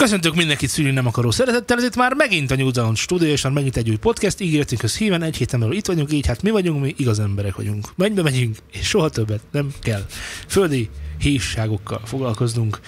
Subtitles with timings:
[0.00, 3.52] Köszöntök mindenkit szülni nem akaró szeretettel, ezért már megint a New Zealand stúdió, és már
[3.52, 6.50] megint egy új podcast, ígértünk az híven, egy héten belül itt vagyunk, így hát mi
[6.50, 7.88] vagyunk, mi igaz emberek vagyunk.
[7.96, 10.06] Mennybe megyünk, és soha többet nem kell
[10.46, 12.80] földi hívságokkal foglalkoznunk.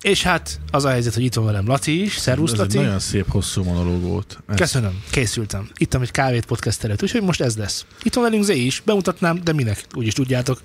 [0.00, 2.16] És hát az a helyzet, hogy itt van velem Laci is.
[2.16, 2.78] Szervusz, Ez Laci.
[2.78, 4.38] egy nagyon szép, hosszú monológ volt.
[4.48, 5.68] Ez Köszönöm, készültem.
[5.76, 7.84] Ittam egy kávét podcast előtt, úgyhogy most ez lesz.
[8.02, 10.60] Itt van velünk Zé is, bemutatnám, de minek, úgyis tudjátok.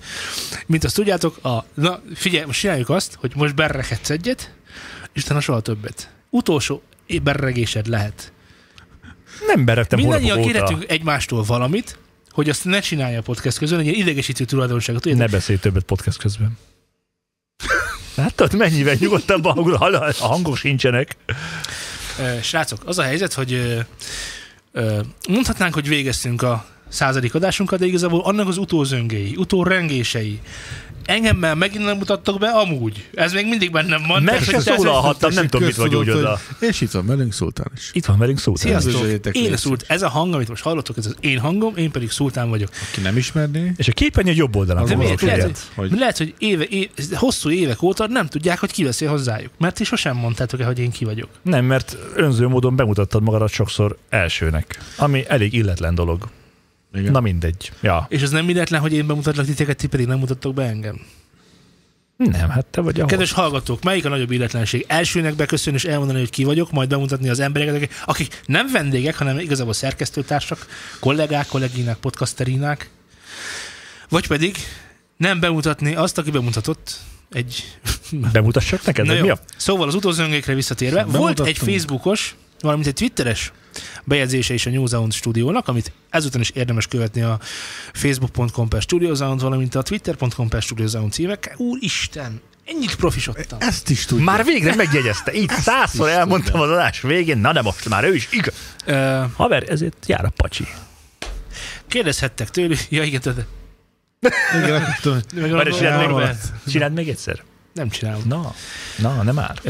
[0.66, 4.54] Mint azt tudjátok, a, na figyelj, most csináljuk azt, hogy most berrekedsz egyet,
[5.16, 6.10] utána soha többet.
[6.30, 6.82] Utolsó
[7.22, 8.32] berregésed lehet.
[9.46, 11.98] Nem berettem Mindannyian kérhetünk egymástól valamit,
[12.30, 15.02] hogy azt ne csinálja a podcast közben, egy ilyen idegesítő tulajdonságot.
[15.02, 15.26] Tudjátok?
[15.26, 16.58] Ne beszélj többet podcast közben.
[18.14, 21.16] Látod, mennyivel nyugodtabb hangul, a hangok sincsenek.
[22.42, 23.78] Srácok, az a helyzet, hogy
[25.28, 30.40] mondhatnánk, hogy végeztünk a századik adásunkat, de igazából annak az utózöngéi, utórengései,
[31.06, 33.08] engemmel megint nem mutattok be amúgy.
[33.14, 34.22] Ez még mindig bennem van.
[34.22, 36.38] Meg se szólalhattam, nem tudom, mit vagy úgy oda.
[36.58, 37.90] És itt van velünk Szultán is.
[37.92, 38.54] Itt van velünk szó.
[38.54, 38.90] Sziasztok!
[38.92, 39.56] Üdvözöljétek Én.
[39.56, 42.68] Szult, ez a hang, amit most hallottok, ez az én hangom, én pedig Szultán vagyok.
[42.92, 45.20] Ki nem ismerné, És a képernyő jobb oldalán De miért?
[45.20, 49.50] Lehet, hogy- lehet, hogy éve, éve, hosszú évek óta nem tudják, hogy ki beszél hozzájuk.
[49.58, 51.28] Mert ti sosem mondtátok el, hogy én ki vagyok.
[51.42, 56.28] Nem, mert önző módon bemutattad magadat sokszor elsőnek, ami elég illetlen dolog.
[56.94, 57.12] Igen.
[57.12, 57.72] Na mindegy.
[57.80, 58.06] Ja.
[58.08, 61.00] És az nem illetlen, hogy én bemutatlak titeket, ti pedig nem mutattok be engem.
[62.16, 64.84] Nem, hát te vagy a Kedves hallgatók, melyik a nagyobb illetlenség?
[64.88, 69.38] Elsőnek beköszönni és elmondani, hogy ki vagyok, majd bemutatni az embereket, akik- nem vendégek, hanem
[69.38, 70.66] igazából szerkesztőtársak,
[71.00, 72.90] kollégák, kolléginák, podcasterinák.
[74.08, 74.56] Vagy pedig
[75.16, 76.98] nem bemutatni azt, aki bemutatott
[77.30, 77.78] egy...
[78.32, 79.22] Bemutassak neked, Na jó.
[79.22, 79.38] mi a...
[79.56, 83.52] Szóval az utolzőngékre visszatérve, volt egy Facebookos, valamint egy Twitteres
[84.04, 87.38] bejegyzése is a New Zealand stúdiónak, amit ezután is érdemes követni a
[87.92, 91.54] facebook.com per Studio Sound, valamint a twitter.com per Studio Sound címekkel.
[91.56, 93.58] Úristen, ennyit profisodtam.
[93.60, 94.24] Ezt is tudja.
[94.24, 95.32] Már végre megjegyezte.
[95.34, 96.66] Így százszor is elmondtam tudja.
[96.66, 98.54] az adás végén, na de most már ő is igaz.
[98.84, 100.66] Ö, Haver, ezért jár a pacsi.
[101.86, 103.46] kérdezhettek tőlük, ja igen, de
[104.64, 105.20] Igen, tudom,
[106.66, 107.42] csináld még egyszer.
[107.74, 108.22] Nem csinálom.
[108.26, 108.54] Na,
[108.98, 109.60] na, nem már.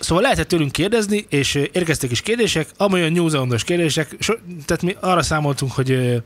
[0.00, 4.34] Szóval lehetett tőlünk kérdezni, és érkeztek is kérdések, amolyan New Zealandos kérdések, so,
[4.66, 6.22] tehát mi arra számoltunk, hogy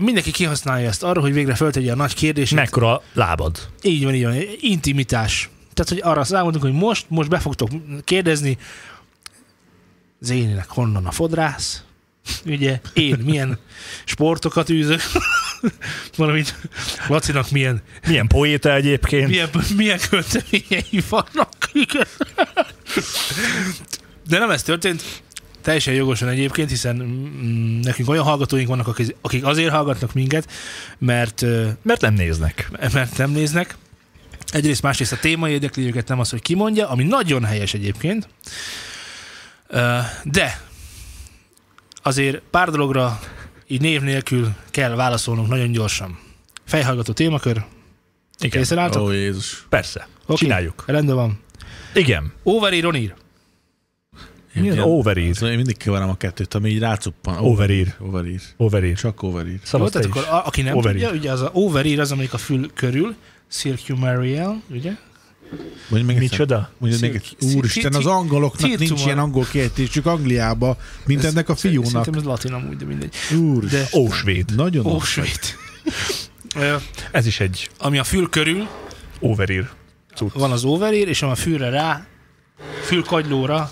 [0.00, 2.54] mindenki kihasználja ezt arra, hogy végre föltegye a nagy kérdést.
[2.54, 3.68] Mekkora a lábad?
[3.82, 4.36] Így van, így van.
[4.60, 5.50] Intimitás.
[5.74, 7.70] Tehát, hogy arra számoltunk, hogy most, most be fogtok
[8.04, 8.58] kérdezni,
[10.20, 11.82] Zéninek honnan a fodrász,
[12.46, 13.58] ugye, én milyen
[14.04, 15.00] sportokat űzök,
[16.16, 16.54] valamint
[17.08, 19.28] Lacinak milyen, Milyen poéta egyébként?
[19.28, 21.52] milyen, milyen költeményei vannak.
[24.28, 25.02] De nem ez történt,
[25.62, 30.50] teljesen jogosan egyébként, hiszen mm, nekünk olyan hallgatóink vannak, akik- akik azért hallgatnak minket,
[30.98, 31.44] mert
[31.82, 32.68] Mert nem néznek.
[32.92, 33.76] mert nem néznek.
[34.52, 38.28] Egyrészt, másrészt a téma érdekli őket, nem az, hogy kimondja, ami nagyon helyes egyébként.
[40.22, 40.60] De
[42.02, 43.20] azért pár dologra
[43.68, 46.18] így név nélkül kell válaszolnunk nagyon gyorsan.
[46.64, 47.64] Fejhallgató témakör.
[48.38, 48.60] Igen.
[48.60, 49.02] Készen álltok?
[49.02, 49.66] Ó, Jézus.
[49.68, 50.08] Persze.
[50.26, 50.44] Oké.
[50.44, 50.84] Csináljuk.
[50.86, 51.40] Rendben van.
[51.94, 52.32] Igen.
[52.42, 53.14] Overír, onír.
[54.52, 55.34] Mi az overír?
[55.34, 57.36] Szóval én mindig keverem a kettőt, ami így rácuppan.
[57.36, 57.94] Overír.
[57.98, 58.40] Overír.
[58.56, 58.96] Overír.
[58.96, 59.58] Csak overír.
[59.58, 61.02] Te tehát akkor a, aki nem Overír.
[61.02, 63.14] tudja, ugye az a overír az, amelyik a fül körül,
[63.48, 64.92] circumarial, ugye?
[65.88, 66.18] Mondj még.
[66.18, 66.70] Micsoda?
[66.78, 67.56] Mondja még egyszer.
[67.56, 70.76] Úristen, az angoloknak nincs ilyen angol kiejtésük Angliába,
[71.06, 71.86] mint Ez- ennek a fiúnak.
[71.86, 73.14] Szerintem ez latin amúgy, de mindegy.
[73.38, 74.54] Úr, De Ósvéd.
[74.56, 75.40] nagyon ó, svéd.
[76.56, 76.76] Ö,
[77.12, 78.68] Ez is egy Ami a fül körül,
[79.20, 79.68] overír.
[80.14, 80.32] Cucc.
[80.32, 82.06] van az overír, és ami a fülre rá,
[82.82, 83.70] fülkagylóra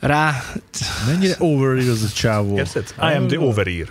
[0.00, 0.44] rá,
[1.06, 2.56] Mennyire overír az a csávó.
[2.56, 2.94] Érted?
[2.98, 3.88] I am the overír.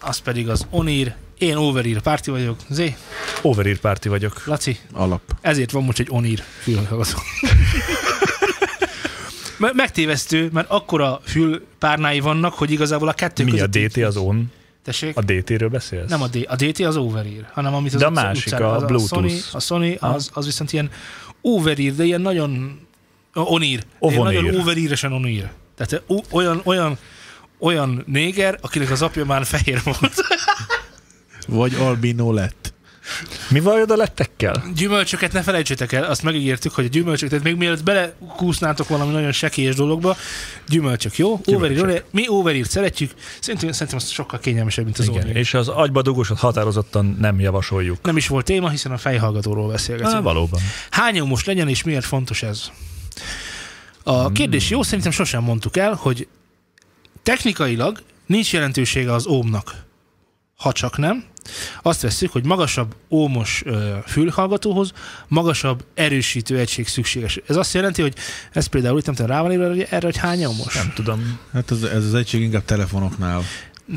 [0.00, 1.14] az pedig az onír.
[1.38, 2.56] Én overír párti vagyok.
[2.68, 2.96] Zé,
[3.42, 4.42] Overír párti vagyok.
[4.46, 5.20] Laci, Alap.
[5.40, 7.18] ezért van most egy onír fülhallgató.
[9.58, 14.52] Me- Megtévesztő, mert akkora fülpárnái vannak, hogy igazából a kettő Mi a DT az on?
[14.84, 15.16] Tessék?
[15.16, 16.08] A DT-ről beszélsz?
[16.10, 18.74] Nem a, D, a DT az overír, hanem amit az De a másik, utcán- a
[18.76, 19.14] az Bluetooth.
[19.14, 20.90] A Sony, a Sony az, az viszont ilyen
[21.40, 22.80] overír, de ilyen nagyon
[23.34, 23.84] onír.
[23.98, 24.42] Ovonír.
[24.42, 25.48] nagyon overíresen onír.
[25.76, 26.98] Tehát o- olyan, olyan,
[27.58, 30.14] olyan néger, akinek az apja már fehér volt.
[31.46, 32.72] Vagy albino lett.
[33.48, 34.64] Mi van a lettekkel?
[34.76, 39.32] Gyümölcsöket ne felejtsétek el, azt megígértük, hogy a gyümölcsök, tehát még mielőtt belekúsznátok valami nagyon
[39.32, 40.16] sekélyes dologba,
[40.68, 41.40] gyümölcsök, jó?
[41.44, 42.04] Overír, overír.
[42.10, 43.10] Mi overírt szeretjük,
[43.40, 45.22] szerintem, szerintem az sokkal kényelmesebb, mint az Igen.
[45.22, 45.36] onír.
[45.36, 48.02] És az agyba dugósat határozottan nem javasoljuk.
[48.02, 50.22] Nem is volt téma, hiszen a fejhallgatóról Á, beszélgetünk.
[50.22, 50.60] valóban.
[50.90, 52.70] Hány most legyen, és miért fontos ez?
[54.02, 56.28] A kérdés jó, szerintem sosem mondtuk el, hogy
[57.22, 59.82] technikailag nincs jelentősége az ómnak.
[60.56, 61.24] ha csak nem,
[61.82, 64.92] azt veszük, hogy magasabb ómos ö, fülhallgatóhoz
[65.28, 67.40] magasabb erősítő egység szükséges.
[67.46, 68.14] Ez azt jelenti, hogy
[68.52, 70.74] ez például itt nem tudom, rá van írva hogy erre, hogy hány ómos?
[70.74, 71.38] Nem tudom.
[71.52, 73.42] Hát ez, ez az egység inkább telefonoknál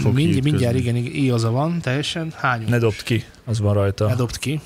[0.02, 0.50] fog Mind, kiütközni.
[0.50, 2.34] mindjárt igen, ig- igaza van, teljesen.
[2.36, 2.70] Hány ómos?
[2.70, 4.08] Ne dobd ki, az van rajta.
[4.08, 4.60] Ne dobd ki.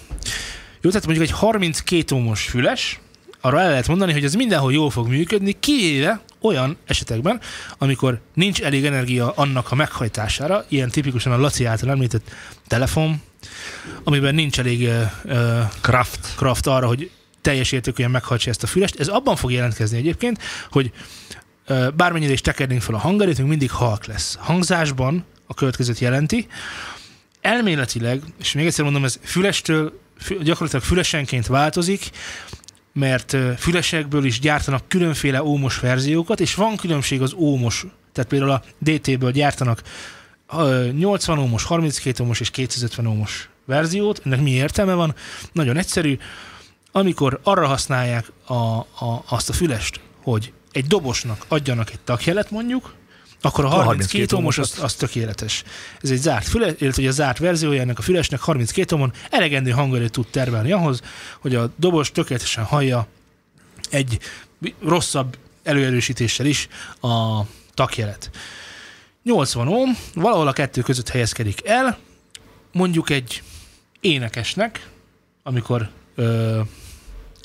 [0.81, 3.00] Jó, tehát mondjuk egy 32 ómos füles,
[3.42, 7.40] arra el lehet mondani, hogy ez mindenhol jól fog működni, kivéve olyan esetekben,
[7.78, 12.30] amikor nincs elég energia annak a meghajtására, ilyen tipikusan a Laci által említett
[12.68, 13.22] telefon,
[14.04, 16.36] amiben nincs elég uh, uh, Kraft.
[16.36, 17.12] kraft arra, hogy
[17.42, 19.00] teljes értékűen meghajtsa ezt a fülest.
[19.00, 20.40] Ez abban fog jelentkezni egyébként,
[20.72, 20.92] hogy
[21.66, 24.36] ö, bármennyire is tekernénk fel a hangerőt, mindig halk lesz.
[24.40, 26.48] Hangzásban a következőt jelenti.
[27.42, 32.10] Elméletileg, és még egyszer mondom, ez fülestől, fü- gyakorlatilag fülesenként változik,
[32.94, 38.64] mert fülesekből is gyártanak különféle ómos verziókat, és van különbség az ómos, tehát például a
[38.78, 39.82] DT-ből gyártanak
[40.54, 44.22] ö, 80 ómos, 32 ómos és 250 ómos verziót.
[44.26, 45.16] Ennek mi értelme van?
[45.52, 46.18] Nagyon egyszerű.
[46.92, 52.94] Amikor arra használják a, a, azt a fülest, hogy egy dobosnak adjanak egy takjelet mondjuk,
[53.42, 55.64] akkor a Akkor 32 32 ómos ómos az, az tökéletes.
[56.02, 60.12] Ez egy zárt füle, illetve a zárt verziója ennek a fülesnek 32 ómon elegendő hangerőt
[60.12, 61.02] tud termelni ahhoz,
[61.40, 63.08] hogy a dobos tökéletesen hallja
[63.90, 64.20] egy
[64.84, 66.68] rosszabb előerősítéssel is
[67.02, 67.42] a
[67.74, 68.30] takjelet.
[69.24, 71.98] 80 ohm, valahol a kettő között helyezkedik el,
[72.72, 73.44] mondjuk egy
[74.00, 74.90] énekesnek,
[75.44, 76.60] amikor ö,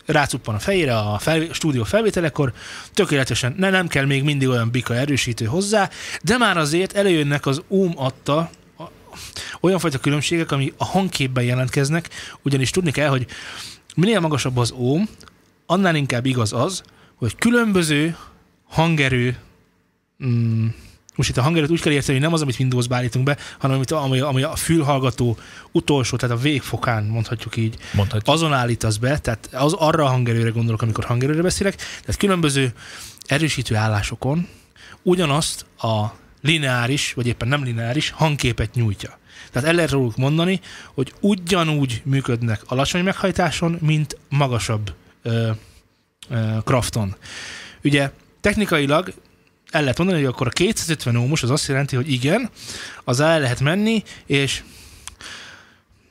[0.07, 2.53] rácuppan a fejére a fel, stúdió felvételekor,
[2.95, 5.91] tökéletesen, ne, nem kell még mindig olyan bika erősítő hozzá,
[6.23, 8.83] de már azért előjönnek az ohm adta a,
[9.61, 12.09] olyan fajta különbségek, ami a hangképben jelentkeznek,
[12.43, 13.27] ugyanis tudni kell, hogy
[13.95, 15.03] minél magasabb az ohm,
[15.67, 16.83] annál inkább igaz az,
[17.15, 18.17] hogy különböző
[18.69, 19.37] hangerő
[20.25, 20.67] mm,
[21.17, 23.77] most itt a hangerőt úgy kell érteni, hogy nem az, amit Windows-ba állítunk be, hanem
[23.77, 25.39] amit, ami, ami a fülhallgató
[25.73, 28.35] utolsó, tehát a végfokán mondhatjuk így, Mondhatjuk.
[28.35, 32.73] azon állítasz be, tehát az arra a hangerőre gondolok, amikor hangerőre beszélek, tehát különböző
[33.27, 34.49] erősítő állásokon
[35.03, 36.05] ugyanazt a
[36.43, 39.19] lineáris, vagy éppen nem lineáris hangképet nyújtja.
[39.53, 40.61] Tehát el lehet róluk mondani,
[40.95, 45.51] hogy ugyanúgy működnek alacsony meghajtáson, mint magasabb ö,
[46.29, 47.17] ö, krafton.
[47.85, 48.11] Ugye
[48.41, 49.13] technikailag
[49.77, 52.51] el lehet mondani, hogy akkor a 250 ohmos az azt jelenti, hogy igen,
[53.05, 54.63] az el lehet menni, és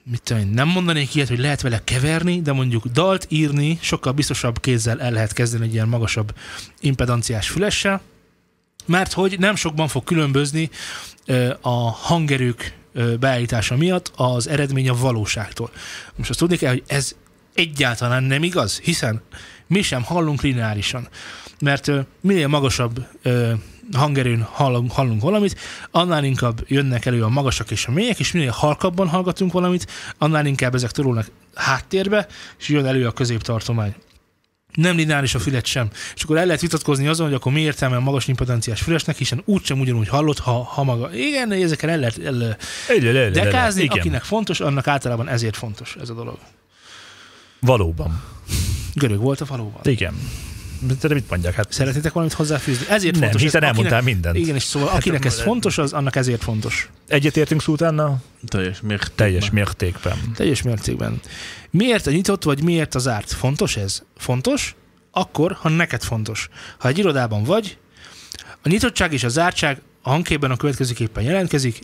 [0.03, 4.11] mit tudom én, nem mondanék ilyet, hogy lehet vele keverni, de mondjuk dalt írni sokkal
[4.11, 6.35] biztosabb kézzel el lehet kezdeni egy ilyen magasabb
[6.79, 8.01] impedanciás fülessel,
[8.85, 10.69] mert hogy nem sokban fog különbözni
[11.61, 12.73] a hangerők
[13.19, 15.71] beállítása miatt az eredmény a valóságtól.
[16.15, 17.15] Most azt tudni kell, hogy ez
[17.53, 19.21] egyáltalán nem igaz, hiszen
[19.67, 21.07] mi sem hallunk lineárisan.
[21.65, 21.91] Mert
[22.21, 23.05] minél magasabb
[23.93, 25.59] hangerőn hallunk, hallunk valamit,
[25.91, 30.45] annál inkább jönnek elő a magasak és a mélyek, és minél halkabban hallgatunk valamit, annál
[30.45, 32.27] inkább ezek torulnak háttérbe,
[32.59, 33.95] és jön elő a középtartomány.
[34.73, 35.89] Nem lineáris a fület sem.
[36.15, 39.41] És akkor el lehet vitatkozni azon, hogy akkor mi értelme a magas impedanciás fülesnek, hiszen
[39.45, 41.13] úgysem ugyanúgy hallott, ha, ha maga.
[41.13, 42.57] Igen, ezeken el lehet el,
[42.87, 43.97] egy, dekázni, igen.
[43.97, 46.37] akinek fontos, annak általában ezért fontos ez a dolog.
[47.59, 48.23] Valóban.
[48.93, 49.81] Görög volt a valóban.
[49.83, 50.13] Igen.
[51.01, 51.53] De mit mondják?
[51.53, 52.85] Hát Szeretnétek valamit hozzáfűzni?
[52.89, 53.41] Ezért nem, fontos.
[53.41, 54.37] hiszen ez, elmondtál akinek, mindent.
[54.37, 56.89] Igen, és szóval akinek ez fontos, az annak ezért fontos.
[57.07, 58.17] Egyetértünk Szultánnal?
[58.47, 59.15] Teljes mértékben.
[59.15, 60.17] Teljes mértékben.
[60.35, 61.19] Teljes mértékben.
[61.69, 63.31] Miért a nyitott, vagy miért a zárt?
[63.31, 64.03] Fontos ez?
[64.17, 64.75] Fontos,
[65.11, 66.49] akkor, ha neked fontos.
[66.77, 67.77] Ha egy irodában vagy,
[68.63, 71.79] a nyitottság és a zártság a hangképben a következőképpen jelentkezik,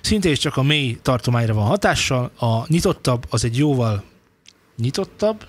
[0.00, 4.04] szintén is csak a mély tartományra van hatással, a nyitottabb az egy jóval
[4.76, 5.44] nyitottabb,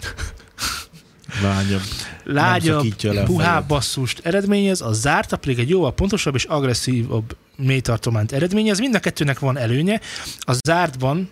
[1.42, 1.82] Lányabb.
[2.24, 8.80] lágyabb, a puhább basszust eredményez, a zárta pedig egy jóval pontosabb és agresszívabb mélytartományt eredményez.
[8.80, 10.00] Mind a kettőnek van előnye.
[10.40, 11.30] A zártban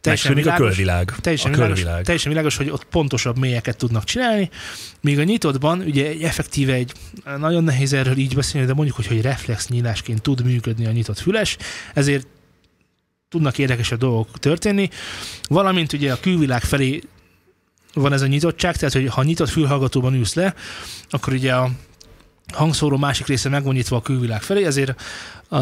[0.00, 1.14] teljesen Megszűnik a világos, körvilág.
[1.20, 2.04] teljesen a világos, körvilág.
[2.04, 4.50] teljesen világos, hogy ott pontosabb mélyeket tudnak csinálni,
[5.00, 6.92] míg a nyitottban ugye egy effektíve egy,
[7.38, 11.18] nagyon nehéz erről így beszélni, de mondjuk, hogy, hogy reflex nyílásként tud működni a nyitott
[11.18, 11.56] füles,
[11.94, 12.26] ezért
[13.28, 14.88] tudnak érdekesebb dolgok történni,
[15.48, 17.02] valamint ugye a külvilág felé
[17.94, 20.54] van ez a nyitottság, tehát hogy ha nyitott fülhallgatóban ülsz le,
[21.10, 21.70] akkor ugye a
[22.52, 25.00] hangszóró másik része meg van nyitva a külvilág felé, ezért
[25.50, 25.60] uh,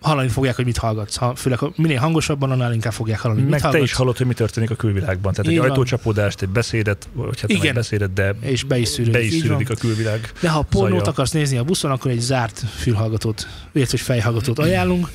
[0.00, 1.16] hallani fogják, hogy mit hallgatsz.
[1.16, 3.96] Ha, főleg minél hangosabban, annál inkább fogják hallani, Meg mit te is hallgatsz.
[3.96, 5.32] hallod, hogy mi történik a külvilágban.
[5.32, 5.70] Tehát Így egy van.
[5.70, 7.68] ajtócsapódást, egy beszédet, vagy hát nem Igen.
[7.68, 9.12] egy beszédet, de És be is szűrődik.
[9.12, 10.32] be is szűrődik a külvilág.
[10.40, 11.10] De ha pornót zaja.
[11.10, 15.08] akarsz nézni a buszon, akkor egy zárt fülhallgatót, illetve egy fejhallgatót ajánlunk,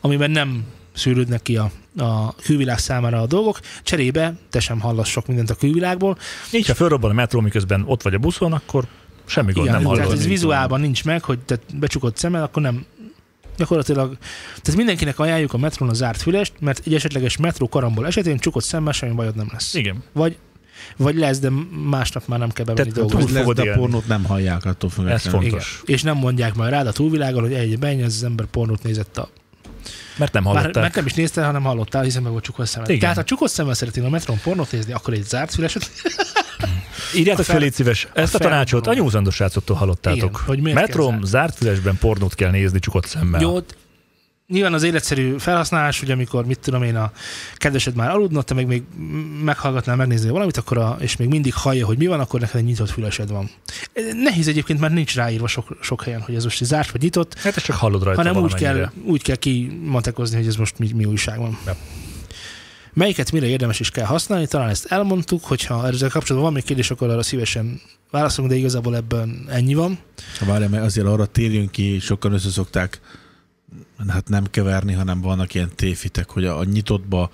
[0.00, 3.60] amiben nem szűrődnek ki a, a külvilág számára a dolgok.
[3.82, 6.18] Cserébe te sem hallasz sok mindent a külvilágból.
[6.52, 8.84] Így, ha fölrobban a metró, miközben ott vagy a buszon, akkor
[9.24, 10.12] semmi gond, nem tehát hallod.
[10.18, 12.84] ez vizuálban nincs meg, hogy te becsukod szemmel, akkor nem,
[13.56, 14.16] Gyakorlatilag,
[14.62, 18.64] tehát mindenkinek ajánljuk a metrón a zárt fülest, mert egy esetleges metró karambol esetén csukott
[18.64, 19.74] szemmel semmi bajod nem lesz.
[19.74, 20.02] Igen.
[20.12, 20.36] Vagy,
[20.96, 21.50] vagy lesz, de
[21.90, 23.24] másnap már nem kell bemenni Tehát dolgozni.
[23.26, 25.40] túl lesz, fogod de a pornót nem hallják attól Ez függetlenül.
[25.40, 25.82] fontos.
[25.84, 29.18] És nem mondják majd rád a túlvilágon, hogy egy bejön, ez az ember pornót nézett
[29.18, 29.28] a
[30.20, 30.82] Mert nem hallották.
[30.82, 32.88] mert nem is nézte, hanem hallottál, hiszen meg volt csukott szemed.
[32.88, 33.00] Igen.
[33.00, 35.90] Tehát ha csukott szemmel szeretnél a metrón pornót nézni, akkor egy zárt füleset.
[37.16, 40.18] Írjátok a fel- légy szíves, ezt a fel- tanácsot a nyúzandos srácoktól hallottátok.
[40.18, 41.26] Igen, hogy Metrom zárt?
[41.26, 43.40] zárt fülesben pornót kell nézni csukott szemmel.
[43.40, 43.58] Jó,
[44.50, 47.12] nyilván az életszerű felhasználás, hogy amikor, mit tudom én, a
[47.54, 48.82] kedvesed már aludna, te meg még
[49.44, 52.64] meghallgatnál megnézni valamit, akkor a, és még mindig hallja, hogy mi van, akkor neked egy
[52.64, 53.50] nyitott fülesed van.
[54.22, 57.56] Nehéz egyébként, mert nincs ráírva sok, sok helyen, hogy ez most zárt vagy nyitott, Hát
[57.56, 61.04] ezt csak hallod rajta hanem úgy kell, úgy kell kimatekozni, hogy ez most mi, mi
[61.04, 61.58] újság van.
[61.66, 61.76] Ja.
[62.92, 66.90] Melyiket mire érdemes is kell használni, talán ezt elmondtuk, hogyha ezzel kapcsolatban van még kérdés,
[66.90, 67.80] akkor arra szívesen
[68.10, 69.98] válaszolunk, de igazából ebben ennyi van.
[70.46, 73.00] Várja, mert azért arra térjünk ki, sokan összeszokták
[74.08, 77.30] hát nem keverni, hanem vannak ilyen téfitek, hogy a, a nyitottba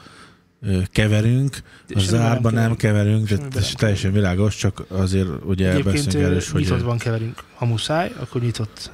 [0.92, 1.62] keverünk,
[1.94, 6.36] a Semmiben zárba nem keverünk, de ez nem teljesen világos, csak azért ugye Egyébként erről
[6.36, 7.42] is, hogy nyitottban keverünk.
[7.54, 8.90] Ha muszáj, akkor nyitott.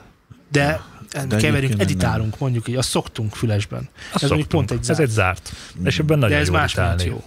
[0.51, 0.83] De,
[1.29, 3.89] de keverünk, editálunk, mondjuk így, azt szoktunk fülesben.
[4.13, 4.49] Azt ez szoktunk.
[4.49, 5.01] pont egy Ez zárt.
[5.01, 5.53] egy zárt.
[5.85, 7.25] És ebben De nagyon ez jó más jó.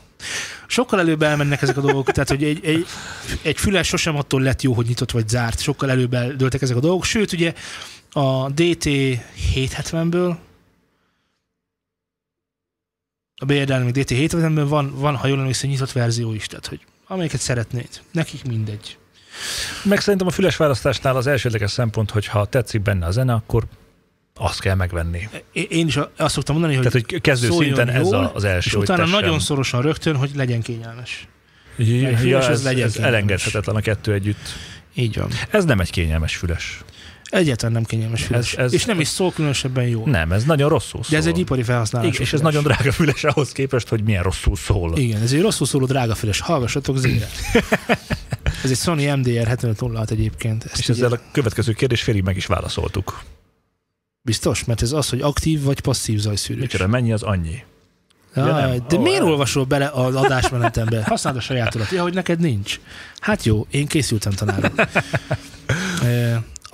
[0.68, 2.86] Sokkal előbb elmennek ezek a dolgok, tehát hogy egy, egy,
[3.42, 6.80] egy füles sosem attól lett jó, hogy nyitott vagy zárt, sokkal előbb eldőltek ezek a
[6.80, 7.54] dolgok, sőt ugye
[8.18, 8.86] a DT
[9.56, 10.36] 770-ből
[13.36, 16.80] a BR még DT 770-ből van, van, ha jól emlékszem, nyitott verzió is, tehát hogy
[17.08, 17.90] amelyiket szeretnéd.
[18.12, 18.98] Nekik mindegy.
[19.84, 23.64] Meg szerintem a füles választásnál az elsődleges szempont, hogy ha tetszik benne a zene, akkor
[24.34, 25.30] azt kell megvenni.
[25.52, 28.68] Én- is azt szoktam mondani, hogy Tehát, hogy kezdő szinten ez jól, a, az első,
[28.68, 29.20] és utána tessen.
[29.20, 31.28] nagyon szorosan rögtön, hogy legyen kényelmes.
[31.78, 33.18] Ja, ja, ez ez, legyen ez kényelmes.
[33.18, 34.48] elengedhetetlen a kettő együtt.
[34.94, 35.30] Így van.
[35.50, 36.84] Ez nem egy kényelmes füles.
[37.36, 38.54] Egyáltalán nem kényelmes füles.
[38.54, 40.10] Ez- ez- és nem is szól különösebben jól.
[40.10, 41.10] Nem, ez nagyon rosszul szól.
[41.12, 42.08] De ez egy ipari felhasználás.
[42.10, 44.98] Igen, és ez nagyon drága füles ahhoz képest, hogy milyen rosszul szól.
[44.98, 46.40] Igen, ez egy rosszul szóló drága füles.
[46.40, 47.28] Hallgassatok zére.
[48.64, 50.64] ez egy Sony MDR 7506 egyébként.
[50.64, 53.24] Ezt És ugye- ezzel a következő kérdés félig meg is válaszoltuk.
[54.22, 54.64] Biztos?
[54.64, 56.62] Mert ez az, hogy aktív vagy passzív zajszűrés.
[56.64, 57.64] Micsoda, mennyi az annyi?
[58.36, 61.04] Ja, Ja, de Ó, miért el- olvasol bele az adásmenetembe?
[61.08, 61.90] Használd a sajátodat.
[61.92, 62.80] Ja, hogy neked nincs.
[63.20, 64.72] Hát jó, én készültem tanárul.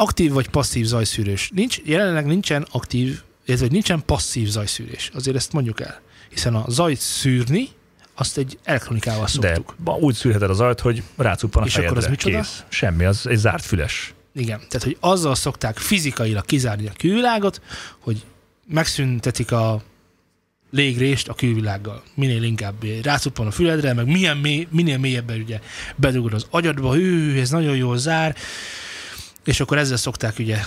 [0.01, 1.50] Aktív vagy passzív zajszűrés.
[1.53, 5.12] Nincs, jelenleg nincsen aktív, illetve nincsen passzív zajszűrés.
[5.13, 6.01] Azért ezt mondjuk el.
[6.29, 7.67] Hiszen a zajt szűrni,
[8.15, 9.75] azt egy elektronikával De szoktuk.
[9.84, 12.38] ma úgy szűrheted az ajt, hogy rácuppan a És akkor az micsoda?
[12.38, 12.63] Kész.
[12.70, 14.13] Semmi, az egy zárt füles.
[14.34, 17.62] Igen, tehát hogy azzal szokták fizikailag kizárni a külvilágot,
[18.00, 18.24] hogy
[18.67, 19.81] megszüntetik a
[20.72, 22.03] légrést a külvilággal.
[22.15, 25.60] Minél inkább rácuppan a füledre, meg milyen mély, minél mélyebben ugye
[25.96, 28.36] bedugod az agyadba, hű, ez nagyon jól zár,
[29.45, 30.57] és akkor ezzel szokták ugye,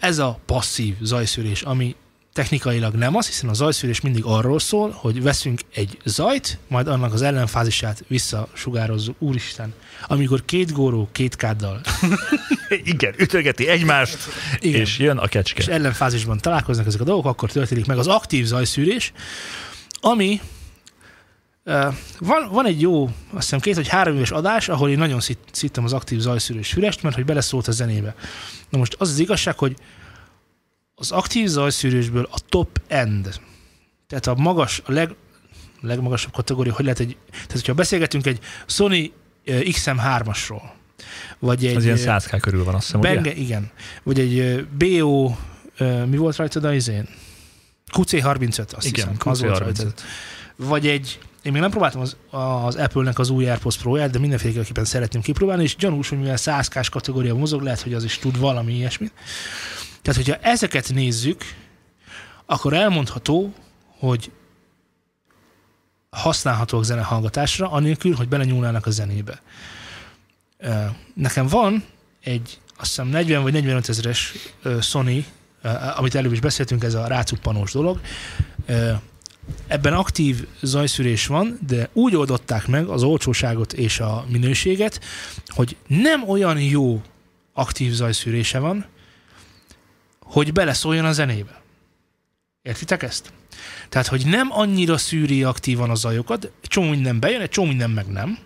[0.00, 1.96] ez a passzív zajszűrés, ami
[2.32, 7.12] technikailag nem az, hiszen a zajszűrés mindig arról szól, hogy veszünk egy zajt, majd annak
[7.12, 9.16] az ellenfázisát visszasugározzuk.
[9.18, 9.74] Úristen,
[10.06, 11.80] amikor két góró két káddal
[12.84, 14.18] Igen, ütögeti egymást,
[14.60, 14.80] Igen.
[14.80, 15.62] és jön a kecske.
[15.62, 19.12] és ellenfázisban találkoznak ezek a dolgok, akkor történik meg az aktív zajszűrés,
[20.00, 20.40] ami
[22.18, 25.38] van, van egy jó, azt hiszem két vagy három éves adás, ahol én nagyon szit,
[25.52, 28.14] szittem az aktív zajszűrés fülest, mert hogy beleszólt a zenébe.
[28.68, 29.76] Na most az az igazság, hogy
[30.94, 33.40] az aktív zajszűrésből a top end,
[34.06, 35.14] tehát a magas, a leg,
[35.80, 39.12] legmagasabb kategória, hogy lehet egy, tehát hogyha beszélgetünk egy Sony
[39.44, 40.62] eh, XM3-asról,
[41.38, 43.14] vagy egy Az ilyen eh, 100 k körül van, azt hiszem, ugye?
[43.14, 43.70] Benge, igen.
[44.02, 45.34] Vagy egy BO,
[46.06, 47.08] mi volt rajta a izén?
[47.92, 49.32] QC35, azt Igen, hiszem.
[49.32, 49.82] Az volt rajta.
[49.82, 49.92] QC35.
[50.56, 54.84] Vagy egy, én még nem próbáltam az, az Apple-nek az új AirPods Pro-ját, de mindenféleképpen
[54.84, 58.38] szeretném kipróbálni, és gyanús, hogy mivel 100 k kategória mozog, lehet, hogy az is tud
[58.38, 59.12] valami ilyesmit.
[60.02, 61.42] Tehát, hogyha ezeket nézzük,
[62.46, 63.52] akkor elmondható,
[63.98, 64.30] hogy
[66.10, 69.42] használhatóak zenehallgatásra, anélkül, hogy belenyúlnának a zenébe.
[71.14, 71.84] Nekem van
[72.20, 74.32] egy, azt hiszem 40 vagy 45 ezeres
[74.80, 75.26] Sony,
[75.96, 78.00] amit előbb is beszéltünk, ez a rácuppanós dolog.
[79.66, 85.00] Ebben aktív zajszűrés van, de úgy oldották meg az olcsóságot és a minőséget,
[85.46, 87.02] hogy nem olyan jó
[87.52, 88.86] aktív zajszűrése van,
[90.20, 91.62] hogy beleszóljon a zenébe.
[92.62, 93.32] Értitek ezt?
[93.88, 98.06] Tehát, hogy nem annyira szűri aktívan a zajokat, csomó minden bejön, egy csomó minden meg
[98.06, 98.38] nem,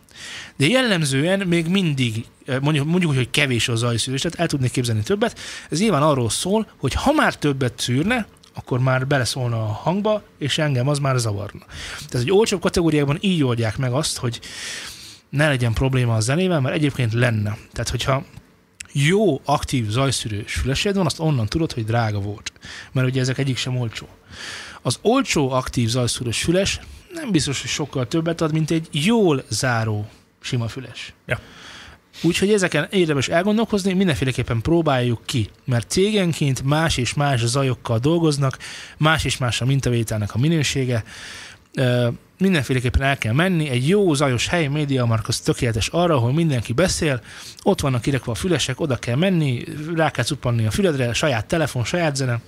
[0.57, 2.25] de jellemzően még mindig,
[2.61, 5.39] mondjuk, mondjuk hogy kevés a zajszűrés, tehát el tudnék képzelni többet.
[5.71, 8.27] Ez nyilván arról szól, hogy ha már többet szűrne,
[8.57, 11.65] akkor már beleszólna a hangba, és engem az már zavarna.
[12.09, 14.41] Tehát egy olcsóbb kategóriában így oldják meg azt, hogy
[15.29, 17.57] ne legyen probléma a zenével, mert egyébként lenne.
[17.73, 18.25] Tehát, hogyha
[18.93, 22.53] jó, aktív zajszűrős fülesed van, azt onnan tudod, hogy drága volt.
[22.93, 24.07] Mert ugye ezek egyik sem olcsó.
[24.83, 26.81] Az olcsó, aktív zajszűrős füles
[27.13, 30.09] nem biztos, hogy sokkal többet ad, mint egy jól záró
[30.41, 31.15] sima füles.
[31.27, 31.41] Ja.
[32.23, 38.59] Úgyhogy ezeken érdemes elgondolkozni, mindenféleképpen próbáljuk ki, mert cégenként más és más zajokkal dolgoznak,
[38.97, 41.05] más és más a mintavételnek a minősége,
[42.39, 47.23] mindenféleképpen el kell menni, egy jó zajos hely, médiamark az tökéletes arra, ahol mindenki beszél,
[47.63, 51.85] ott vannak kirakva a fülesek, oda kell menni, rá kell cuppanni a füledre, saját telefon,
[51.85, 52.41] saját zene,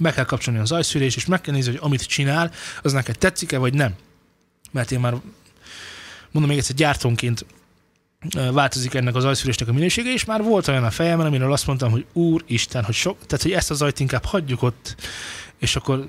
[0.00, 2.50] be kell kapcsolni a zajszűrés, és meg kell nézni, hogy amit csinál,
[2.82, 3.94] az neked tetszik-e, vagy nem.
[4.70, 5.14] Mert én már
[6.30, 7.46] mondom még egyszer, gyártónként
[8.52, 11.90] változik ennek az zajszűrésnek a minősége, és már volt olyan a fejemben, amiről azt mondtam,
[11.90, 14.96] hogy úristen, hogy sok, tehát hogy ezt a zajt inkább hagyjuk ott,
[15.58, 16.08] és akkor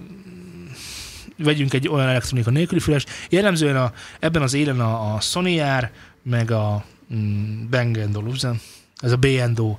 [1.37, 3.05] vegyünk egy olyan elektronika nélküli füles.
[3.29, 5.91] Jellemzően a, ebben az élen a, a Sony jár,
[6.23, 8.59] meg a mm, Bang Olufsen,
[8.97, 9.77] ez a B&O,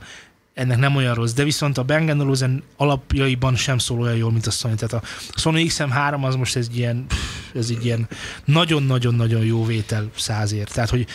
[0.55, 4.47] ennek nem olyan rossz, de viszont a Bang Olufsen alapjaiban sem szól olyan jól, mint
[4.47, 4.77] a Sony.
[4.77, 7.07] Tehát a Sony XM3 az most ez ilyen,
[7.55, 8.09] ez egy ilyen
[8.45, 10.73] nagyon-nagyon-nagyon jó vétel százért.
[10.73, 11.07] Tehát, hogy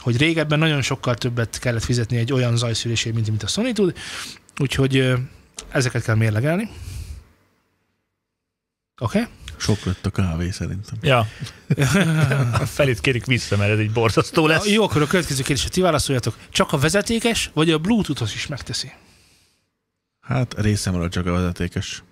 [0.00, 3.96] hogy régebben nagyon sokkal többet kellett fizetni egy olyan zajszűrésért, mint amit a Sony tud,
[4.58, 5.12] úgyhogy
[5.68, 6.70] ezeket kell mérlegelni.
[9.00, 9.18] Oké?
[9.18, 9.30] Okay?
[9.56, 10.98] Sok lett a kávé szerintem.
[11.00, 11.26] Ja.
[12.52, 14.68] A felét kérik vissza, mert ez egy borzasztó lesz.
[14.68, 16.36] Jó, akkor a következő kérdésre ti válaszoljatok.
[16.50, 18.92] Csak a vezetékes, vagy a Bluetooth-hoz is megteszi?
[20.20, 22.02] Hát részemről csak a vezetékes.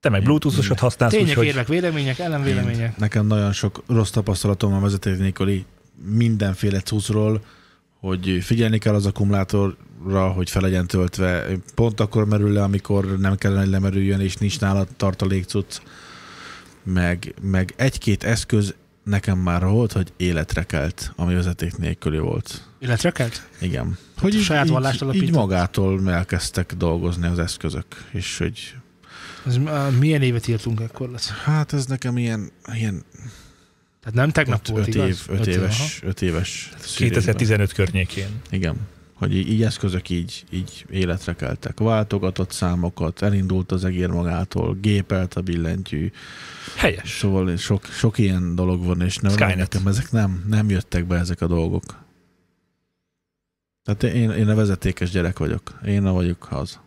[0.00, 2.96] Te meg Bluetooth-osat használsz, Tények, úgyhogy érvek, vélemények, ellenvélemények.
[2.96, 5.64] Nekem nagyon sok rossz tapasztalatom van vezeték nélküli
[6.02, 7.44] mindenféle cuccról,
[8.00, 11.46] hogy figyelni kell az akkumulátorra, hogy fel legyen töltve.
[11.74, 15.80] Pont akkor merül le, amikor nem kellene, hogy lemerüljön, és nincs nála tartalék cucc.
[16.82, 18.74] Meg, meg egy-két eszköz
[19.04, 22.68] nekem már volt, hogy életre kelt, ami vezeték nélküli volt.
[22.78, 23.48] Életre kelt?
[23.60, 23.98] Igen.
[24.18, 25.28] Hogy saját vallást így, alapított?
[25.28, 28.74] így magától elkezdtek dolgozni az eszközök, és hogy
[29.46, 29.58] Ez,
[29.98, 31.30] milyen évet írtunk ekkor lesz?
[31.30, 33.04] hát ez nekem ilyen, ilyen
[34.04, 35.08] Tehát nem tegnap öt, volt, öt, igaz?
[35.08, 37.22] év, öt, Öt év, éves, öt éves szűrésben.
[37.22, 38.28] 2015 környékén.
[38.50, 38.76] Igen.
[39.14, 41.78] Hogy így, így eszközök így, így életre keltek.
[41.78, 46.10] Váltogatott számokat, elindult az egér magától, gépelt a billentyű.
[46.76, 47.18] Helyes.
[47.18, 49.56] Szóval sok, sok ilyen dolog van, és nem, Skynet.
[49.56, 51.82] nekem ezek nem, nem jöttek be ezek a dolgok.
[53.84, 55.78] Tehát én, én a vezetékes gyerek vagyok.
[55.86, 56.80] Én a vagyok az.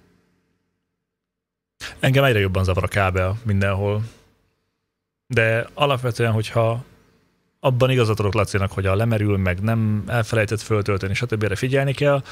[2.00, 4.04] Engem egyre jobban zavar a kábel mindenhol.
[5.28, 6.86] De alapvetően, hogyha
[7.60, 11.44] abban igazat adok Lacinak, hogy a lemerül, meg nem elfelejtett föltölteni, stb.
[11.44, 12.24] erre figyelni kell,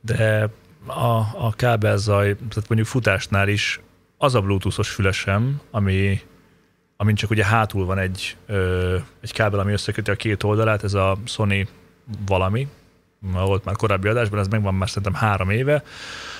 [0.00, 0.48] de
[0.86, 3.80] a, a kábelzaj, tehát mondjuk futásnál is
[4.18, 6.20] az a bluetoothos fülesem, ami,
[6.96, 10.94] amin csak ugye hátul van egy, ö, egy kábel, ami összeköti a két oldalát, ez
[10.94, 11.68] a Sony
[12.26, 12.68] valami,
[13.32, 15.82] volt már korábbi adásban, ez megvan már szerintem három éve,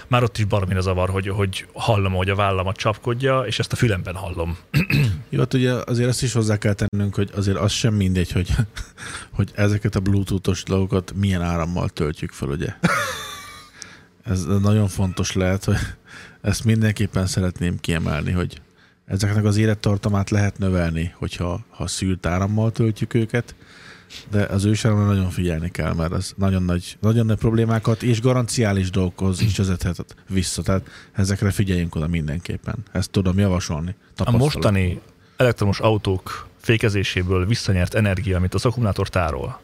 [0.08, 3.76] már ott is baromira zavar, hogy, hogy hallom, hogy a vállamat csapkodja, és ezt a
[3.76, 4.56] fülemben hallom.
[5.30, 8.50] Jó, hát ugye azért azt is hozzá kell tennünk, hogy azért az sem mindegy, hogy,
[9.36, 12.74] hogy ezeket a bluetoothos dolgokat milyen árammal töltjük fel, ugye?
[14.24, 15.76] Ez nagyon fontos lehet, hogy
[16.40, 18.60] ezt mindenképpen szeretném kiemelni, hogy
[19.06, 23.54] ezeknek az élettartamát lehet növelni, hogyha ha szűrt árammal töltjük őket,
[24.30, 28.90] de az ősáramra nagyon figyelni kell, mert ez nagyon nagy, nagyon nagy problémákat és garanciális
[28.90, 30.62] dolgokhoz is vezethet vissza.
[30.62, 32.74] Tehát ezekre figyeljünk oda mindenképpen.
[32.92, 33.94] Ezt tudom javasolni.
[34.16, 35.00] A mostani
[35.36, 39.60] elektromos autók fékezéséből visszanyert energia, amit az akkumulátor tárol,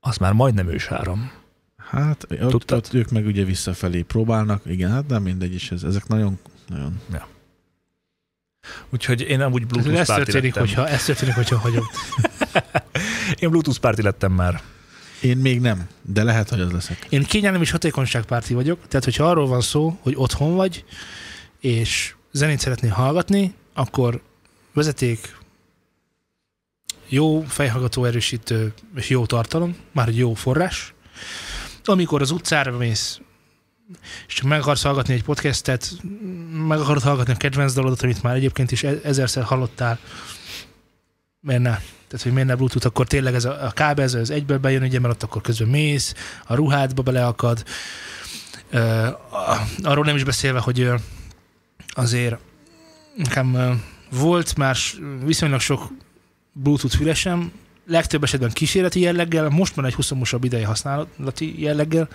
[0.00, 1.30] az már majdnem ősáram.
[1.76, 6.06] Hát ott, ott ők meg ugye visszafelé próbálnak, igen, hát nem mindegy is, ez, ezek
[6.06, 7.00] nagyon, nagyon
[8.88, 10.52] Úgyhogy én amúgy Bluetooth Ez párti lettem.
[10.64, 11.84] hogyha, ez történik, hogyha hagyom.
[13.40, 14.62] Én Bluetooth párti lettem már.
[15.20, 17.06] Én még nem, de lehet, hogy az leszek.
[17.08, 20.84] Én kényelem és hatékonyságpárti vagyok, tehát hogyha arról van szó, hogy otthon vagy,
[21.60, 24.22] és zenét szeretnél hallgatni, akkor
[24.72, 25.36] vezeték,
[27.08, 30.94] jó fejhallgató erősítő és jó tartalom, már egy jó forrás.
[31.84, 33.20] Amikor az utcára mész,
[34.26, 35.92] és csak meg akarsz hallgatni egy podcastet,
[36.68, 39.98] meg akarod hallgatni a kedvenc dalodat, amit már egyébként is e- ezerszer hallottál,
[41.40, 41.78] miért ne?
[42.08, 44.82] Tehát, hogy miért ne Bluetooth, akkor tényleg ez a, a kábel, ez az egyből bejön,
[44.82, 46.14] ugye, mert ott akkor közben mész,
[46.46, 47.64] a ruhádba beleakad.
[49.30, 50.90] A- arról nem is beszélve, hogy
[51.88, 52.36] azért
[53.16, 54.76] nekem volt már
[55.24, 55.90] viszonylag sok
[56.52, 57.52] Bluetooth fülesem,
[57.86, 62.08] legtöbb esetben kísérleti jelleggel, most már egy 20 ideje használati jelleggel,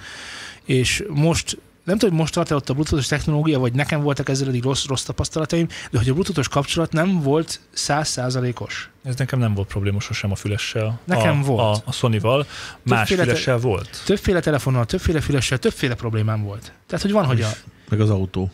[0.65, 4.47] és most nem tudom, hogy most tart ott a bluetoothos technológia, vagy nekem voltak ezzel
[4.47, 8.89] eddig rossz, rossz tapasztalataim, de hogy a bluetoothos kapcsolat nem volt százszázalékos.
[9.03, 10.99] Ez nekem nem volt probléma sosem a fülessel.
[11.03, 11.77] Nekem a, volt.
[11.77, 12.45] A, a Sony-val.
[12.83, 14.01] Más Többféle te- fülessel volt.
[14.05, 16.71] Többféle telefonnal, többféle fülessel, többféle problémám volt.
[16.87, 17.49] Tehát, hogy van, hogy a,
[17.89, 18.51] Meg az autó.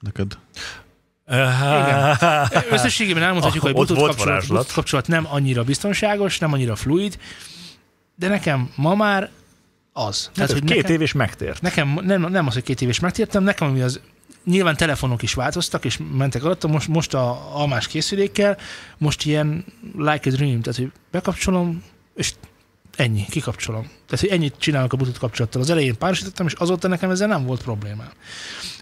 [0.00, 0.38] Neked.
[2.70, 4.46] Összességében elmondhatjuk, hogy a Bluetooth kapcsolat.
[4.46, 7.18] Bluetooth kapcsolat nem annyira biztonságos, nem annyira fluid,
[8.14, 9.30] de nekem ma már
[9.96, 10.30] az.
[10.34, 11.62] Tehát, hogy két nekem, év és megtért.
[11.62, 14.00] nekem nem, nem az, hogy két éves megtértem, nekem ami az
[14.44, 18.58] Nyilván telefonok is változtak, és mentek alatt, most, most a almás készülékkel,
[18.98, 19.64] most ilyen
[19.96, 21.82] like a dream, tehát hogy bekapcsolom,
[22.14, 22.32] és
[22.96, 23.82] ennyi, kikapcsolom.
[23.82, 25.60] Tehát, hogy ennyit csinálok a Bluetooth kapcsolattal.
[25.60, 28.10] Az elején párosítottam, és azóta nekem ezzel nem volt problémám.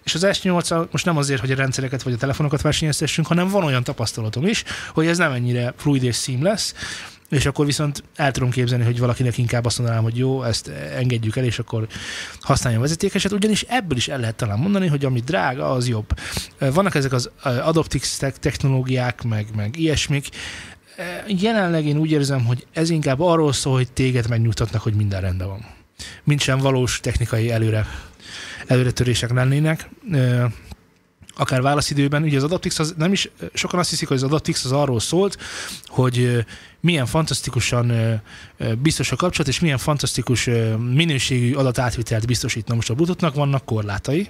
[0.02, 3.64] És az S8 most nem azért, hogy a rendszereket vagy a telefonokat versenyeztessünk, hanem van
[3.64, 6.72] olyan tapasztalatom is, hogy ez nem ennyire fluid és seamless,
[7.32, 11.36] és akkor viszont el tudom képzelni, hogy valakinek inkább azt mondanám, hogy jó, ezt engedjük
[11.36, 11.86] el, és akkor
[12.40, 16.18] használjon vezetékeset, ugyanis ebből is el lehet talán mondani, hogy ami drága, az jobb.
[16.58, 20.28] Vannak ezek az Adoptix technológiák, meg, meg ilyesmik,
[21.26, 25.48] jelenleg én úgy érzem, hogy ez inkább arról szól, hogy téged megnyugtatnak, hogy minden rendben
[25.48, 25.66] van.
[26.24, 27.86] Mint sem valós technikai előre,
[28.66, 29.88] előretörések lennének.
[31.36, 34.72] Akár válaszidőben, ugye az Adaptix az nem is, sokan azt hiszik, hogy az Adaptix az
[34.72, 35.38] arról szólt,
[35.86, 36.44] hogy
[36.80, 37.92] milyen fantasztikusan
[38.78, 42.66] biztos a kapcsolat, és milyen fantasztikus minőségű adatátvitelt biztosít.
[42.66, 44.28] Na most a Bluetoothnak vannak korlátai.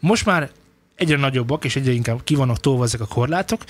[0.00, 0.50] Most már
[0.94, 3.62] egyre nagyobbak, és egyre inkább ki vannak tolva ezek a korlátok,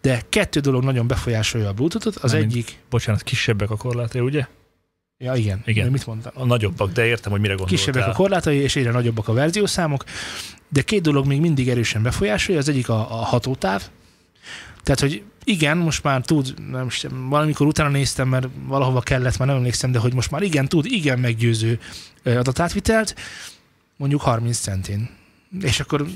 [0.00, 2.16] de kettő dolog nagyon befolyásolja a Bluetooth-ot.
[2.16, 2.78] Az Nem, egyik...
[2.90, 4.46] Bocsánat, kisebbek a korlátai, ugye?
[5.18, 5.62] Ja, igen.
[5.64, 5.84] Igen.
[5.84, 6.32] De mit mondtam?
[6.34, 7.78] A nagyobbak, de értem, hogy mire gondoltál.
[7.78, 10.04] Kisebbek a korlátai, és egyre nagyobbak a verziószámok,
[10.68, 12.60] de két dolog még mindig erősen befolyásolja.
[12.60, 13.88] Az egyik a, a hatótáv,
[14.82, 19.48] tehát, hogy igen, most már tud, nem is, valamikor utána néztem, mert valahova kellett, már
[19.48, 21.78] nem emlékszem, de hogy most már igen, tud igen meggyőző
[22.24, 23.14] adatátvitelt,
[23.96, 25.10] mondjuk 30 centin.
[25.60, 26.06] És akkor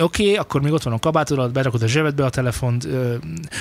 [0.00, 2.88] oké, okay, akkor még ott van a kabátod, berakod a zsebedbe a telefont,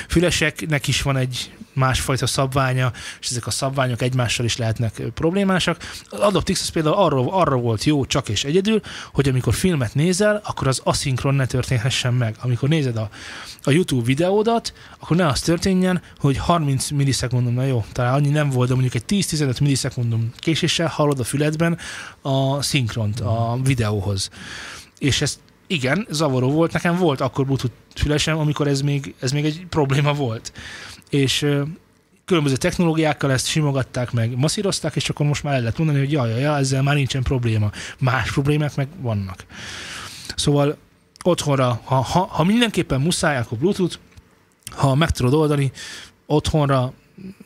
[0.07, 5.77] füleseknek is van egy másfajta szabványa, és ezek a szabványok egymással is lehetnek problémásak.
[6.09, 8.81] Az Adoptix az például arra, arra volt jó csak és egyedül,
[9.13, 12.35] hogy amikor filmet nézel, akkor az aszinkron ne történhessen meg.
[12.41, 13.09] Amikor nézed a,
[13.63, 18.49] a YouTube videódat, akkor ne az történjen, hogy 30 millisekundum, na jó, talán annyi nem
[18.49, 21.77] volt, de mondjuk egy 10-15 millisekundum késéssel hallod a füledben
[22.21, 24.29] a szinkront a videóhoz.
[24.97, 29.45] És ezt igen, zavaró volt, nekem volt akkor Bluetooth fülesem, amikor ez még, ez még
[29.45, 30.51] egy probléma volt.
[31.09, 31.47] És
[32.25, 36.29] különböző technológiákkal ezt simogatták meg, masszírozták, és akkor most már el lehet mondani, hogy jaj,
[36.29, 37.71] jaj, jaj, ezzel már nincsen probléma.
[37.99, 39.45] Más problémák meg vannak.
[40.35, 40.77] Szóval
[41.23, 43.97] otthonra, ha, ha, ha mindenképpen muszáj, akkor Bluetooth,
[44.71, 45.71] ha meg tudod oldani,
[46.25, 46.93] otthonra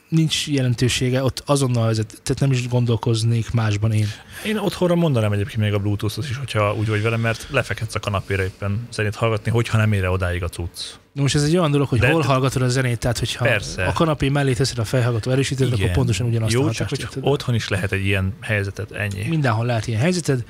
[0.10, 4.08] nincs jelentősége, ott azonnal vezet, tehát nem is gondolkoznék másban én.
[4.46, 8.00] Én otthonra mondanám egyébként még a Bluetooth-ot is, hogyha úgy vagy velem, mert lefekhetsz a
[8.00, 10.80] kanapére éppen szerint hallgatni, hogyha nem ére odáig a cucc.
[11.14, 13.86] Na most ez egy olyan dolog, hogy De- hol hallgatod a zenét, tehát hogyha Persze.
[13.86, 17.24] a kanapé mellé teszed a fejhallgató erősítőt, akkor pontosan ugyanazt a Jó, hatást csak hogy
[17.26, 19.28] otthon is lehet egy ilyen helyzetet, ennyi.
[19.28, 20.44] Mindenhol lehet ilyen helyzeted.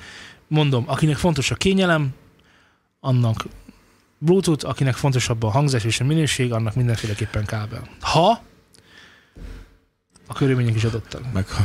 [0.47, 2.09] Mondom, akinek fontos a kényelem,
[2.99, 3.45] annak
[4.17, 7.89] Bluetooth, akinek fontosabb a hangzás és a minőség, annak mindenféleképpen kábel.
[7.99, 8.41] Ha
[10.29, 11.21] a körülmények is adottak.
[11.33, 11.63] Meg ha...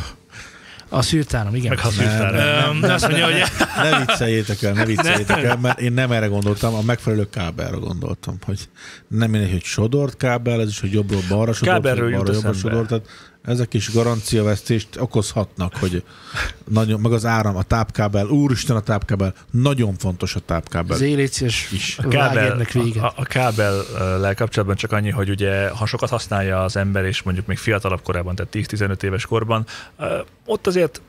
[0.89, 1.69] A szűrtáram, igen.
[1.69, 3.43] Meg ha Nem, szűrtál nem, de azt mondja, hogy
[3.77, 8.37] Ne vicceljétek el, ne vicceljétek el, mert én nem erre gondoltam, a megfelelő kábelre gondoltam,
[8.45, 8.69] hogy
[9.09, 12.89] nem mindegy, hogy sodort kábel, ez is, hogy jobbról balra sodort, Kábelről balra jobbra sodort,
[12.89, 13.07] tehát
[13.45, 16.05] ezek is garanciavesztést okozhatnak, hogy
[16.69, 20.97] nagyon, meg az áram, a tápkábel, úristen a tápkábel, nagyon fontos a tápkábel.
[20.97, 21.99] Zéléciás is.
[21.99, 22.67] A kábel,
[23.01, 27.47] a, a kábellel kapcsolatban csak annyi, hogy ugye, ha sokat használja az ember, és mondjuk
[27.47, 29.67] még fiatalabb korában, tehát 10-15 éves korban,
[30.47, 31.01] ott azért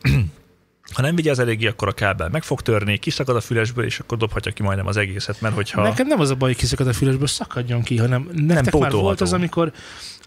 [0.93, 4.17] ha nem vigyáz eléggé, akkor a kábel meg fog törni, kiszakad a fülesből, és akkor
[4.17, 5.81] dobhatja ki majdnem az egészet, mert hogyha...
[5.81, 9.01] Nekem nem az a baj, hogy kiszakad a fülesből, szakadjon ki, hanem nektek már pótolható.
[9.01, 9.71] volt az, amikor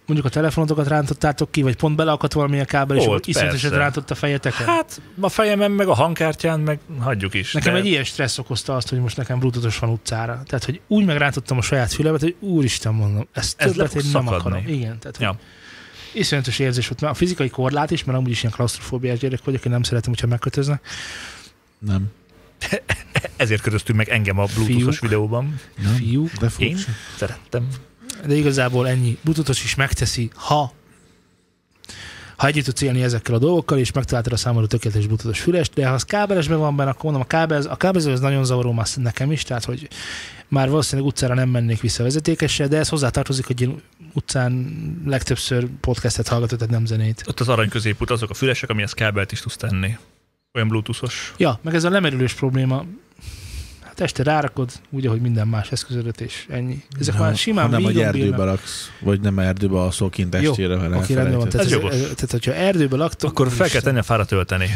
[0.07, 3.71] mondjuk a telefonotokat rántottátok ki, vagy pont beleakadt valami a kábel, és Volt, akkor iszonyatosan
[3.71, 4.67] rántott a fejeteken.
[4.67, 7.53] Hát a fejemen, meg a hangkártyán, meg hagyjuk is.
[7.53, 10.43] Nekem de egy ilyen stressz okozta azt, hogy most nekem bluetoothos van utcára.
[10.47, 14.25] Tehát, hogy úgy megrántottam a saját fülemet, hogy úristen mondom, ezt Ez többet én nem
[14.27, 14.37] szakadni.
[14.49, 14.67] akarom.
[14.67, 15.27] Igen, tehát Ja.
[15.27, 15.39] ja.
[16.13, 17.01] Iszonyatos érzés volt.
[17.01, 20.11] Mert a fizikai korlát is, mert amúgy is ilyen klaustrofóbiás gyerek vagyok, én nem szeretem,
[20.11, 20.87] hogyha megkötöznek.
[21.79, 22.07] Nem.
[23.37, 25.11] Ezért köröztünk meg engem a bluetoothos Fiúk.
[25.11, 25.61] videóban.
[25.83, 25.95] nem.
[25.95, 26.29] Fiú.
[26.41, 26.79] De Én
[27.17, 27.69] szerettem.
[28.27, 29.19] De igazából ennyi.
[29.23, 30.73] Bluetoothos is megteszi, ha
[32.39, 35.87] ha együtt tudsz élni ezekkel a dolgokkal, és megtaláltad a számodra tökéletes bluetoothos fülest, de
[35.87, 38.87] ha az kábelesben van benne, akkor mondom, a kábel, a kábelező az nagyon zavaró már
[38.95, 39.89] nekem is, tehát hogy
[40.49, 43.81] már valószínűleg utcára nem mennék vissza vezetékessel, de ez hozzátartozik, hogy én
[44.13, 44.67] utcán
[45.07, 47.25] legtöbbször podcastet hallgatok, tehát nem zenét.
[47.27, 49.97] Ott az arany középút azok a fülesek, amihez kábelt is tudsz tenni.
[50.55, 51.35] Olyan bluetoothos.
[51.37, 52.85] Ja, meg ez a lemerülős probléma.
[54.01, 56.83] Este rárakod, úgy, ahogy minden más eszközödet, és ennyi.
[57.01, 58.47] Ezek Ha- már simán ha nem, hogy millió erdőbe bírnak.
[58.47, 61.49] laksz, vagy nem erdőbe alszol kint Jó, estére, mert Oké, rendben van.
[61.49, 61.95] Tehát, Ez ez jogos.
[61.95, 64.69] tehát, hogyha erdőbe laktok, Akkor fel kell tenni a fára tölteni.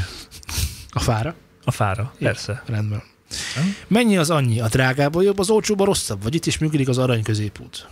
[0.90, 1.34] A fára?
[1.64, 2.26] A fára, Jó.
[2.26, 2.62] persze.
[2.66, 3.02] Rendben.
[3.54, 3.60] Hm?
[3.86, 4.60] Mennyi az annyi?
[4.60, 6.22] A drágából jobb, az olcsóban rosszabb?
[6.22, 7.86] Vagy itt is működik az arany középút?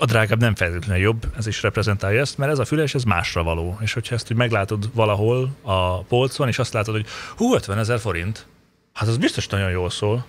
[0.00, 3.42] A drágább nem feltétlenül jobb, ez is reprezentálja ezt, mert ez a füles, ez másra
[3.42, 3.78] való.
[3.80, 7.06] És hogyha ezt úgy meglátod valahol a polcon, és azt látod, hogy
[7.36, 8.46] hú, 50 ezer forint,
[8.92, 10.26] hát az biztos nagyon jól szól.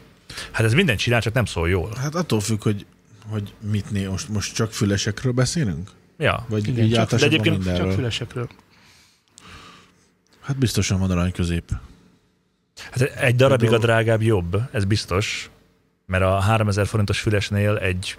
[0.52, 1.90] Hát ez minden csinál, csak nem szól jól.
[1.98, 2.86] Hát attól függ, hogy,
[3.30, 5.90] hogy mit né, most, most csak fülesekről beszélünk?
[6.18, 7.86] Ja, Vagy Igen, így csak- de egyébként mindenről?
[7.88, 8.50] Csak fülesekről.
[10.42, 11.72] Hát biztosan van arany közép.
[12.92, 15.50] hát egy darabig a drágább jobb, ez biztos,
[16.06, 18.18] mert a 3000 forintos fülesnél egy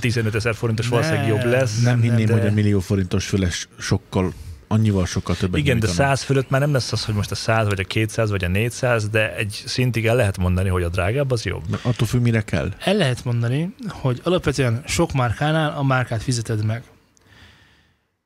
[0.00, 1.80] 15 ezer forintos Ne, valószínűleg jobb lesz.
[1.82, 4.32] Nem hinném, de- hogy a millió forintos füles sokkal,
[4.68, 6.08] annyival sokkal többet Igen, de nyújtana.
[6.08, 8.48] 100 fölött már nem lesz az, hogy most a 100 vagy a 200 vagy a
[8.48, 11.62] 400, de egy szintig el lehet mondani, hogy a drágább az jobb.
[11.70, 12.72] Mert attól függ, mire kell.
[12.78, 16.82] El lehet mondani, hogy alapvetően sok márkánál a márkát fizeted meg.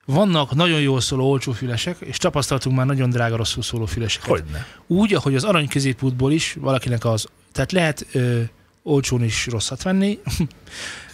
[0.07, 4.29] Vannak nagyon jól szóló olcsó fülesek, és tapasztaltunk már nagyon drága rosszul szóló füleseket.
[4.29, 4.67] Hogyne.
[4.87, 8.41] Úgy, ahogy az arany középútból is valakinek az, tehát lehet ö,
[8.83, 10.19] olcsón is rosszat venni,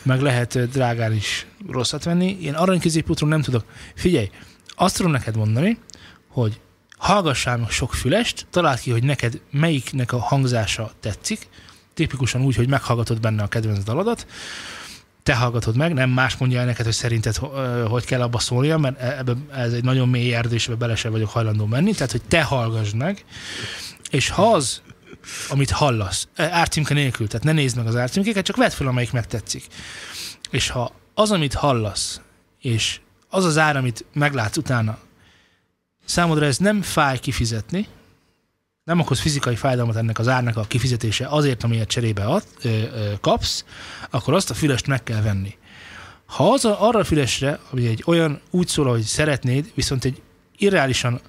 [0.02, 2.38] meg lehet drágán is rosszat venni.
[2.42, 3.64] Én arany középútról nem tudok.
[3.94, 4.30] Figyelj,
[4.68, 5.78] azt tudom neked mondani,
[6.28, 6.60] hogy
[6.98, 11.48] hallgassál meg sok fülest, találd ki, hogy neked melyiknek a hangzása tetszik,
[11.94, 14.26] tipikusan úgy, hogy meghallgatod benne a kedvenc dalodat,
[15.22, 17.36] te hallgatod meg, nem más mondja el neked, hogy szerinted
[17.88, 20.96] hogy kell abba szólnia, mert e- ebbe, ez egy nagyon mély erdő, és ebbe bele
[20.96, 23.24] sem vagyok hajlandó menni, tehát hogy te hallgass meg,
[24.10, 24.82] és ha az,
[25.48, 29.66] amit hallasz, árcímke nélkül, tehát ne nézd meg az árcímkéket, csak vedd fel, amelyik megtetszik.
[30.50, 32.20] És ha az, amit hallasz,
[32.60, 34.98] és az az ár, amit meglátsz utána,
[36.04, 37.86] számodra ez nem fáj kifizetni,
[38.84, 43.12] nem okoz fizikai fájdalmat ennek az árnak a kifizetése azért, amiért cserébe ad, ö, ö,
[43.20, 43.64] kapsz,
[44.10, 45.56] akkor azt a fülest meg kell venni.
[46.26, 50.22] Ha az a, arra a fülesre, ami egy olyan úgy szól, hogy szeretnéd, viszont egy
[50.56, 51.20] irreálisan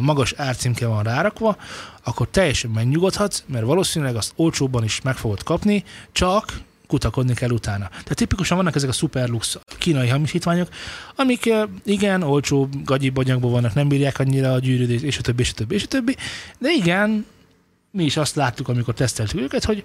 [0.00, 1.56] magas árcímke van rárakva,
[2.04, 6.52] akkor teljesen megnyugodhatsz, mert valószínűleg azt olcsóbban is meg fogod kapni, csak
[6.86, 7.88] kutakodni kell utána.
[7.88, 10.68] Tehát tipikusan vannak ezek a superlux kínai hamisítványok,
[11.16, 11.50] amik
[11.84, 15.54] igen, olcsó gagyibb anyagból vannak, nem bírják annyira a gyűrűdést, és a többi, és a
[15.54, 16.16] többi, és a többi,
[16.58, 17.26] de igen,
[17.90, 19.82] mi is azt láttuk, amikor teszteltük őket, hogy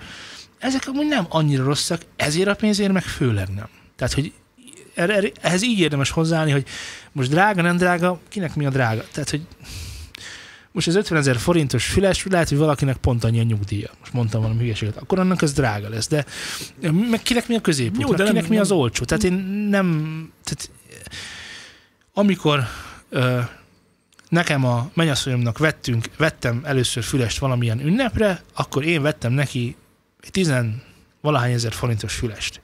[0.58, 3.68] ezek amúgy nem annyira rosszak, ezért a pénzért meg főleg nem.
[3.96, 4.34] Tehát, hogy
[5.00, 6.66] erre, ehhez így érdemes hozzáállni, hogy
[7.12, 9.04] most drága, nem drága, kinek mi a drága.
[9.12, 9.42] Tehát, hogy
[10.72, 13.90] most az 50 ezer forintos füles, lehet, hogy valakinek pont annyi a nyugdíja.
[14.00, 14.98] Most mondtam valami hülyeséget.
[14.98, 16.08] Akkor annak ez drága lesz.
[16.08, 16.26] De
[17.10, 19.04] meg kinek mi a középút, Jó, de nem- kinek mi nem- az olcsó.
[19.06, 19.34] Tehát én
[19.70, 20.32] nem...
[20.44, 20.70] Tehát,
[22.14, 22.64] amikor
[23.10, 23.40] ö,
[24.30, 29.76] nekem a mennyasszonyomnak vettünk, vettem először fülest valamilyen ünnepre, akkor én vettem neki
[30.22, 30.82] egy tizen
[31.22, 32.62] valahány ezer forintos fülest.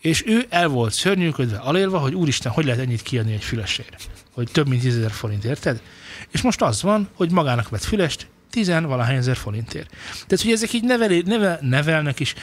[0.00, 4.10] És ő el volt szörnyűködve, alélva, hogy úristen, hogy lehet ennyit kiadni egy fülesért?
[4.32, 5.82] Hogy több mint 10 ezer forint, érted?
[6.30, 9.90] És most az van, hogy magának vett fülest tizen valahány ezer forintért.
[10.26, 12.34] Tehát, hogy ezek így nevelé, neve, nevelnek is,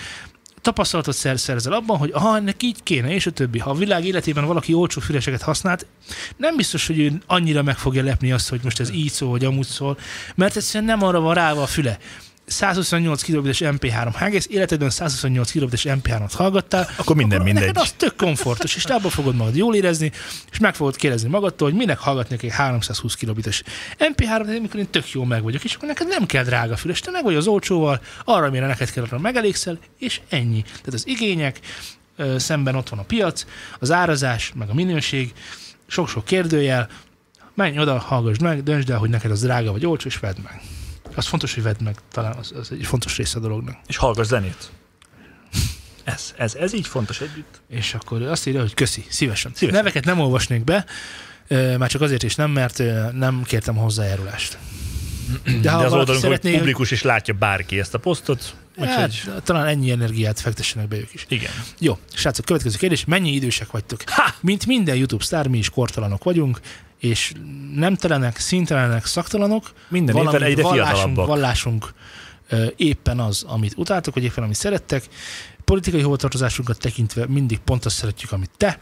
[0.62, 3.60] tapasztalatot szer, szerzel abban, hogy aha, ennek így kéne, és a többi.
[3.60, 5.86] Ha a világ életében valaki olcsó füleseket használt,
[6.38, 9.46] nem biztos, hogy ő annyira meg fogja lepni azt, hogy most ez így szól, vagy
[9.46, 9.98] amúgy szól,
[10.36, 11.98] mert egyszerűen nem arra van ráva a füle.
[12.46, 14.14] 128 kilobites MP3.
[14.14, 17.68] Ha egész életedben 128 kilobites MP3-ot hallgattál, Akkor minden akkor mindegy.
[17.68, 20.12] Neked az tök komfortos, és abban fogod magad jól érezni,
[20.52, 23.64] és meg fogod kérdezni magadtól, hogy minek hallgatnék egy 320 kilobites
[24.00, 27.12] MP3-t, amikor én tök jó meg vagyok, és akkor neked nem kell drága füles, te
[27.12, 30.62] meg vagy az olcsóval, arra, amire neked kell, arra megelégszel, és ennyi.
[30.62, 31.60] Tehát az igények,
[32.38, 33.46] szemben ott van a piac,
[33.80, 35.34] az árazás, meg a minőség,
[35.88, 36.90] sok-sok kérdőjel,
[37.54, 40.62] menj oda, hallgass meg, döntsd el, hogy neked az drága vagy olcsó, és vedd meg.
[41.16, 43.76] Az fontos, hogy vedd meg, talán az, az egy fontos része a dolognak.
[43.88, 44.70] És hallgass zenét.
[46.04, 47.62] Ez, ez, ez így fontos együtt.
[47.70, 49.52] És akkor azt írja, hogy köszi, szívesen.
[49.56, 49.80] Szívesen.
[49.84, 50.86] Neveket nem olvasnék be,
[51.78, 52.78] már csak azért is nem, mert
[53.14, 54.58] nem kértem hozzájárulást.
[55.62, 59.44] De, ha az oldalunk, szeretné, hogy publikus is látja bárki ezt a posztot, úgyhogy Hát,
[59.44, 61.26] talán ennyi energiát fektessenek be ők is.
[61.30, 61.52] igen.
[61.80, 63.06] Jó, srácok, következő kérdés.
[63.06, 64.02] Mennyi idősek vagytok?
[64.06, 64.34] Ha!
[64.42, 66.60] Mint minden YouTube sztár, mi is kortalanok vagyunk,
[67.06, 67.32] és
[67.76, 69.72] nemtelenek, szintelenek, szaktalanok.
[69.88, 71.16] Minden évben egyre vallásunk.
[71.16, 71.94] Vallásunk
[72.50, 75.04] ö, éppen az, amit utáltok, vagy éppen amit szerettek.
[75.64, 78.80] Politikai hovatartozásunkat tekintve mindig pont azt szeretjük, amit te.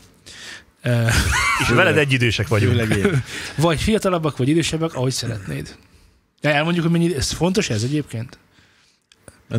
[1.62, 2.90] És veled egy idősek vagyunk.
[3.56, 5.76] Vagy fiatalabbak, vagy idősebbek, ahogy szeretnéd.
[6.42, 8.38] De elmondjuk, hogy mennyi, ez fontos ez egyébként?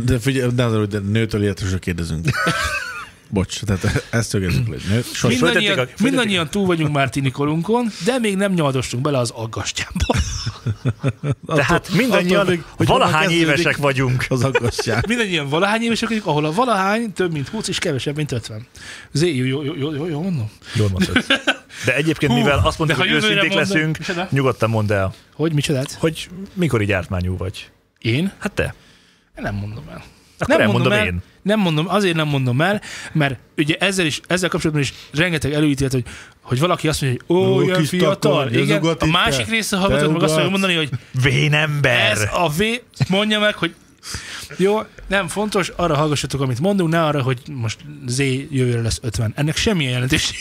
[0.04, 2.28] De figyelj, hogy de nőtől életesre kérdezünk.
[3.34, 4.76] Bocs, tehát ezt szögezzük le.
[5.28, 10.14] Mindannyian, a- mindannyian túl vagyunk már tinikorunkon, de még nem nyaldostunk bele az aggastyába.
[11.46, 14.24] Tehát mindannyian, attól hogy valahány évesek vagyunk.
[14.28, 15.06] az aggastyák.
[15.12, 18.66] Mindannyian valahány évesek vagyunk, ahol a valahány több mint 20 és kevesebb, mint 50.
[19.12, 20.50] Zé, jó, jó, jó, jó, jó, jó mondom?
[20.74, 21.24] Jól mondtad.
[21.84, 24.28] De egyébként, Hú, mivel azt mondtuk, hogy őszinték mondod- leszünk, Micsoda?
[24.30, 25.92] nyugodtan mondd el, Hogy, micsodát?
[25.92, 27.70] hogy mikor így ártmányú vagy.
[27.98, 28.32] Én?
[28.38, 28.74] Hát te.
[29.36, 29.96] Nem mondom el.
[30.38, 31.22] Akkor nem elmondom mondom el, én.
[31.44, 32.80] Nem mondom, azért nem mondom el,
[33.12, 36.04] mert ugye ezzel, is, ezzel kapcsolatban is rengeteg előítélet, hogy,
[36.42, 38.16] hogy valaki azt mondja, hogy ó, Ó, ilyen fiatal.
[38.44, 40.90] takony, Igen, a másik része hallgatók meg azt fogja mondani, hogy
[41.22, 42.10] Vénember.
[42.10, 42.62] ez a V,
[43.08, 43.74] mondja meg, hogy
[44.56, 48.18] jó, nem fontos, arra hallgassatok, amit mondunk, ne arra, hogy most Z
[48.50, 49.32] jövőre lesz 50.
[49.36, 50.36] Ennek semmilyen jelentőség.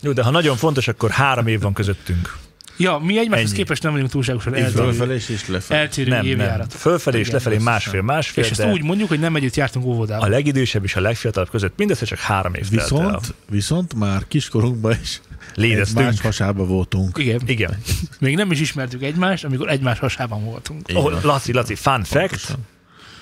[0.00, 2.36] Jó, de ha nagyon fontos, akkor három év van közöttünk.
[2.78, 3.56] Ja, mi egymáshoz Ennyi.
[3.58, 5.80] képest nem vagyunk túlságosan eltérő, fölfelé és lefelé.
[5.80, 6.68] eltérő Nem, nem.
[6.68, 10.24] Fölfelé és lefelé másfél, másfél, És ezt úgy mondjuk, hogy nem együtt jártunk óvodába.
[10.24, 12.98] a legidősebb és a legfiatalabb között mindössze csak három év telt el.
[12.98, 15.20] Viszont, viszont már kiskorunkban is
[15.54, 15.98] Léteztünk.
[15.98, 17.18] egymás hasába voltunk.
[17.18, 17.40] Igen.
[17.46, 17.78] Igen.
[18.20, 20.88] Még nem is ismertük egymást, amikor egymás hasában voltunk.
[20.94, 21.22] Oh.
[21.24, 22.58] Laci, Laci, fun fact, Pontosan.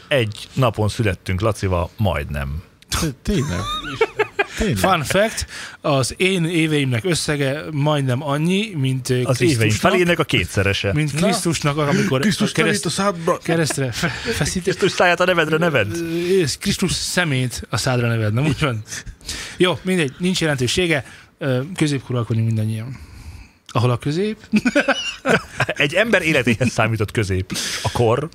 [0.09, 2.62] egy napon születtünk Lacival, majdnem.
[3.01, 3.59] Té- Tényleg.
[4.59, 4.77] Tényleg.
[4.77, 5.47] Fun fact,
[5.81, 10.92] az én éveimnek összege majdnem annyi, mint ö, Az éveim felének a kétszerese.
[10.92, 13.38] mint Krisztusnak, amikor Krisztus a kereszt, a szádba.
[13.38, 14.62] keresztre fe- feszített.
[14.62, 15.92] Krisztus száját a nevedre neved.
[15.95, 18.83] Ö, Krisztus szemét a szádra neved, nem úgy van?
[19.57, 21.05] Jó, mindegy, nincs jelentősége,
[21.38, 22.99] Ö, középkorúak vagyunk mindannyian.
[23.69, 24.37] Ahol a közép,
[25.66, 27.57] Egy ember életéhez számított közép.
[27.83, 28.29] A kor.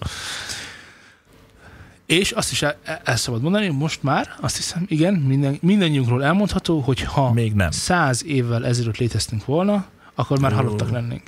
[2.12, 6.80] És azt is el, el szabad mondani, most már, azt hiszem, igen, minden, mindannyiunkról elmondható,
[6.80, 7.72] hogy ha Még nem.
[7.72, 11.24] száz évvel ezelőtt léteztünk volna, akkor már halottak lennénk.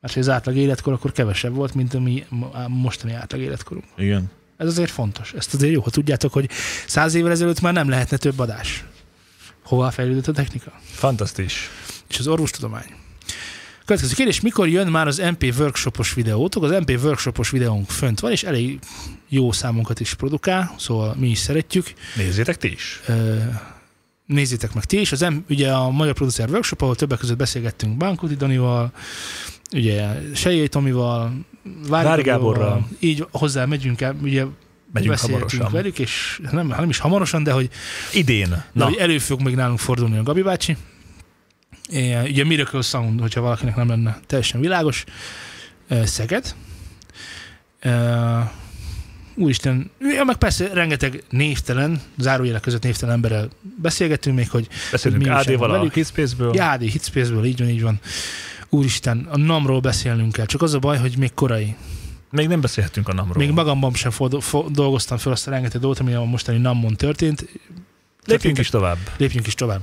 [0.00, 2.26] Mert ha az átlag életkor akkor kevesebb volt, mint a mi
[2.68, 3.84] mostani átlag életkorunk.
[3.96, 4.30] Igen.
[4.56, 5.32] Ez azért fontos.
[5.32, 6.50] Ezt azért jó, ha tudjátok, hogy
[6.86, 8.84] száz évvel ezelőtt már nem lehetne több adás.
[9.64, 10.72] Hová fejlődött a technika?
[10.82, 11.68] Fantasztis.
[12.08, 12.94] És az orvostudomány.
[13.88, 16.62] Következő kérdés, mikor jön már az MP workshopos videótok?
[16.62, 18.78] Az MP workshopos videónk fönt van, és elég
[19.28, 21.92] jó számunkat is produkál, szóval mi is szeretjük.
[22.16, 23.00] Nézzétek ti is.
[24.26, 25.12] Nézzétek meg ti is.
[25.12, 28.92] Az M, ugye a Magyar Producer Workshop, ahol többek között beszélgettünk Bánkuti Danival,
[29.72, 31.32] ugye Sejjé Tomival,
[31.88, 32.88] Vári Vári Gáborral, Gáborral.
[32.98, 34.44] így hozzá megyünk el, ugye
[34.92, 35.72] Megyünk hamarosan.
[35.72, 37.70] velük, és nem, nem is hamarosan, de hogy,
[38.12, 38.48] Idén.
[38.48, 40.76] de Na, hogy elő fog még nálunk fordulni a Gabi bácsi.
[41.90, 45.04] É, ugye Miracle Sound, hogyha valakinek nem lenne teljesen világos,
[46.04, 46.54] Szeged.
[49.34, 53.48] Úristen, ja, meg persze rengeteg névtelen, zárójelek között névtelen emberrel
[53.82, 55.88] beszélgettünk még, hogy beszélünk AD-val a.
[55.92, 56.54] Hitspace-ből.
[56.54, 58.00] Jádi, Hitspace-ből, így van, így van.
[58.68, 61.76] Úristen, a NAM-ról beszélnünk kell, csak az a baj, hogy még korai.
[62.30, 63.36] Még nem beszélhetünk a namról.
[63.36, 66.94] Még magamban sem fo- fo- dolgoztam fel azt a rengeteg dolgot, ami a mostani NAM-on
[66.96, 67.48] történt.
[68.24, 68.98] Lépjünk is tovább.
[69.16, 69.80] Lépjünk is tovább.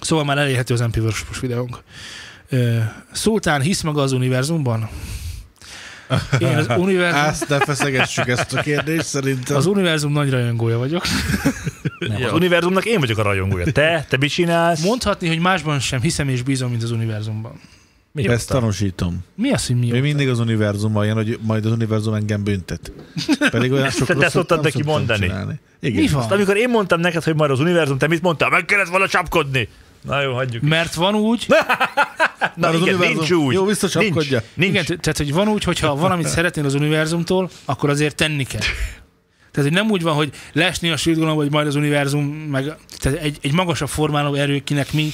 [0.00, 0.98] Szóval már elérhető az MP
[1.40, 1.78] videónk.
[3.12, 4.88] Szultán hisz maga az univerzumban?
[6.38, 9.56] Én az univerzum, Ezt ne feszegessük ezt a kérdést, szerintem.
[9.56, 11.02] az univerzum nagy rajongója vagyok.
[11.98, 13.72] Nem, az univerzumnak én vagyok a rajongója.
[13.72, 14.84] Te, te mit csinálsz?
[14.84, 17.60] Mondhatni, hogy másban sem hiszem és bízom, mint az univerzumban.
[18.12, 19.24] Mi Ezt tanúsítom.
[19.34, 19.90] Mi az, hogy mi?
[19.90, 22.92] Még mindig az univerzumban jön, hogy majd az univerzum engem büntet.
[23.50, 25.26] Pedig olyan sok Te szoktad neki mondani.
[25.26, 25.60] csinálni.
[25.80, 26.02] Igen.
[26.02, 26.22] Mi van?
[26.22, 28.48] Azt, amikor én mondtam neked, hogy majd az univerzum, te mit mondtál?
[28.48, 29.68] Meg kellett volna csapkodni.
[30.02, 30.62] Na jó, hagyjuk.
[30.62, 31.46] Mert van úgy,
[32.56, 33.54] Na az igen, univerzum- nincs úgy.
[33.54, 34.42] Jó, visszacsapkodja.
[34.54, 34.72] Nincs.
[34.72, 34.88] nincs.
[34.88, 38.60] Igen, tehát, hogy van úgy, hogyha valamit szeretnél az univerzumtól, akkor azért tenni kell.
[39.50, 43.18] Tehát, hogy nem úgy van, hogy lesni a gondolom, hogy majd az univerzum, meg tehát
[43.18, 45.12] egy, egy magasabb formáló erő, kinek mi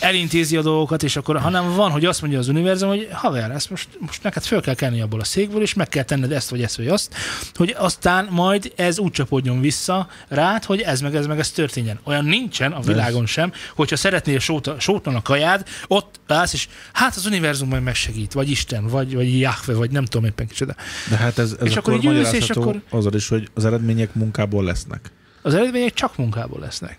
[0.00, 3.70] elintézi a dolgokat, és akkor, hanem van, hogy azt mondja az univerzum, hogy haver, ezt
[3.70, 6.62] most, most neked föl kell kelni abból a székből, és meg kell tenned ezt, vagy
[6.62, 7.14] ezt, vagy azt,
[7.54, 11.98] hogy aztán majd ez úgy csapódjon vissza rád, hogy ez meg ez meg ez történjen.
[12.04, 17.16] Olyan nincsen a világon sem, hogyha szeretnél sóta, sótlan a kajád, ott állsz, és hát
[17.16, 20.74] az univerzum majd megsegít, vagy Isten, vagy, vagy Jahve, vagy nem tudom éppen kicsoda.
[21.10, 23.64] De hát ez, ez És akkor akkor így ülsz, és akkor- azzal is, hogy az
[23.64, 25.10] eredmények munkából lesznek.
[25.42, 26.98] Az eredmények csak munkából lesznek.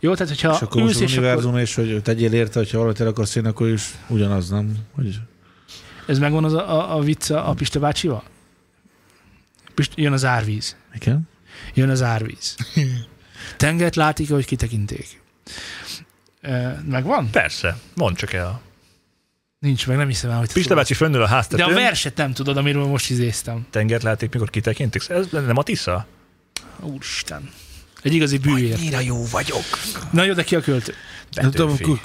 [0.00, 3.00] Jó, tehát hogyha és akkor ülsz, és akkor, univerzum, és hogy tegyél érte, hogyha valamit
[3.00, 4.74] el akarsz én, akkor is ugyanaz, nem?
[4.94, 5.20] Hogy
[6.06, 8.22] ez megvan az a, a, a vicc a Pista bácsival?
[9.74, 10.76] Pist, jön az árvíz.
[10.94, 11.28] igen?
[11.74, 12.56] Jön az árvíz.
[13.56, 15.20] Tengert látik, hogy kitekinték.
[16.84, 17.30] Megvan?
[17.30, 18.60] Persze, mondd csak el.
[19.58, 21.74] Nincs meg, nem hiszem el, hogy Pista bácsi fönnül a De a háztetőn.
[21.74, 23.66] verset nem tudod, amiről most izéztem.
[23.70, 25.08] Tengert láték, mikor kitekintik.
[25.08, 26.06] Ez nem a Tisza?
[26.80, 27.50] Úristen.
[28.02, 28.74] Egy igazi bűvér.
[28.78, 29.64] Annyira jó vagyok.
[30.10, 30.94] Na jó, de ki a költő?
[31.82, 32.00] Ku-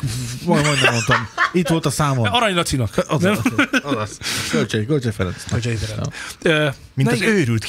[0.45, 1.27] Majd majdnem mondtam.
[1.53, 2.27] Itt volt a számon.
[2.27, 3.03] Arany Lacinak.
[3.07, 3.37] Az, Nem?
[3.83, 4.17] az, az.
[4.49, 5.43] Kölcsei, Kölcsei Ferenc.
[5.49, 6.75] Kölcsei Ferenc.
[6.93, 7.63] Mint na az őrült,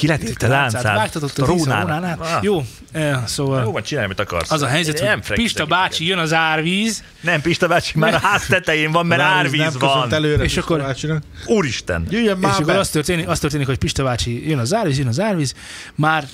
[0.47, 0.83] láncát.
[0.83, 1.81] Vágtatott a a rónán.
[1.81, 2.17] rónánál.
[2.21, 2.43] Ah.
[2.43, 4.51] Jó, eh, szóval Jó, van, csinálj, amit akarsz.
[4.51, 8.19] az a helyzet, Én hogy Pista bácsi jön az árvíz, Nem, Pista bácsi, már a
[8.19, 10.13] ház tetején van, mert árvíz nem van.
[10.13, 10.87] előre, És és akkor- akkor...
[10.91, 11.23] bácsinak.
[11.45, 12.07] Úristen.
[12.09, 12.79] Jöjjön és már akkor be.
[12.79, 15.53] az történik, az történik, hogy Pista bácsi jön az árvíz, jön az árvíz,
[15.95, 16.27] már,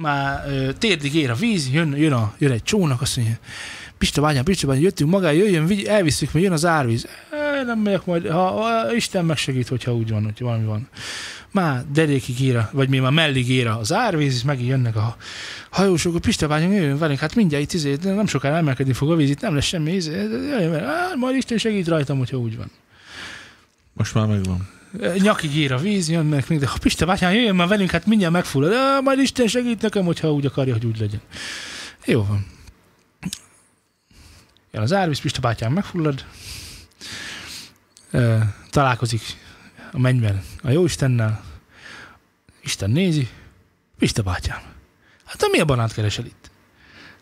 [0.00, 3.38] már ö, térdig ér a víz, jön, jön, a, jön egy csónak, azt mondja,
[3.98, 7.06] Pista bátyám, Pista bátyám, jöttünk maga, jöjjön, vigy, elviszük, mert jön az árvíz.
[7.30, 10.88] E, nem megyek majd, ha, ha, Isten megsegít, hogyha úgy van, hogy valami van.
[11.52, 15.16] Már derékig ér, a- vagy mi már mellig ér az árvíz, megint jönnek a
[15.70, 19.16] hajósok, a Pista bátyám, jöjjön velünk, hát mindjárt itt izé, nem sokára emelkedni fog a
[19.16, 20.12] víz, itt nem lesz semmi, izé,
[20.50, 20.84] jöjjön.
[20.84, 22.70] Á, majd Isten segít rajtam, hogyha úgy van.
[23.92, 24.68] Most már megvan.
[24.98, 28.32] Nyakig ér a víz, jönnek még, de ha Pista bátyám, jöjjön már velünk, hát mindjárt
[28.32, 28.70] megfullad.
[28.70, 31.20] De majd Isten segít nekem, hogyha úgy akarja, hogy úgy legyen.
[32.04, 32.46] Jó van.
[34.72, 36.24] Jön az árvíz, Pista bátyám megfullad.
[38.70, 39.22] Találkozik
[39.92, 41.44] a mennyben a Jóistennel.
[42.62, 43.28] Isten nézi.
[43.98, 44.60] Pista bátyám.
[45.24, 46.50] Hát te mi a banát keresel itt?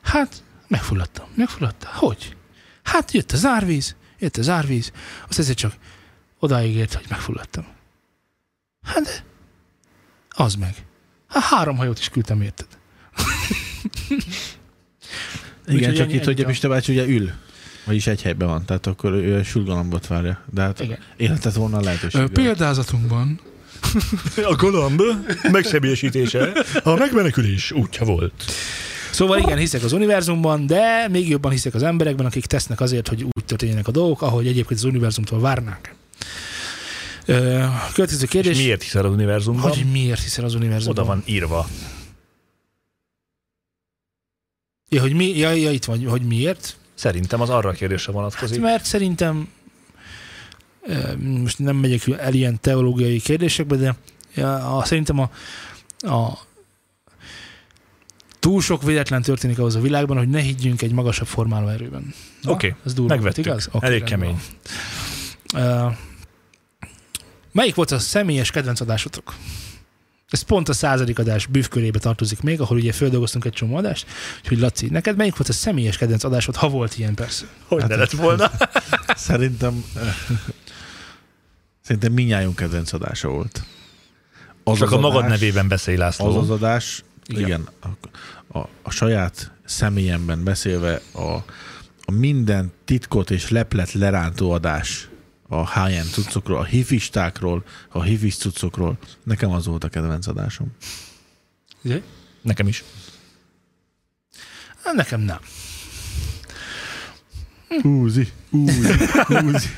[0.02, 1.26] Hát, megfulladtam.
[1.34, 1.90] Megfulladtam.
[1.94, 2.36] Hogy?
[2.82, 4.92] Hát jött az árvíz, jött az árvíz,
[5.28, 5.72] azt ezért csak
[6.38, 7.66] odáig ért, hogy megfulladtam.
[8.82, 9.24] Hát de,
[10.30, 10.74] az meg.
[11.28, 12.66] Hát három hajót is küldtem, érted?
[15.66, 17.30] Igen, csak itt, hogy a Pista bácsi ugye ül.
[17.84, 20.44] Vagyis egy helyben van, tehát akkor ő a sülgalambot várja.
[20.50, 20.98] De hát Igen.
[21.16, 22.28] életet volna a lehetőség.
[22.28, 23.40] Példázatunkban
[24.36, 25.02] A galamb
[25.52, 28.44] megsebélyesítése a megmenekülés útja volt.
[29.10, 33.22] Szóval igen, hiszek az univerzumban, de még jobban hiszek az emberekben, akik tesznek azért, hogy
[33.22, 35.94] úgy történjenek a dolgok, ahogy egyébként az univerzumtól várnák.
[37.94, 38.56] Következő És kérdés.
[38.56, 39.70] miért hiszel az univerzumban?
[39.70, 40.98] Hogy miért hiszel az univerzumban?
[41.04, 41.66] Oda van írva.
[44.88, 46.76] Ja, hogy mi, ja, ja, itt van, hogy miért?
[46.94, 48.60] Szerintem az arra a kérdésre Hát, vonatkozik.
[48.60, 49.48] mert szerintem
[51.18, 53.94] most nem megyek el ilyen teológiai kérdésekbe, de
[54.46, 55.30] a, szerintem a,
[55.98, 56.38] a
[58.38, 62.14] túl sok véletlen történik ahhoz a világban, hogy ne higgyünk egy magasabb formáló erőben.
[62.46, 63.46] Oké, ez durva, megvettük.
[63.46, 63.68] igaz?
[63.72, 64.40] Oké, Elég rendben kemény.
[65.52, 65.96] van.
[67.52, 69.34] Melyik volt a személyes kedvenc adásotok?
[70.30, 74.06] Ez pont a századik adás bűvkörébe tartozik még, ahol ugye földolgoztunk egy csomó adást.
[74.40, 77.44] Úgyhogy Laci, neked melyik volt a személyes kedvenc adásod, ha volt ilyen persze?
[77.66, 78.50] Hogy Hát ne lett volna?
[79.16, 79.84] Szerintem
[81.82, 83.62] Szerintem minnyájunk kedvenc adása volt.
[84.64, 86.26] Az Csak az a magad adás- nevében beszélj, László.
[86.26, 87.42] Az az adás, Igen.
[87.42, 87.68] igen, igen
[88.48, 91.20] a, a, a saját személyemben beszélve a,
[92.04, 95.07] a minden titkot és leplet lerántó adás
[95.48, 98.98] a high-end cuccokról, a hifistákról, a hifis cuccokról.
[99.22, 100.68] Nekem az volt a kedvenc adásom.
[101.82, 102.02] Ugye?
[102.42, 102.84] Nekem is.
[104.92, 105.38] Nekem nem.
[107.82, 108.92] Úzi, úzi,
[109.44, 109.68] úzi.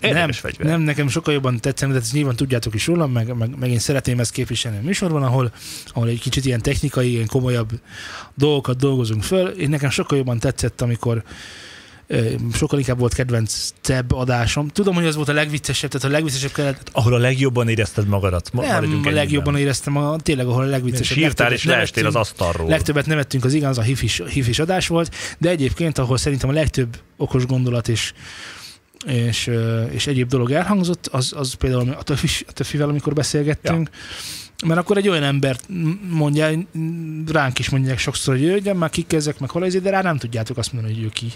[0.00, 0.66] Nem, fegyver.
[0.66, 3.78] nem, nekem sokkal jobban tetszene, de ezt nyilván tudjátok is rólam, meg, meg, meg én
[3.78, 5.52] szeretném ezt képviselni a műsorban, ahol,
[5.86, 7.80] ahol egy kicsit ilyen technikai, ilyen komolyabb
[8.34, 9.48] dolgokat dolgozunk föl.
[9.48, 11.24] Én nekem sokkal jobban tetszett, amikor
[12.54, 14.68] sokkal inkább volt kedvenc tebb adásom.
[14.68, 16.90] Tudom, hogy az volt a legviccesebb, tehát a legviccesebb kellett.
[16.92, 18.52] Ahol a legjobban érezted magadat.
[18.52, 19.12] Ma- Nem, a ennyiben.
[19.12, 21.16] legjobban éreztem, a, tényleg, ahol a legviccesebb.
[21.18, 22.68] Sírtál és leestél az asztalról.
[22.68, 26.52] Legtöbbet nevettünk, az igen, az a hifis, hifis adás volt, de egyébként, ahol szerintem a
[26.52, 28.12] legtöbb okos gondolat és,
[29.06, 29.50] és,
[29.90, 32.02] és egyéb dolog elhangzott, az, az például a
[32.52, 33.98] töfivel, amikor beszélgettünk, ja.
[34.66, 35.68] Mert akkor egy olyan embert
[36.10, 36.50] mondja,
[37.26, 40.18] ránk is mondják sokszor, hogy jöjjön már kik ezek, meg hol ez, de rá nem
[40.18, 41.26] tudjátok azt mondani, hogy ő ki.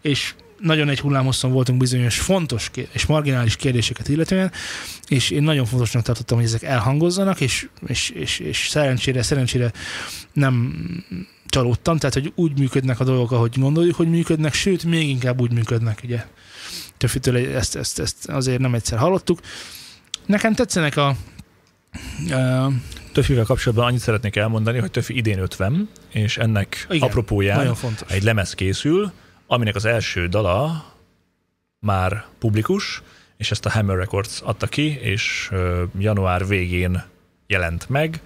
[0.00, 4.52] És nagyon egy hullámhosszon voltunk bizonyos fontos és marginális kérdéseket illetően,
[5.08, 9.72] és én nagyon fontosnak tartottam, hogy ezek elhangozzanak, és, és, és, és szerencsére, szerencsére
[10.32, 10.74] nem
[11.46, 15.52] csalódtam, tehát hogy úgy működnek a dolgok, ahogy gondoljuk, hogy működnek, sőt, még inkább úgy
[15.52, 16.24] működnek, ugye.
[16.96, 19.40] Többitől ezt, ezt, ezt azért nem egyszer hallottuk.
[20.26, 21.16] Nekem tetszenek a
[23.12, 27.74] Töfivel kapcsolatban annyit szeretnék elmondani, hogy Töfi idén 50, és ennek Igen, apropóján
[28.08, 29.12] egy lemez készül,
[29.46, 30.92] aminek az első dala
[31.78, 33.02] már publikus,
[33.36, 35.50] és ezt a Hammer Records adta ki, és
[35.98, 37.02] január végén
[37.46, 38.20] jelent meg,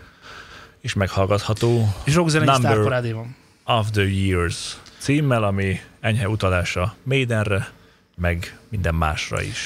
[0.80, 3.36] és meghallgatható És rockzenei Number- sztárparádé van.
[3.64, 7.68] of the Years címmel, ami enyhe utalása Maidenre,
[8.16, 9.58] meg minden másra is.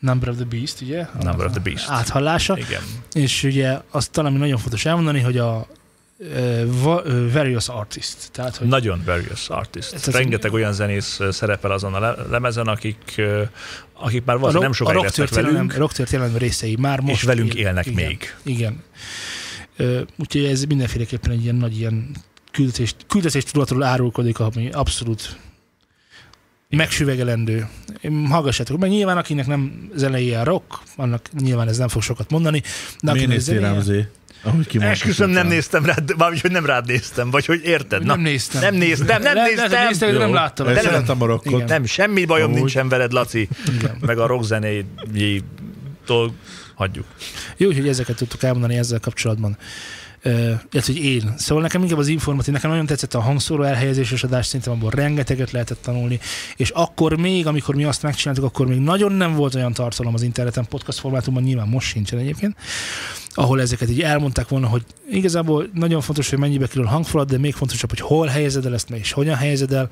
[0.00, 1.06] Number of the Beast, ugye?
[1.22, 1.88] Number of the Beast.
[1.88, 2.58] Áthallása.
[2.58, 2.82] Igen.
[3.12, 5.66] És ugye azt talán nagyon fontos elmondani, hogy a
[6.18, 9.92] uh, various artist, tehát hogy Nagyon various artist.
[9.92, 13.20] Az- Rengeteg olyan zenész szerepel azon a le- lemezen, akik,
[13.94, 17.22] akik már a, valószínűleg nem rock, a sokáig lesznek velünk, rocktörténelem részei már most és
[17.22, 18.34] velünk él- élnek igen, még.
[18.42, 18.82] Igen.
[20.18, 22.10] Úgyhogy ez mindenféleképpen egy ilyen nagy ilyen
[22.52, 25.36] küldetés, küldetés tudatról árulkodik, ami abszolút
[26.70, 27.68] megsüvegelendő.
[28.28, 32.62] Hallgassátok meg, nyilván akinek nem zenéje a rock, annak nyilván ez nem fog sokat mondani.
[33.02, 34.08] De Miért néztél rám, zenéje, Zé?
[34.78, 38.02] Esküszöm, nem néztem rád, vagy hogy nem rád néztem, vagy hogy érted?
[38.04, 38.60] Na, nem néztem.
[38.60, 39.70] nem néztem, nem Le- néztem.
[39.70, 40.66] Le, néztem, nem láttam.
[40.66, 41.52] De nem- Szeretem a rockot.
[41.52, 41.64] Igen.
[41.66, 42.58] Nem, semmi bajom Amúgy.
[42.58, 43.48] nincsen veled, Laci.
[43.78, 43.96] Igen.
[44.00, 46.32] Meg a rockzenéjétől
[46.74, 47.06] hagyjuk.
[47.56, 49.56] Jó, hogy ezeket tudtuk elmondani ezzel kapcsolatban.
[50.22, 51.34] Illetve, hogy én.
[51.36, 55.50] Szóval nekem inkább az informatív, nekem nagyon tetszett a hangszóró elhelyezéses adás, szerintem abból rengeteget
[55.50, 56.20] lehetett tanulni,
[56.56, 60.22] és akkor még, amikor mi azt megcsináltuk, akkor még nagyon nem volt olyan tartalom az
[60.22, 62.56] interneten, podcast formátumban, nyilván most sincsen egyébként,
[63.34, 67.38] ahol ezeket így elmondták volna, hogy igazából nagyon fontos, hogy mennyibe kerül a hangfalat, de
[67.38, 69.88] még fontosabb, hogy hol helyezed el ezt és hogyan helyezed el,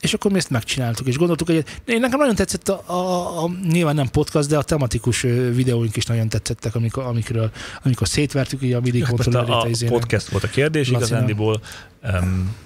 [0.00, 3.50] és akkor mi ezt megcsináltuk, és gondoltuk, hogy én nekem nagyon tetszett a, a, a,
[3.68, 5.20] nyilván nem podcast, de a tematikus
[5.52, 7.50] videóink is nagyon tetszettek, amikor, amikor,
[7.84, 11.08] amikor szétvertük így a MIDI kontrollerét a, a, a podcast volt a kérdés Lacinak.
[11.08, 11.60] igazándiból,
[12.02, 12.56] um,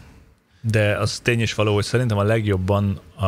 [0.61, 3.27] de az tény is való, hogy szerintem a legjobban a,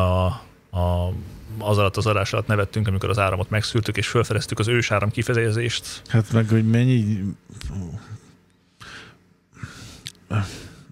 [0.79, 1.13] a
[1.57, 6.01] az alatt az adás alatt nevettünk, amikor az áramot megszűrtük, és felfedeztük az ősáram kifejezést.
[6.07, 7.23] Hát meg, hogy mennyi...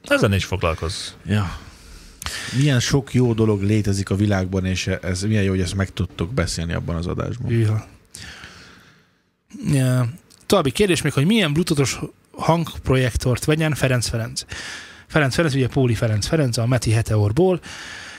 [0.04, 1.10] Ezen is foglalkozz.
[1.26, 1.58] Ja.
[2.58, 6.34] Milyen sok jó dolog létezik a világban, és ez milyen jó, hogy ezt meg tudtok
[6.34, 7.50] beszélni abban az adásban.
[7.50, 7.86] Hűha.
[9.72, 10.10] Ja.
[10.46, 12.00] További kérdés még, hogy milyen bluetoothos
[12.32, 14.46] hangprojektort vegyen Ferenc Ferenc.
[15.08, 17.60] Ferenc Ferenc, ugye Póli Ferenc Ferenc, a Meti Heteorból.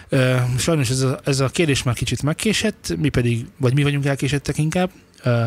[0.09, 4.07] Ö, Sajnos ez a, ez a kérdés már kicsit megkésett, mi pedig, vagy mi vagyunk
[4.07, 4.91] elkésettek inkább.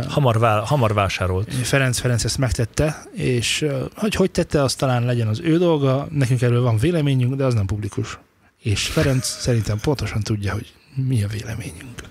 [0.07, 1.53] Hamar, vá, hamar vásárolt.
[1.53, 6.41] Ferenc Ferenc ezt megtette, és hogy hogy tette, az talán legyen az ő dolga, nekünk
[6.41, 8.19] erről van véleményünk, de az nem publikus.
[8.65, 10.73] És Ferenc szerintem pontosan tudja, hogy
[11.07, 12.01] mi a véleményünk.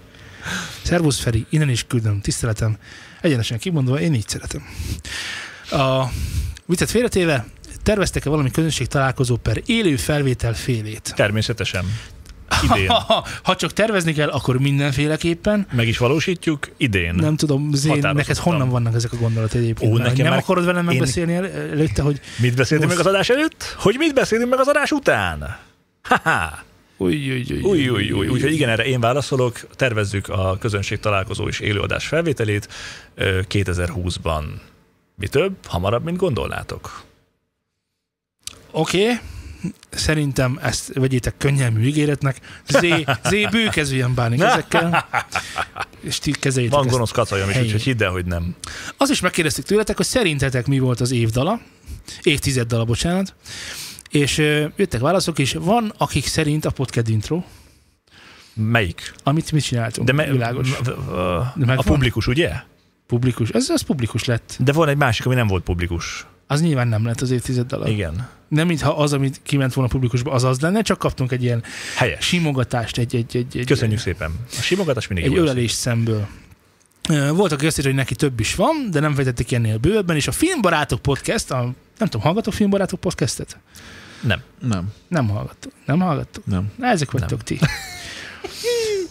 [0.83, 2.77] Szervusz Feri, innen is küldöm, tiszteletem.
[3.21, 4.63] Egyenesen kimondva, én így szeretem.
[5.71, 6.05] A
[6.67, 7.47] viccet félretéve,
[7.83, 11.13] terveztek-e valami közönség találkozó per élő felvétel félét?
[11.17, 11.85] Természetesen.
[12.63, 12.89] Idén.
[12.89, 15.67] Ha, ha csak tervezni kell, akkor mindenféleképpen.
[15.73, 17.15] Meg is valósítjuk idén.
[17.15, 19.93] Nem tudom, Zén, neked honnan vannak ezek a gondolatok egyébként?
[19.93, 23.07] Ó, nekem nem már- akarod velem én- megbeszélni el, előtte, hogy Mit beszéltünk Most- meg
[23.07, 23.75] az adás előtt?
[23.79, 25.57] Hogy mit beszélünk meg az adás után?
[26.05, 26.63] Ha-ha.
[26.97, 28.29] Új, új, új, Új, új, új.
[28.29, 29.61] Úgyhogy igen, erre én válaszolok.
[29.77, 32.69] Tervezzük a közönség találkozó és élőadás felvételét
[33.15, 34.45] ö, 2020-ban.
[35.15, 37.03] Mi több, hamarabb, mint gondolnátok.
[38.71, 39.19] Oké, okay.
[39.91, 42.41] szerintem ezt vegyétek könnyelmű ígéretnek.
[42.69, 45.09] Zé, zé bőkezően bánik ezekkel,
[46.01, 48.55] és ti kezeljétek Van gonosz kacajom is, úgyhogy hidd el, hogy nem.
[48.97, 51.61] Azt is megkérdeztük tőletek, hogy szerintetek mi volt az évdala,
[52.23, 53.35] évtizeddala, bocsánat,
[54.15, 54.39] és
[54.77, 57.43] jöttek válaszok, és van, akik szerint a podcast intro,
[58.55, 59.15] Melyik?
[59.23, 60.79] amit mi csináltunk, De me- világos.
[60.79, 60.89] m-
[61.57, 62.53] m- De a publikus, ugye?
[63.07, 64.57] Publikus, ez az publikus lett.
[64.59, 66.27] De van egy másik, ami nem volt publikus.
[66.47, 67.89] Az nyilván nem lett az évtizeddala.
[67.89, 68.29] Igen.
[68.49, 71.63] Nem mintha az, amit kiment volna publikusba, az az lenne, csak kaptunk egy ilyen
[71.97, 72.25] Helyes.
[72.27, 74.31] simogatást, egy, egy, egy, egy, Köszönjük szépen.
[74.59, 76.27] A simogatás mindig egy ölelés szemből.
[77.33, 80.29] Volt, aki azt írta, hogy neki több is van, de nem fejtették ennél bővebben, és
[80.29, 81.61] a Filmbarátok Podcast, a,
[81.99, 83.59] nem tudom, hallgatok Filmbarátok Podcastet?
[84.25, 84.43] Nem.
[84.61, 85.73] Nem, Nem hallgattok.
[85.87, 86.47] Nem hallgattok?
[86.47, 86.73] nem.
[86.77, 87.59] Na, ezek vagytok ti.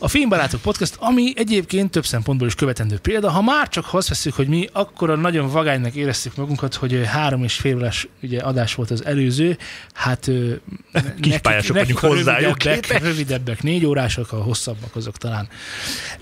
[0.03, 4.33] A Filmbarátok Podcast, ami egyébként több szempontból is követendő példa, ha már csak azt veszük,
[4.33, 8.91] hogy mi akkora nagyon vagánynak éreztük magunkat, hogy három és fél órás ugye, adás volt
[8.91, 9.57] az előző,
[9.93, 10.53] hát ö,
[10.91, 15.47] nekik- pályások nekik vagyunk a hozzájuk rövidebbek, rövidebbek, négy órások, a hosszabbak azok talán.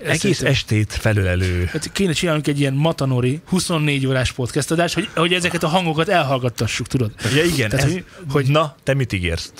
[0.02, 1.64] Egész Szerintem- estét felölelő.
[1.72, 6.08] Hát kéne csinálnunk egy ilyen matanori 24 órás podcast adás, hogy, hogy ezeket a hangokat
[6.08, 7.10] elhallgattassuk, tudod?
[7.34, 7.68] Ja, igen.
[7.68, 9.52] Tehát, ez, hogy- hogy, na, te mit ígérsz?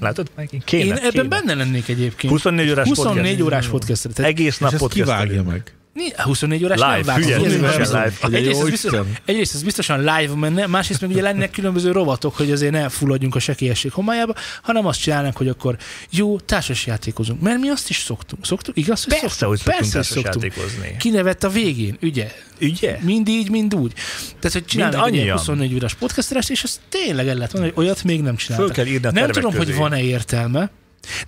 [0.00, 0.30] Látod?
[0.64, 1.28] Kéne, Én ebben kéne.
[1.28, 2.32] benne lennék egyébként.
[2.32, 3.42] 24 órás 24 podcast.
[3.42, 4.08] órás podcast.
[4.14, 5.02] Tehát Egész És nap ezt podcast.
[5.02, 5.74] kivágja meg.
[5.92, 8.12] Ni- 24 órás Live, nem nem live.
[8.20, 9.16] Hogy Egyrészt ez, biztos, Isten.
[9.24, 13.34] egyrészt ez biztosan live menne, másrészt meg ugye lennének különböző rovatok, hogy azért ne fulladjunk
[13.34, 15.76] a sekélyesség homályába, hanem azt csinálnánk, hogy akkor
[16.10, 17.40] jó, társasjátékozunk.
[17.40, 18.46] Mert mi azt is szoktunk.
[18.46, 18.76] Szoktuk?
[18.76, 20.42] Igaz, hogy Persze, hogy szoktunk Persze, hogy szoktunk.
[20.44, 20.96] játékozni.
[20.98, 22.32] Kinevett a végén, ugye?
[22.60, 22.98] Ugye?
[23.02, 23.92] Mind így, mind úgy.
[24.38, 25.36] Tehát, hogy csinálnak egy ilyen annyian.
[25.38, 28.66] 24 órás podcasterást, és az tényleg el lehet mondani, hogy olyat még nem csináltak.
[28.66, 29.64] Föl kell írni a Nem tudom, közé.
[29.64, 30.70] hogy van-e értelme,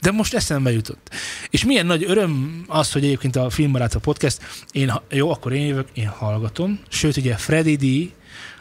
[0.00, 1.10] de most eszembe jutott.
[1.50, 4.38] És milyen nagy öröm az, hogy egyébként a Filmbarátok Podcast,
[4.72, 6.80] én, jó, akkor én jövök, én hallgatom.
[6.88, 8.12] Sőt, ugye Freddy D,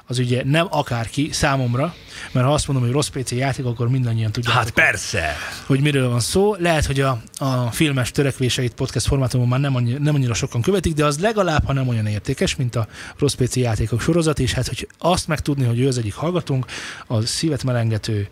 [0.05, 1.95] az ugye nem akárki számomra,
[2.31, 5.35] mert ha azt mondom, hogy rossz PC játék, akkor mindannyian tudják, Hát persze.
[5.65, 6.55] hogy miről van szó.
[6.59, 10.93] Lehet, hogy a, a filmes törekvéseit podcast formátumon már nem, annyi, nem annyira sokan követik,
[10.93, 12.87] de az legalább, ha nem olyan értékes, mint a
[13.17, 16.65] rossz PC játékok sorozat, és hát, hogy azt megtudni, hogy ő az egyik hallgatónk,
[17.07, 18.27] az szívet melengető,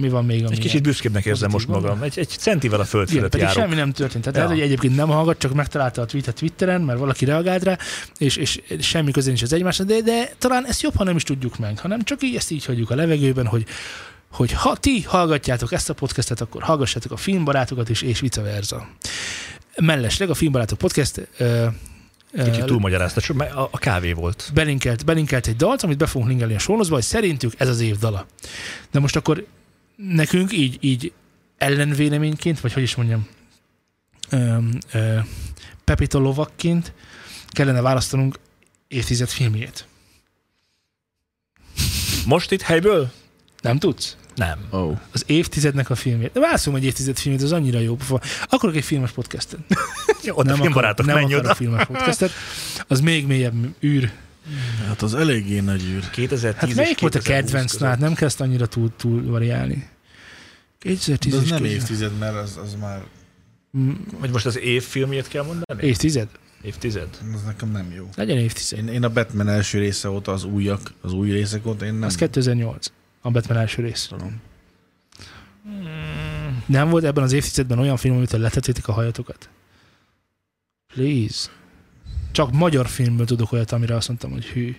[0.00, 2.02] mi van még, Egy kicsit büszkébbnek érzem most magam.
[2.02, 3.62] Egy, egy centivel a föld igen, fölött pedig járok.
[3.62, 4.24] semmi nem történt.
[4.24, 4.44] Tehát Ja.
[4.44, 7.78] lehet, hogy egyébként nem hallgat, csak megtalálta a tweetet Twitteren, mert valaki reagált rá,
[8.18, 11.22] és, és semmi köze nincs az egymásra, de, de talán ezt jobb, ha nem is
[11.22, 13.64] tudjuk meg, hanem csak így ezt így hagyjuk a levegőben, hogy
[14.30, 18.88] hogy ha ti hallgatjátok ezt a podcastet, akkor hallgassátok a filmbarátokat is, és vice versa.
[19.80, 21.28] Mellesleg a Filmbarátok podcast
[22.44, 23.34] Kicsit túlmagyarázta,
[23.70, 24.50] a, kávé volt.
[24.54, 27.98] belinkelt, belinkelt egy dalt, amit be fogunk linkelni a sónozba, hogy szerintük ez az év
[27.98, 28.26] dala.
[28.90, 29.46] De most akkor
[29.96, 31.12] nekünk így, így
[31.58, 33.28] ellenvéleményként, vagy hogy is mondjam,
[35.84, 36.92] Pepito lovakként
[37.48, 38.38] kellene választanunk
[38.88, 39.86] évtized filmjét.
[42.26, 43.10] Most itt helyből?
[43.60, 44.16] Nem tudsz?
[44.36, 44.58] Nem.
[44.70, 44.98] Oh.
[45.12, 46.32] Az évtizednek a filmjét.
[46.32, 47.96] De válaszolom egy évtized filmjét, az annyira jó.
[48.44, 49.60] Akarok egy filmes podcastet.
[50.24, 51.54] Jó, oda filmbarátok, nem menj akarok oda.
[51.54, 52.30] filmes podcastet.
[52.86, 54.12] Az még mélyebb űr.
[54.86, 56.10] Hát az eléggé nagy űr.
[56.10, 57.78] 2010 Hát melyik volt a 2020 kedvenc?
[57.82, 59.88] Hát nem ezt annyira túl, túl variálni.
[60.78, 61.76] 2010 De az nem 2000.
[61.80, 63.02] évtized, mert az, az már
[63.78, 65.86] Mm, Vagy most az év filmjét kell mondani?
[65.86, 66.28] Évtized?
[66.62, 67.08] Évtized?
[67.34, 68.08] az nekem nem jó.
[68.14, 68.78] Legyen évtized.
[68.78, 72.02] Én, én a Batman első része óta az újak, az új részek óta én nem
[72.02, 72.86] Az 2008.
[73.26, 74.06] A Batman első rész.
[74.06, 74.40] tudom.
[75.68, 79.48] Mm, Nem volt ebben az évtizedben olyan film, amitől letettétek a hajatokat?
[80.94, 81.48] Please.
[82.30, 84.76] Csak magyar filmből tudok olyat, amire azt mondtam, hogy hű.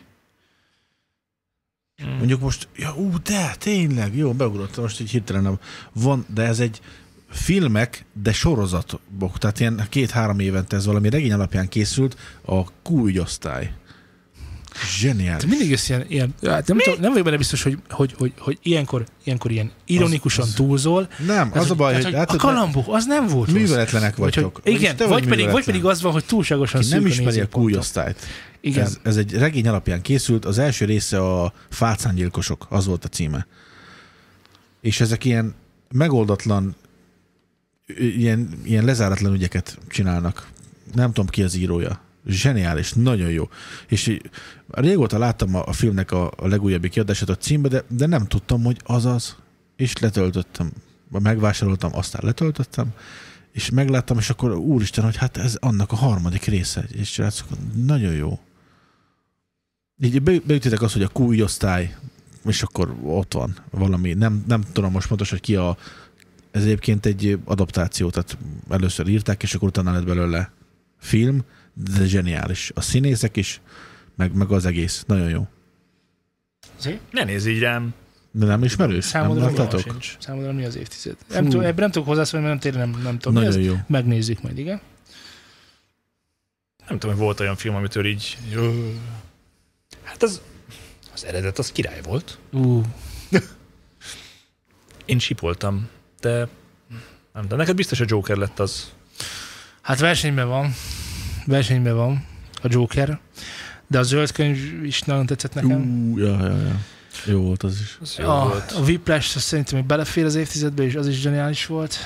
[2.06, 2.10] mm.
[2.10, 5.60] Mondjuk most, ja, ú, de tényleg, jó, beugrottam most egy hirtelen.
[5.94, 6.82] Van, de ez egy
[7.30, 9.38] filmek, de sorozatok.
[9.38, 13.74] Tehát ilyen két-három évente ez valami regény alapján készült, a Q-ügyosztály.
[15.00, 15.42] Zseniális.
[15.44, 18.34] Te mindig jössz ilyen, ilyen hát nem, tudom, nem vagyok benne biztos, hogy, hogy, hogy,
[18.38, 21.10] hogy ilyenkor, ilyenkor ilyen ironikusan Az- az- túlzol.
[21.26, 23.58] Nem, az a baj, tehát, hogy, a kalambok, az nem volt rossz.
[23.62, 24.62] műveletlenek Vagy, hogy, vagytok.
[24.66, 27.48] igen, te vagy, pedig, vagy pedig az van, hogy túlságosan Aki nem ismeri a.
[27.54, 28.20] Q-osztályt.
[28.62, 28.84] Igen.
[28.84, 33.48] Ez, ez egy regény alapján készült, az első része a Fácángyilkosok, az volt a címe.
[34.82, 35.56] És ezek ilyen
[35.92, 36.76] megoldatlan,
[37.98, 40.48] ilyen, ilyen lezáratlan ügyeket csinálnak.
[40.94, 42.00] Nem tudom ki az írója.
[42.28, 43.50] Zseniális, nagyon jó.
[43.88, 44.30] És így,
[44.68, 48.64] régóta láttam a, a filmnek a, a legújabbi kiadását a címbe, de, de nem tudtam,
[48.64, 49.36] hogy az az.
[49.76, 50.72] És letöltöttem.
[51.10, 52.94] Megvásároltam, aztán letöltöttem,
[53.52, 56.86] és megláttam, és akkor úristen, hogy hát ez annak a harmadik része.
[56.92, 57.48] És srácok,
[57.86, 58.40] nagyon jó.
[60.00, 61.96] Így be- beütitek azt, hogy a Q osztály,
[62.46, 64.14] és akkor ott van valami.
[64.14, 65.78] Nem, nem tudom most pontosan, hogy ki a...
[66.52, 68.38] Ez egyébként egy adaptáció, tehát
[68.70, 70.52] először írták, és akkor utána lett belőle
[70.98, 71.44] film,
[71.84, 72.72] de zseniális.
[72.76, 73.62] A színészek is,
[74.16, 75.04] meg, meg az egész.
[75.08, 75.48] Nagyon jó.
[76.80, 77.00] Zé?
[77.12, 77.94] Ne nézz így rám.
[78.32, 79.06] De nem ismerős?
[79.06, 79.98] Számodra nem láttatok?
[80.20, 81.16] Számodra mi az évtized?
[81.30, 83.44] Nem tudom, ebben nem tudok hozzászólni, mert nem tényleg nem, nem tudom.
[83.44, 83.66] Nagyon ez?
[83.66, 83.76] jó.
[83.88, 84.82] Megnézzük majd, igen.
[86.88, 88.38] Nem tudom, hogy volt olyan film, amitől így...
[88.52, 88.94] Jó.
[90.04, 90.42] Hát az,
[91.14, 92.40] az eredet az király volt.
[92.52, 92.82] Ú,
[95.06, 96.48] Én sipoltam, de
[97.34, 98.94] nem, de neked biztos a Joker lett az.
[99.82, 100.74] hát versenyben van.
[101.48, 102.26] Versenyben van
[102.62, 103.20] a Joker.
[103.88, 105.82] De a zöld könyv is nagyon tetszett nekem.
[106.12, 106.80] Ú, ja, ja, ja.
[107.26, 107.98] Jó volt az is.
[108.02, 108.72] az jó A, volt.
[108.72, 111.98] a Whiplash az szerintem még belefér az évtizedbe, és az is zseniális volt.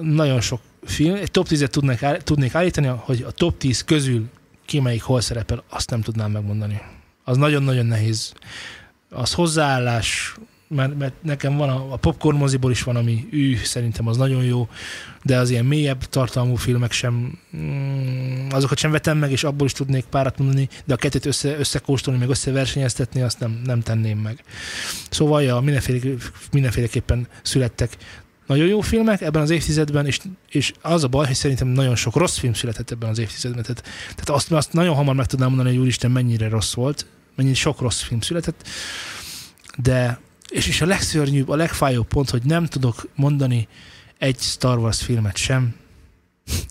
[0.00, 1.14] Nagyon sok film.
[1.14, 4.28] Egy top 10-et tudnék, áll- tudnék állítani, hogy a top 10 közül
[4.66, 6.80] ki melyik hol szerepel, azt nem tudnám megmondani.
[7.24, 8.32] Az nagyon-nagyon nehéz.
[9.10, 10.34] Az hozzáállás,
[10.74, 14.44] mert, mert nekem van a, a popcorn moziból is van, ami ő szerintem az nagyon
[14.44, 14.68] jó,
[15.22, 19.72] de az ilyen mélyebb tartalmú filmek sem, mm, azokat sem vetem meg, és abból is
[19.72, 24.42] tudnék párat mondani, de a kettőt össze, összekóstolni, meg összeversenyeztetni, azt nem, nem tenném meg.
[25.10, 26.14] Szóval ja, mindenféle,
[26.52, 27.96] mindenféleképpen születtek
[28.46, 30.18] nagyon jó filmek ebben az évtizedben, és,
[30.50, 33.62] és az a baj, hogy szerintem nagyon sok rossz film született ebben az évtizedben.
[33.62, 37.54] Tehát, tehát azt, azt nagyon hamar meg tudnám mondani, hogy úristen, mennyire rossz volt, mennyire
[37.54, 38.68] sok rossz film született,
[39.76, 43.68] de és, és a legszörnyűbb, a legfájóbb pont, hogy nem tudok mondani
[44.18, 45.74] egy Star Wars filmet sem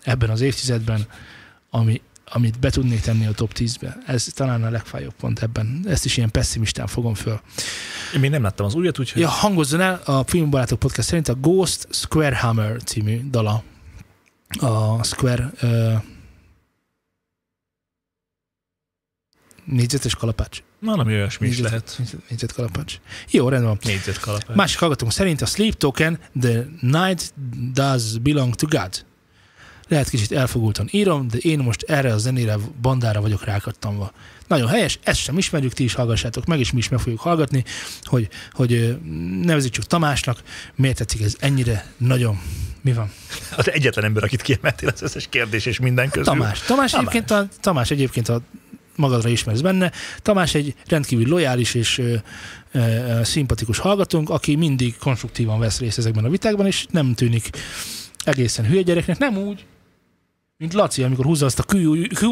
[0.04, 1.08] ebben az évtizedben,
[1.70, 2.02] ami,
[2.32, 3.98] amit be tudnék tenni a top 10-be.
[4.06, 5.86] Ez talán a legfájóbb pont ebben.
[5.88, 7.42] Ezt is ilyen pessimistán fogom föl.
[8.14, 11.36] Én még nem láttam az újat, úgyhogy Ja, hangozzon el a Filmbarátok Podcast szerint a
[11.36, 13.64] Ghost Square Hammer című dala.
[14.60, 15.94] A Square uh,
[19.70, 20.60] négyzetes kalapács.
[20.82, 21.96] valami olyasmi is Négyzet- lehet.
[21.98, 23.00] négyzet- Négyzet kalapács.
[23.30, 23.80] Jó, rendben van.
[23.84, 24.56] Négyzet kalapács.
[24.56, 27.34] Másik hallgatónk szerint a Sleep Token The Night
[27.74, 29.06] Does Belong to God.
[29.88, 34.12] Lehet kicsit elfogultan írom, de én most erre a zenére, bandára vagyok rákattamva.
[34.48, 37.64] Nagyon helyes, ezt sem ismerjük, ti is hallgassátok meg, és mi is meg fogjuk hallgatni,
[38.04, 38.98] hogy, hogy
[39.70, 40.44] csak Tamásnak,
[40.76, 42.40] miért tetszik ez ennyire nagyon.
[42.82, 43.12] Mi van?
[43.58, 46.24] Az egyetlen ember, akit kiemeltél az összes kérdés és minden közül.
[46.24, 46.60] Tamás.
[46.60, 47.14] Tamás, Tamás.
[47.14, 48.42] Egyébként, a, Tamás egyébként a
[49.00, 49.92] magadra ismersz benne.
[50.22, 52.16] Tamás egy rendkívül lojális és ö,
[52.72, 57.50] ö, szimpatikus hallgatónk, aki mindig konstruktívan vesz részt ezekben a vitákban, és nem tűnik
[58.24, 59.66] egészen hülye gyereknek, nem úgy,
[60.58, 61.64] mint Laci, amikor húzza azt a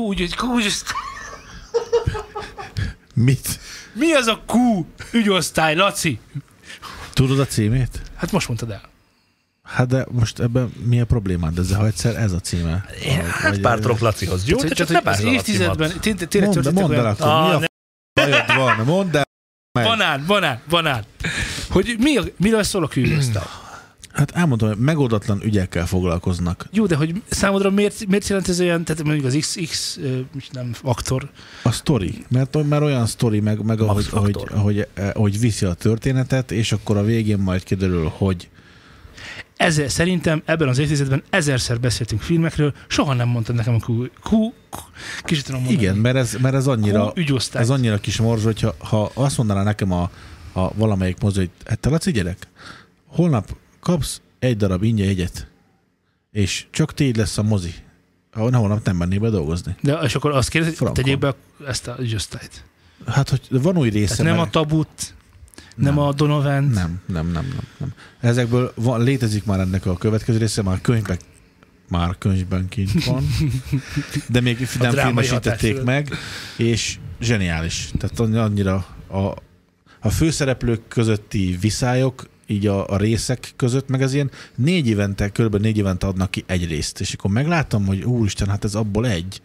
[0.06, 0.92] hogy kű, ezt-
[3.14, 3.60] Mit?
[3.94, 6.20] mi az a Q ügyosztály, Laci?
[7.14, 8.02] Tudod a címét?
[8.16, 8.82] Hát most mondtad el.
[9.68, 12.86] Hát de most ebben mi a problémád ezzel, ha egyszer ez a címe?
[13.30, 14.48] Hát pár trok Lacihoz.
[14.48, 16.74] Jó, te csak ne bántsd a évtizedben, Lacimat.
[16.74, 17.66] Mondd, el akkor, Ah, mi a ne-
[18.14, 18.86] bajod van?
[18.86, 19.24] Mondd el.
[19.72, 19.86] meg.
[19.86, 21.04] Banán, banán, banán.
[21.70, 23.44] Hogy mi a, miről szól a kőosztály?
[24.14, 26.68] Hát elmondom, hogy megoldatlan ügyekkel foglalkoznak.
[26.72, 30.00] Jó, de hogy számodra miért, miért jelent ez olyan, tehát mondjuk az XX,
[30.52, 31.30] nem, aktor,
[31.64, 36.52] A sztori, mert, mert olyan sztori, meg, meg ahogy, ahogy, ahogy, ahogy viszi a történetet,
[36.52, 38.50] és akkor a végén majd kiderül, hogy
[39.58, 44.30] Ezer, szerintem ebben az évtizedben ezerszer beszéltünk filmekről, soha nem mondtad nekem a Q, Q,
[44.70, 44.78] Q
[45.24, 45.82] kicsit tudom mondani.
[45.84, 47.62] igen, mert ez, mert ez annyira, ügyosztály.
[47.62, 50.10] ez annyira kis morzs, hogyha ha azt mondaná nekem a,
[50.54, 52.48] a valamelyik mozi, hogy hát te Laci gyerek,
[53.06, 55.48] holnap kapsz egy darab ingyen jegyet,
[56.32, 57.74] és csak tégy lesz a mozi.
[58.32, 59.76] Ha holnap nem mennél be dolgozni.
[59.82, 61.36] De és akkor azt kérdezi, hogy tegyék be
[61.68, 62.64] ezt a ügyosztályt.
[63.08, 64.16] Hát, hogy van új része.
[64.16, 65.14] Tehát nem a mert- tabut,
[65.78, 66.64] nem, a Donovan.
[66.64, 67.94] Nem, nem, nem, nem, nem.
[68.20, 71.18] Ezekből van, létezik már ennek a következő része, már könyvben,
[71.90, 73.24] már könyvben kint van,
[74.30, 76.10] de még nem filmesítették meg,
[76.58, 77.90] és zseniális.
[77.98, 79.34] Tehát annyi- annyira a,
[80.00, 85.56] a főszereplők közötti viszályok, így a, a részek között, meg ez ilyen négy évente, kb.
[85.56, 89.42] négy évente adnak ki egy részt, és akkor megláttam, hogy úristen, hát ez abból egy.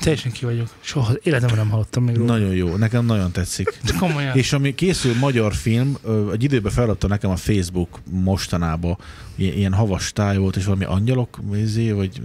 [0.00, 0.68] Teljesen ki vagyok.
[0.80, 2.32] Soha életemben nem hallottam még róla.
[2.32, 3.78] Nagyon jó, nekem nagyon tetszik.
[3.86, 4.36] De komolyan.
[4.36, 5.96] És ami készül magyar film,
[6.32, 8.98] egy időben feladta nekem a Facebook mostanában,
[9.36, 12.22] ilyen, havas táj volt, és valami angyalok, izé, vagy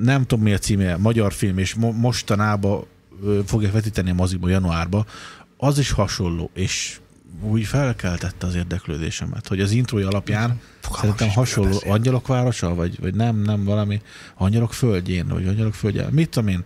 [0.00, 2.84] nem, tudom mi a címe, magyar film, és mo- mostanában
[3.22, 5.06] ö, fogják vetíteni a moziba januárba,
[5.56, 7.00] az is hasonló, és
[7.42, 10.60] úgy felkeltette az érdeklődésemet, hogy az intrója alapján
[10.92, 11.92] szerintem is, hasonló beszél.
[11.92, 14.00] Angyalok városa, vagy, vagy nem, nem valami
[14.36, 16.64] Angyalok földjén, vagy Angyalok földjén, mit tudom én.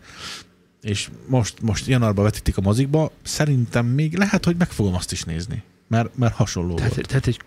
[0.82, 5.22] És most, most januárban vetítik a mozikba, szerintem még lehet, hogy meg fogom azt is
[5.22, 7.06] nézni, mert, mert hasonló Tehát, volt.
[7.06, 7.40] tehát egy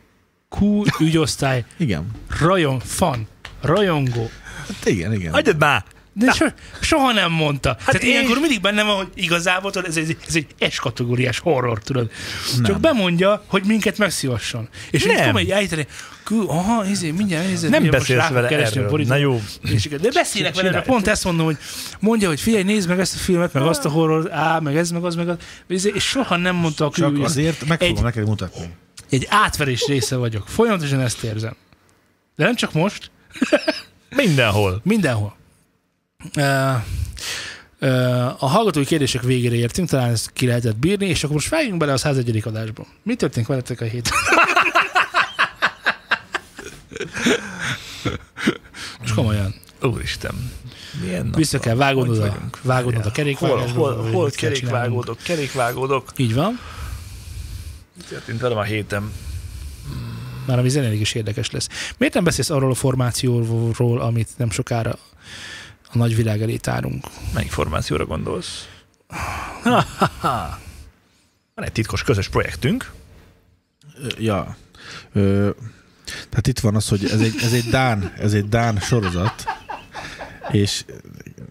[0.60, 2.06] Q ügyosztály, Igen.
[2.40, 3.28] rajon, fan,
[3.62, 4.30] rajongó.
[4.68, 5.34] Hát igen, igen.
[5.34, 5.86] Hagyjad már!
[6.20, 6.46] De so,
[6.82, 7.70] soha nem mondta.
[7.70, 10.80] Hát Tehát én- ilyenkor mindig benne van, hogy igazából tudod, ez, egy, ez egy S
[10.80, 12.12] kategóriás horror, tudod.
[12.56, 12.64] Nem.
[12.64, 14.70] Csak bemondja, hogy minket megszívasson.
[14.92, 15.16] És Nem.
[15.16, 15.88] tudom, hogy ejteni,
[16.48, 17.70] aha, izé, mindjárt nézed.
[17.70, 19.04] Nem ugye most beszélsz vele keresni erről.
[19.06, 20.86] Na jó, És de beszélek vele, Csinálj.
[20.86, 21.58] pont ezt mondom, hogy
[22.00, 24.92] mondja, hogy figyelj, nézd meg ezt a filmet, meg azt a horror, á, meg ez,
[24.92, 25.36] meg az, meg az,
[25.68, 28.70] izé, és soha nem mondta a Csak azért meg fogom Egy- neked mutatni.
[29.10, 30.48] egy átverés része vagyok.
[30.48, 31.56] Folyamatosan ezt érzem.
[32.36, 33.12] De nem csak most,
[34.16, 34.82] mindenhol.
[34.84, 35.38] mindenhol.
[38.40, 41.94] A hallgatói kérdések végére értünk, talán ezt ki lehetett bírni, és akkor most vágjunk bele
[41.94, 42.42] a 101.
[42.46, 42.86] adásba.
[43.04, 44.14] Mi történt veletek a héten?
[49.00, 49.56] Most komolyan.
[49.82, 50.52] Úristen.
[51.02, 52.60] Milyen nap Vissza kell vágódnod Hogy a, vagyunk?
[52.62, 53.80] vágódnod a Hol, kerékvágásba.
[53.80, 54.36] hol, hol csinálnunk.
[54.36, 56.12] kerékvágódok, kerékvágódok.
[56.16, 56.60] Így van.
[57.98, 59.12] Mi történt velem a héten?
[60.46, 61.68] Már ami zenéleg is érdekes lesz.
[61.98, 64.98] Miért nem beszélsz arról a formációról, amit nem sokára
[65.92, 67.06] a nagyvilág elé tárunk?
[67.34, 68.68] Melyik formációra gondolsz?
[71.56, 72.92] Van egy titkos közös projektünk.
[74.18, 74.58] Ja.
[75.14, 75.50] Ö,
[76.30, 79.46] tehát itt van az, hogy ez egy, ez egy Dán, ez egy Dán sorozat,
[80.52, 80.86] és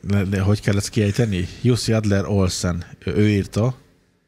[0.03, 1.49] de, de hogy kell ezt kiejteni?
[1.63, 3.77] Jussi Adler Olsen, ő írta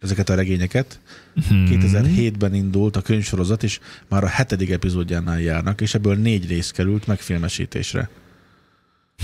[0.00, 1.00] ezeket a regényeket.
[1.48, 1.66] Hmm.
[1.70, 7.06] 2007-ben indult a könyvsorozat, és már a hetedik epizódjánál járnak, és ebből négy rész került
[7.06, 8.08] megfilmesítésre.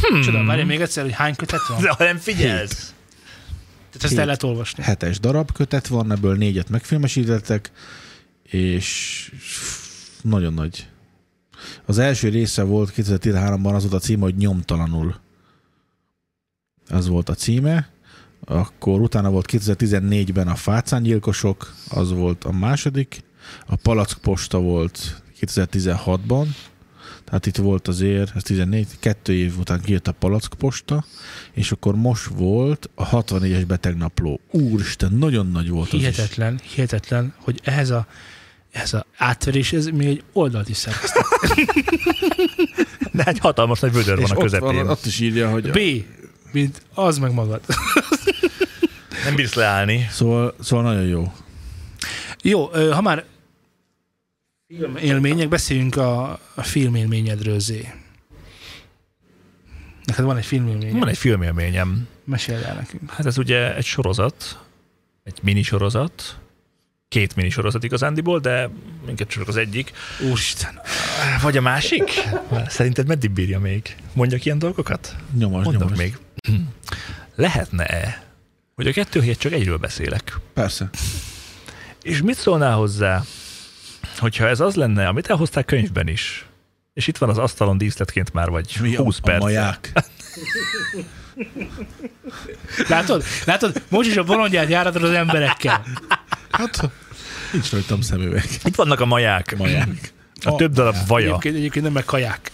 [0.01, 0.21] Hmm.
[0.21, 1.83] Csoda, várj még egyszer, hogy hány kötet van?
[1.83, 2.95] De ha nem figyelsz.
[3.91, 4.19] Tehát ezt Hét.
[4.19, 4.83] el lehet olvasni.
[4.83, 7.71] Hetes darab kötet van, ebből négyet megfilmesítettek,
[8.43, 9.31] és
[10.23, 10.89] nagyon nagy.
[11.85, 15.21] Az első része volt 2013-ban, az volt a címe, hogy Nyomtalanul.
[16.89, 17.91] Ez volt a címe.
[18.45, 23.25] Akkor utána volt 2014-ben a Fácángyilkosok, az volt a második.
[23.67, 26.47] A Palack Posta volt 2016-ban,
[27.27, 31.05] tehát itt volt azért, ez 14, kettő év után kijött a Palack Posta,
[31.53, 34.41] és akkor most volt a 64-es betegnapló.
[34.51, 36.01] Úristen, nagyon nagy volt az is.
[36.01, 38.07] Hihetetlen, hihetetlen, hogy ehhez a,
[38.73, 41.25] ehhez a átverés, ez még egy oldalt is szerkesztett.
[43.13, 44.75] De egy hatalmas nagy vödör van a ott, közepén.
[44.75, 45.71] van, ott is írja, hogy...
[45.71, 45.79] B,
[46.53, 47.61] mint az meg magad.
[49.25, 50.07] Nem bírsz leállni.
[50.11, 51.33] Szóval, szóval nagyon jó.
[52.43, 53.25] Jó, ha már
[54.69, 57.89] filmélmények, beszéljünk a, a filmélményedről, Zé.
[60.05, 60.99] Neked van egy filmélmény?
[60.99, 62.09] Van egy filmélményem.
[62.25, 63.11] Mesélj el nekünk.
[63.11, 64.59] Hát ez ugye egy sorozat,
[65.25, 66.39] egy minisorozat,
[67.09, 68.71] két minisorozat igazándiból, de
[69.07, 69.93] minket csak az egyik.
[70.31, 70.81] Úristen.
[71.43, 72.11] Vagy a másik?
[72.69, 73.97] Szerinted meddig bírja még?
[74.13, 75.17] Mondjak ilyen dolgokat?
[75.39, 75.99] Nyomos, Mondok nyomos.
[75.99, 76.19] még.
[77.35, 78.25] Lehetne-e,
[78.75, 80.39] hogy a kettő helyett csak egyről beszélek?
[80.55, 80.91] Persze.
[82.03, 83.23] És mit szólnál hozzá,
[84.19, 86.47] hogyha ez az lenne, amit elhozták könyvben is,
[86.95, 89.41] és itt van az asztalon díszletként már vagy Mi a, 20 a perc.
[89.43, 89.93] maják?
[92.89, 93.25] Látod?
[93.45, 93.83] Látod?
[93.89, 95.85] Most is a bolondját járatod az emberekkel.
[96.51, 96.91] Hát,
[97.53, 98.45] nincs rajtam szemüveg.
[98.65, 99.57] Itt vannak a maják.
[99.57, 100.13] Maják.
[100.45, 101.27] A több darab vaja.
[101.29, 102.51] Egyébként, egyébként nem meg kaják.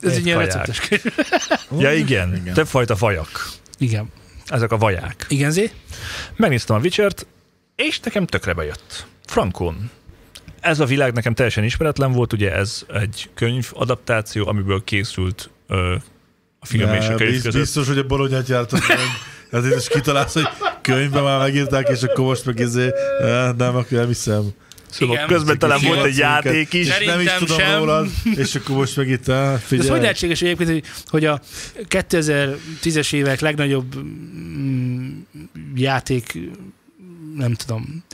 [0.00, 0.52] Ez Egy egy ilyen kaják.
[0.52, 1.14] receptes könyv.
[1.82, 2.36] Ja igen, Igen.
[2.40, 2.54] igen.
[2.54, 3.48] többfajta vajak.
[3.78, 4.06] Igen.
[4.46, 5.26] Ezek a vaják.
[5.28, 5.70] Igen, Zé?
[6.36, 7.26] Megnéztem a Witcher-t,
[7.76, 9.06] és nekem tökre bejött.
[9.26, 9.90] Frankon.
[10.64, 15.94] Ez a világ nekem teljesen ismeretlen volt, ugye ez egy könyv adaptáció, amiből készült ö,
[16.58, 17.60] a film és a könyv biz- között.
[17.60, 18.98] Biztos, hogy a bolonyát jártad meg.
[19.50, 20.48] Ezért is kitalálsz, hogy
[20.82, 22.88] könyvben már megírták, és akkor most meg izé,
[23.20, 24.42] eh, nem, akkor nem hiszem.
[24.90, 25.28] Szóval Igen.
[25.28, 26.88] közben talán volt egy játék is.
[26.98, 27.78] És nem is tudom sem.
[27.78, 29.88] rólad, és akkor most meg itt, eh, De ez figyelj.
[29.88, 31.40] hogy lehetséges egyébként, hogy- hogy a
[31.88, 35.08] 2010-es évek legnagyobb mm,
[35.74, 36.38] játék,
[37.36, 38.04] nem tudom,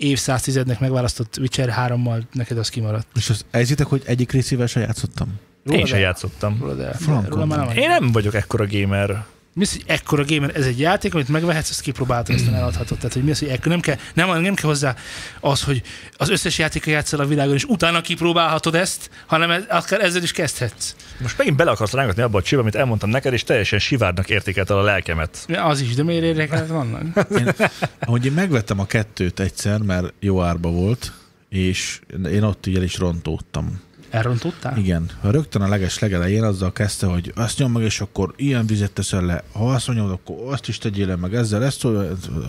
[0.00, 3.06] évszáztizednek megválasztott Witcher 3-mal neked az kimaradt.
[3.14, 5.28] És azt elhiszitek, hogy egyik részével se játszottam?
[5.70, 6.64] Én el- játszottam.
[6.80, 6.92] El.
[6.92, 7.30] Frankon.
[7.30, 9.24] Róla már nem Én nem vagyok ekkora gamer.
[9.60, 12.96] Mi az, hogy ekkora gamer, ez egy játék, amit megvehetsz, azt kipróbáltad, aztán eladhatod.
[12.96, 14.94] Tehát, hogy mi az, hogy ekkor nem kell, nem, nem kell hozzá
[15.40, 15.82] az, hogy
[16.16, 20.32] az összes játéka játszol a világon, és utána kipróbálhatod ezt, hanem ez, akár ezzel is
[20.32, 20.94] kezdhetsz.
[21.20, 24.74] Most megint bele akarsz rángatni abba a csőbe, amit elmondtam neked, és teljesen sivárnak értékelte
[24.74, 25.44] a lelkemet.
[25.48, 27.02] Ja, Az is, de miért érdekelt vannak?
[27.38, 27.54] Én,
[27.98, 31.12] ahogy én megvettem a kettőt egyszer, mert jó árba volt,
[31.48, 32.00] és
[32.30, 33.80] én ott így el is rontódtam.
[34.10, 34.76] Elrontottál?
[34.78, 38.90] Igen, rögtön a leges legelején azzal kezdte, hogy azt nyom meg, és akkor ilyen vizet
[38.92, 39.42] teszel le.
[39.52, 41.82] Ha azt mondod, akkor azt is tegyél le, meg ezzel ezt,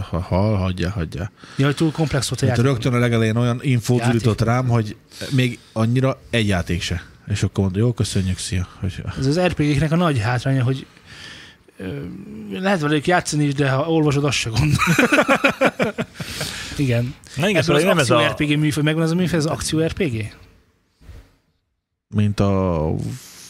[0.10, 1.32] ha, ha hagyja, hagyja.
[1.58, 2.72] Ja, hogy túl komplex volt a Hát játék.
[2.72, 4.96] rögtön a legelején olyan infót jutott rám, hogy
[5.30, 7.04] még annyira egy játék se.
[7.28, 8.68] És akkor mondta, jó, köszönjük, szia.
[8.80, 10.86] Hogy, Ez az RPG-knek a nagy hátránya, hogy
[12.52, 14.74] lehet velük játszani is, de ha olvasod, az se gond.
[16.78, 17.14] Igen.
[17.36, 18.30] Na igen, Ebből szóval az nem ez akció a...
[18.32, 20.34] RPG műfaj, megvan az a műfaj, az akció RPG?
[22.14, 22.94] Mint a...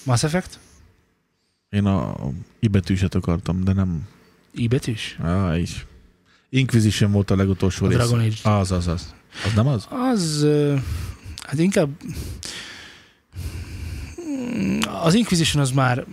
[0.03, 0.59] Mass Effect?
[1.69, 2.15] Én a
[2.59, 4.07] ibetűset akartam, de nem...
[4.51, 5.17] I betűs?
[5.21, 5.85] Á, így.
[6.49, 7.97] Inquisition volt a legutolsó A rész.
[7.97, 8.57] Dragon Age.
[8.59, 9.13] Az, az, az.
[9.45, 9.87] Az nem az?
[9.89, 10.47] Az,
[11.43, 11.89] hát inkább
[15.03, 16.05] az Inquisition az már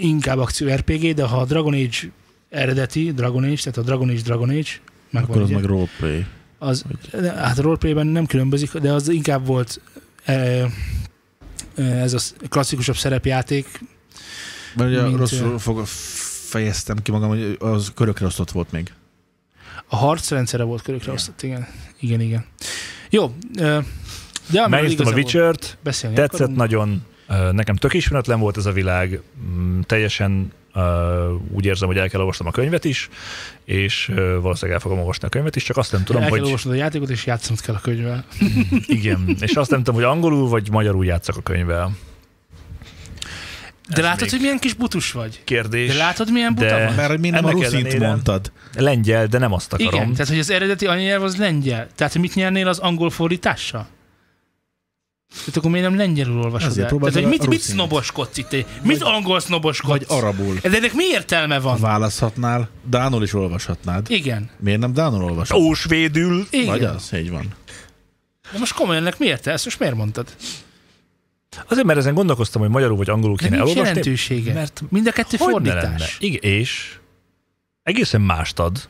[0.00, 2.10] inkább akció RPG, de ha a Dragon Age
[2.48, 4.70] eredeti, Dragon Age, tehát a Dragon Age, Dragon Age,
[5.10, 5.56] megvan, Akkor az ugye?
[5.56, 6.26] meg roleplay.
[6.58, 6.84] Az,
[7.36, 9.80] hát a roleplayben nem különbözik, de az inkább volt
[10.24, 10.66] e,
[11.76, 13.80] ez a klasszikusabb szerepjáték.
[14.74, 15.86] Mert ugye Mint, rosszul ö, fog,
[16.48, 18.92] fejeztem ki magam, hogy az körökre osztott volt még.
[19.88, 21.68] A harcrendszere volt körökre osztott, igen.
[22.00, 22.44] Igen, igen.
[23.10, 23.78] Jó, ö,
[24.50, 27.02] de Megnéztem a Witcher-t, tetszett akarunk, nagyon.
[27.52, 29.20] Nekem tök ismeretlen volt ez a világ,
[29.56, 30.52] Mm, teljesen
[31.50, 33.08] úgy érzem, hogy el kell olvasnom a könyvet is,
[33.64, 36.46] és valószínűleg el fogom olvasni a könyvet is, csak azt nem tudom, el kell hogy
[36.46, 38.24] olvasnod a játékot, és játszanod kell a könyvvel.
[38.86, 41.90] igen, és azt nem tudom, hogy angolul vagy magyarul játszak a könyvvel.
[43.88, 45.40] De Ez látod, még hogy milyen kis butus vagy?
[45.44, 45.88] Kérdés.
[45.88, 46.94] De látod, milyen buta de- van?
[46.94, 48.52] Mert hogy mi nem a ruszint ellenére- mondtad.
[48.76, 49.94] Lengyel, de nem azt akarom.
[49.94, 51.88] Igen, tehát hogy az eredeti anyanyelv az lengyel.
[51.94, 53.86] Tehát mit nyernél az angol fordítással?
[55.38, 56.98] Tehát akkor miért nem lengyelül olvasod Azért el?
[56.98, 58.66] Tehát, hogy mit, mit sznoboskodsz itt?
[58.82, 59.90] Mit angol sznoboskodsz?
[59.90, 60.54] Vagy arabul.
[60.62, 61.80] De ennek mi értelme van?
[61.80, 64.10] Választhatnál, Dánul is olvashatnád.
[64.10, 64.50] Igen.
[64.58, 65.68] Miért nem Dánul olvashatnád?
[65.68, 66.46] Ósvédül.
[66.50, 66.66] Igen.
[66.66, 67.54] Vagy az, így van.
[68.52, 69.52] De most komolyan ennek mi értelme?
[69.52, 70.28] Ezt most miért mondtad?
[71.68, 73.88] Azért, mert ezen gondolkoztam, hogy magyarul vagy angolul De kéne nincs elolvasni.
[73.88, 74.52] jelentősége.
[74.52, 76.16] Mert Mind a kettő fordítás.
[76.20, 76.98] Igen, és
[77.82, 78.88] egészen mást ad.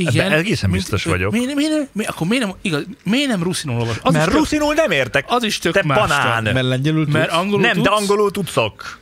[0.00, 0.26] Igen.
[0.26, 1.32] Ebben egészen biztos vagyok.
[1.32, 3.96] Miért, miért, miért, miért, akkor miért nem, igaz, miért nem ruszinul olvas?
[4.02, 5.24] Az mert ruszinul nem értek.
[5.28, 6.42] az is tök Te más banán.
[6.42, 7.14] Mert lengyelül tudsz?
[7.14, 7.84] Mert angolul nem, tudsz?
[7.88, 8.98] de angolul tudszok.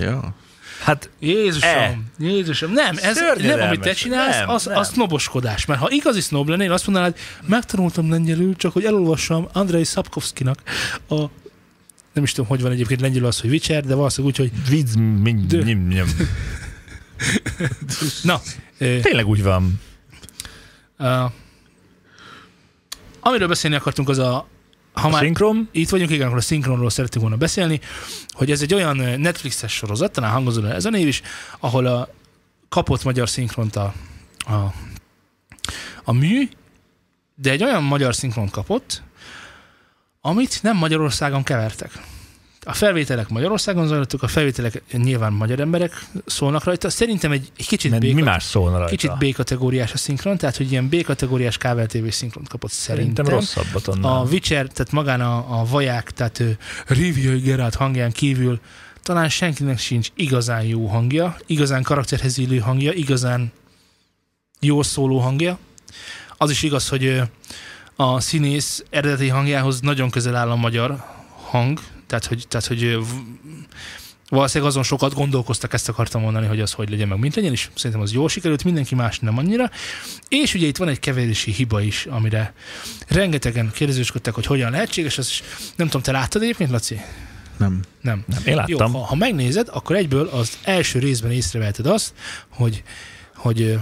[0.00, 0.34] Ja.
[0.82, 1.98] Hát Jézusom, E.
[2.18, 3.96] Jézusom, nem, ez nem, amit te Szörnyedelmes.
[3.96, 4.76] csinálsz, Nem, az, nem.
[4.78, 5.64] az snoboskodás.
[5.64, 7.16] Mert ha igazi snob lennél, azt mondanád,
[7.46, 10.58] megtanultam lengyelül, csak hogy elolvassam Andrei Sapkowskinak
[11.08, 11.14] a
[12.12, 14.94] nem is tudom, hogy van egyébként lengyelül az, hogy Witcher, de valószínűleg úgy, hogy Vic,
[14.94, 16.06] min, nyim, nyim.
[18.22, 18.40] na,
[18.78, 19.80] Tényleg úgy van.
[21.04, 21.24] Ö,
[23.20, 24.46] amiről beszélni akartunk, az a
[24.92, 25.68] ha A már szinkron?
[25.72, 27.80] itt vagyunk, igen, akkor a szinkronról szerettünk volna beszélni,
[28.28, 31.22] hogy ez egy olyan Netflixes sorozat, talán hangozó ez a név is,
[31.60, 32.08] ahol a
[32.68, 33.94] kapott magyar szinkront a,
[34.38, 34.72] a,
[36.04, 36.48] a mű,
[37.34, 39.02] de egy olyan magyar szinkront kapott,
[40.20, 42.02] amit nem Magyarországon kevertek.
[42.64, 46.90] A felvételek Magyarországon zajlottak, a felvételek nyilván magyar emberek szólnak rajta.
[46.90, 48.90] Szerintem egy, egy kicsit Mert B mi más szólna rajta?
[48.90, 53.34] Kicsit B-kategóriás a szinkron, tehát hogy ilyen B-kategóriás kábel TV szinkront kapott Szerintem szerintem.
[53.34, 54.20] rosszabbat annál.
[54.20, 58.60] A Witcher, tehát magán a, a vaják, tehát ő, Riviai Geralt hangján kívül
[59.02, 63.52] talán senkinek sincs igazán jó hangja, igazán karakterhez illő hangja, igazán
[64.60, 65.58] jó szóló hangja.
[66.36, 67.22] Az is igaz, hogy
[67.96, 71.04] a színész eredeti hangjához nagyon közel áll a magyar
[71.50, 71.80] hang,
[72.18, 72.98] tehát hogy, tehát, hogy
[74.28, 77.68] valószínűleg azon sokat gondolkoztak, ezt akartam mondani, hogy az hogy legyen meg, mint legyen, és
[77.74, 79.70] szerintem az jól sikerült, mindenki más nem annyira.
[80.28, 82.52] És ugye itt van egy keverési hiba is, amire
[83.08, 85.42] rengetegen kérdezősködtek, hogy hogyan lehetséges, az is,
[85.76, 87.00] nem tudom, te láttad egyébként, Laci?
[87.58, 87.80] Nem.
[88.00, 88.24] Nem.
[88.26, 88.92] Nem, én láttam.
[88.92, 92.14] Jó, ha, ha megnézed, akkor egyből az első részben észreveheted azt,
[92.48, 92.82] hogy,
[93.34, 93.78] hogy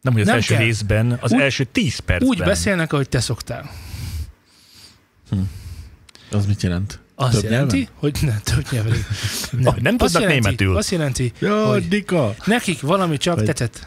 [0.00, 0.62] Nem, hogy az Nem első kell.
[0.64, 2.28] részben, az Úgy- első tíz percben.
[2.28, 3.70] úgy beszélnek, ahogy te szoktál.
[6.30, 7.00] Az mit jelent?
[7.18, 7.92] Azt Több jelenti, nyelven?
[7.98, 8.92] hogy nem, több nyelven.
[9.82, 10.76] Nem Azt tudnak jelenti, németül.
[10.76, 12.34] Azt jelenti, Ja, hogy Dika!
[12.44, 13.86] nekik valami csak Hogy- tetett.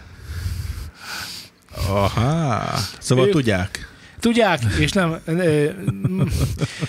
[1.88, 2.78] Aha.
[3.00, 3.88] Szóval Ők- tudják.
[4.20, 5.20] Tudják, és nem,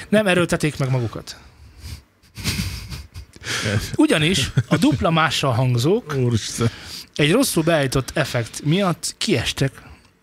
[0.09, 1.37] nem erőltetik meg magukat.
[3.97, 6.71] Ugyanis a dupla mással hangzók Úristen.
[7.17, 9.73] egy rosszul beállított effekt miatt kiestek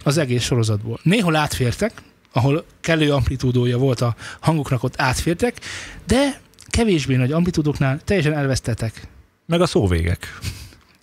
[0.03, 0.99] az egész sorozatból.
[1.03, 1.91] Néhol átfértek,
[2.37, 5.59] ahol kellő amplitúdója volt a hangoknak, ott átfértek,
[6.05, 9.07] de kevésbé nagy amplitúdóknál teljesen elvesztettek.
[9.45, 10.39] Meg a szóvégek.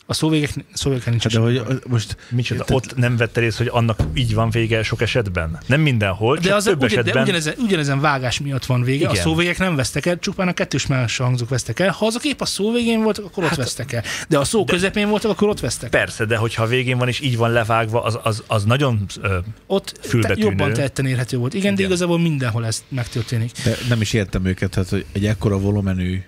[0.07, 3.69] A szóvégek, szóvégeken nincs Hát de hogy most Micsoda, Tehát- ott nem vette részt, hogy
[3.73, 5.59] annak így van vége sok esetben?
[5.67, 7.23] Nem mindenhol, csak de, az, több ugyan, de esetben.
[7.23, 8.99] ugyanezen, ugyanezen vágás miatt van vége.
[8.99, 9.11] Igen.
[9.11, 11.91] A szóvégek nem vesztek el, csupán a kettős más hangzók vesztek el.
[11.91, 14.03] Ha azok épp a szó végén voltak, akkor ott hát, vesztek el.
[14.29, 16.01] De a szó de- közepén voltak, akkor ott vesztek el.
[16.01, 19.05] Persze, de hogyha a végén van és így van levágva, az, az, az nagyon...
[19.23, 20.49] Ö, Ott te, Fülbetűnő.
[20.49, 21.55] jobban tetten érhető volt.
[21.55, 21.91] Igen, de Igen.
[21.91, 23.51] igazából mindenhol ez megtörténik.
[23.65, 26.23] de nem is értem őket, hát hogy egy ekkora volumenű,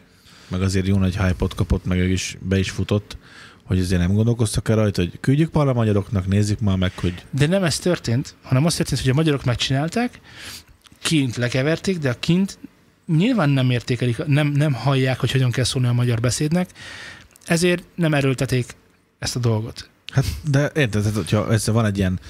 [0.49, 3.16] meg azért jó nagy hype kapott, meg is be is futott,
[3.67, 7.25] hogy azért nem gondolkoztak el rajta, hogy küldjük már a magyaroknak, nézzük már meg, hogy
[7.31, 10.21] De nem ez történt, hanem az történt, hogy a magyarok megcsinálták,
[11.03, 12.59] kint lekeverték, de a kint
[13.07, 16.71] nyilván nem értékelik, nem, nem hallják, hogy hogyan kell szólni a magyar beszédnek,
[17.45, 18.77] ezért nem erőltetik
[19.19, 19.91] ezt a dolgot.
[20.12, 22.21] Hát, de érted, hogyha ez van egy ilyen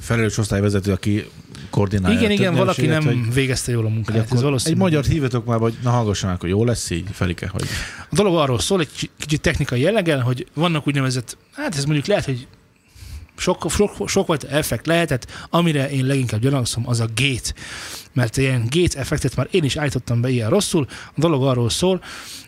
[0.00, 1.24] felelős osztályvezető, aki
[1.70, 2.18] koordinálja.
[2.18, 4.32] igen, igen, valaki nem hogy, végezte jól a munkáját.
[4.32, 4.74] Ez valószínű.
[4.74, 7.62] egy magyar hívjatok már, hogy na hallgassanak, hogy jó lesz így, Felike, hogy
[8.10, 12.06] A dolog arról szól, egy kicsi- kicsit technikai jelleggel, hogy vannak úgynevezett, hát ez mondjuk
[12.06, 12.46] lehet, hogy
[13.36, 17.52] sok, sok, sok volt effekt lehetett, amire én leginkább gyanakszom, az a gate.
[18.12, 20.86] Mert ilyen gate effektet már én is állítottam be ilyen rosszul.
[20.90, 22.02] A dolog arról szól,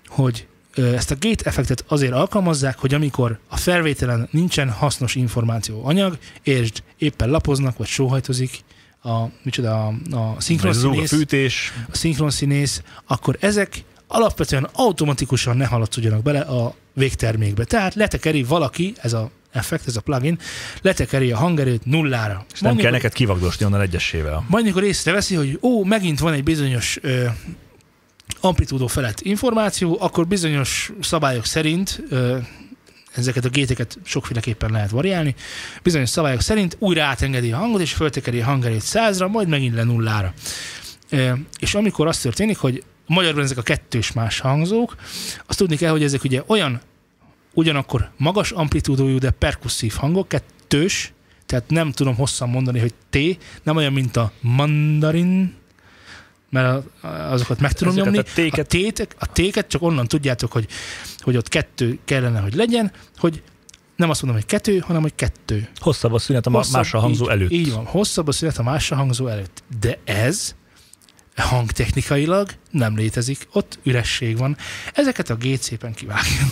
[0.07, 6.18] hogy ezt a gate effektet azért alkalmazzák, hogy amikor a felvételen nincsen hasznos információ anyag,
[6.43, 8.61] és éppen lapoznak, vagy sóhajtozik,
[9.03, 15.57] a, micsoda, a, a szinkron zúg a fűtés, a szinkron színész, akkor ezek alapvetően automatikusan
[15.57, 17.64] ne haladszódjanak bele a végtermékbe.
[17.64, 20.39] Tehát letekeri valaki, ez a effekt, ez a plugin,
[20.83, 22.45] letekeri a hangerőt nullára.
[22.53, 24.45] és nem kell neked kivagdosni onnan egyesével.
[24.49, 27.27] Majd mikor észreveszi, hogy ó, megint van egy bizonyos ö,
[28.43, 32.03] amplitúdó felett információ, akkor bizonyos szabályok szerint
[33.14, 35.34] ezeket a géteket sokféleképpen lehet variálni.
[35.82, 39.84] Bizonyos szabályok szerint újra átengedi a hangot, és föltekeri a hangerőt százra, majd megint le
[39.84, 40.34] nullára.
[41.09, 44.97] Ö, és amikor az történik, hogy magyarul ezek a kettős más hangzók,
[45.47, 46.80] azt tudni kell, hogy ezek ugye olyan
[47.55, 51.12] ugyanakkor magas amplitúdójú, de perkusszív hangok, kettős,
[51.47, 53.18] tehát nem tudom hosszan mondani, hogy T,
[53.62, 55.55] nem olyan, mint a mandarin,
[56.53, 58.28] mert azokat meg tudom Ezeket nyomni.
[58.30, 60.66] a téket- A téket, a téket csak onnan tudjátok, hogy,
[61.18, 63.42] hogy ott kettő kellene, hogy legyen, hogy
[63.96, 65.68] nem azt mondom, hogy kettő, hanem hogy kettő.
[65.76, 67.50] Hosszabb a szünet a Hosszabb- mással hangzó így, előtt.
[67.50, 69.62] Így van, hosszabb a szünet a mással hangzó előtt.
[69.80, 70.55] De ez
[71.36, 74.57] hangtechnikailag nem létezik, ott üresség van.
[74.94, 76.46] Ezeket a gét szépen kivágja.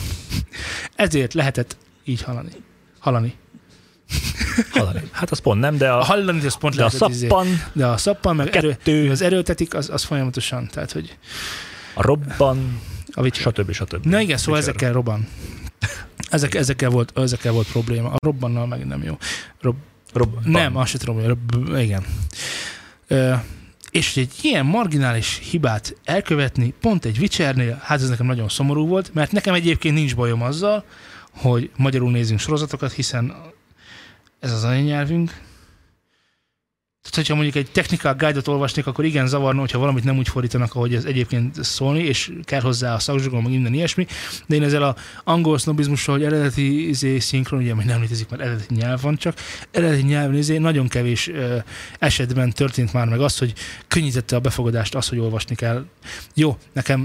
[0.96, 2.50] Ezért lehetett így hallani.
[2.98, 3.34] Hallani.
[4.70, 5.00] Hallani.
[5.10, 7.26] Hát az pont nem, de A a, hallani, az pont de a izé.
[7.28, 10.68] szappan, De a szappan, meg erő, kettő, az erőltetik, az, az folyamatosan.
[10.72, 11.16] Tehát, hogy
[11.94, 12.80] a robban,
[13.12, 13.36] a vicc.
[13.36, 13.72] stb.
[13.72, 14.06] stb.
[14.06, 14.74] Na igen, szóval Vicser.
[14.74, 15.28] ezekkel robban.
[16.30, 18.08] Ezek, ezekkel, volt, ezekkel volt probléma.
[18.08, 19.16] A robbannal meg nem jó.
[20.12, 20.42] Robban.
[20.44, 22.04] Nem, az se tudom, robb, igen.
[23.06, 23.34] Ö,
[23.90, 28.86] és hogy egy ilyen marginális hibát elkövetni pont egy Witchernél, hát ez nekem nagyon szomorú
[28.86, 30.84] volt, mert nekem egyébként nincs bajom azzal,
[31.32, 33.34] hogy magyarul nézünk sorozatokat, hiszen
[34.40, 35.40] ez az anyanyelvünk.
[37.02, 40.74] Tehát, hogyha mondjuk egy technical guide-ot olvasnék, akkor igen zavarna, hogyha valamit nem úgy fordítanak,
[40.74, 44.06] ahogy ez egyébként szólni, és kell hozzá a szakzsugom, meg minden ilyesmi.
[44.46, 48.42] De én ezzel a angol sznobizmussal, hogy eredeti izé, szinkron, ugye még nem létezik, mert
[48.42, 49.38] eredeti nyelv van csak,
[49.70, 51.56] eredeti nyelven izé, nagyon kevés ö,
[51.98, 53.52] esetben történt már meg az, hogy
[53.88, 55.84] könnyítette a befogadást az, hogy olvasni kell.
[56.34, 57.00] Jó, nekem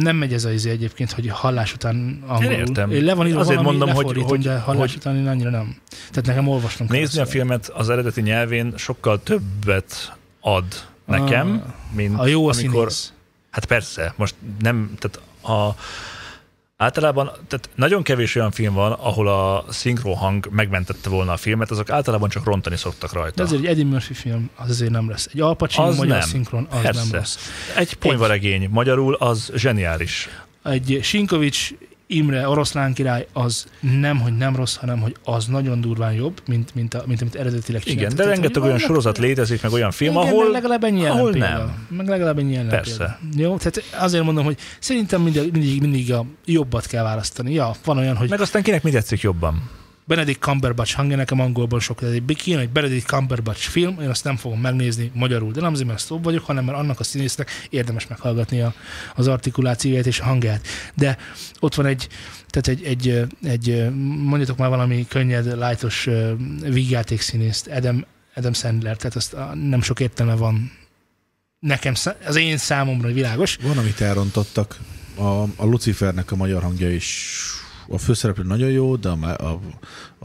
[0.00, 2.52] nem megy ez az izé egyébként, hogy hallás után angolul.
[2.52, 2.90] értem.
[2.90, 5.50] Én le van írva Azért valami, mondom, hogy- hogy- de hallás hogy- után én annyira
[5.50, 5.76] nem.
[6.10, 10.64] Tehát nekem olvasnom kell Nézni a filmet az eredeti nyelvén sokkal többet ad
[11.04, 12.92] nekem, mint A jó amikor...
[12.92, 13.12] színész.
[13.50, 15.76] Hát persze, most nem, tehát a,
[16.80, 21.90] Általában, tehát nagyon kevés olyan film van, ahol a szinkrohang megmentette volna a filmet, azok
[21.90, 23.34] általában csak rontani szoktak rajta.
[23.34, 25.28] De azért egy Eddie Murphy film az azért nem lesz.
[25.32, 26.28] Egy Al Pacino magyar nem.
[26.28, 27.00] szinkron az Persze.
[27.00, 27.38] nem lesz.
[27.76, 30.28] Egy ponyvaregény magyarul az zseniális.
[30.64, 31.70] Egy Sinkovics
[32.10, 36.74] Imre oroszlán király az nem, hogy nem rossz, hanem hogy az nagyon durván jobb, mint,
[36.74, 38.16] mint, a, mint amit eredetileg Igen, csináltak.
[38.16, 41.48] de Tehát, rengeteg olyan sorozat létezik, meg olyan film, Igen, ahol, legalább ennyi ahol példa.
[41.48, 41.86] nem.
[41.88, 43.18] Meg legalább ennyi ellen Persze.
[43.20, 43.42] példa.
[43.48, 47.52] Jó, tehát azért mondom, hogy szerintem mindig, mindig, mindig a jobbat kell választani.
[47.52, 49.70] Ja, van olyan, hogy meg aztán kinek mi tetszik jobban.
[50.08, 54.36] Benedict Cumberbatch hangja nekem angolban sok, egy kijön egy Benedict Cumberbatch film, én azt nem
[54.36, 58.06] fogom megnézni magyarul, de nem azért, mert szó vagyok, hanem mert annak a színésznek érdemes
[58.06, 58.74] meghallgatni a,
[59.14, 60.66] az artikulációját és a hangját.
[60.94, 61.18] De
[61.60, 62.08] ott van egy,
[62.48, 63.90] tehát egy, egy, egy
[64.24, 66.08] mondjatok már valami könnyed, lájtos
[66.62, 68.04] vígjáték színészt, Adam,
[68.34, 69.36] Adam Sandler, tehát azt
[69.68, 70.72] nem sok értelme van
[71.58, 71.94] nekem,
[72.26, 73.58] az én számomra világos.
[73.62, 74.78] Van, amit elrontottak.
[75.14, 77.36] A, a Lucifernek a magyar hangja is
[77.90, 79.60] a főszereplő nagyon jó, de a, a,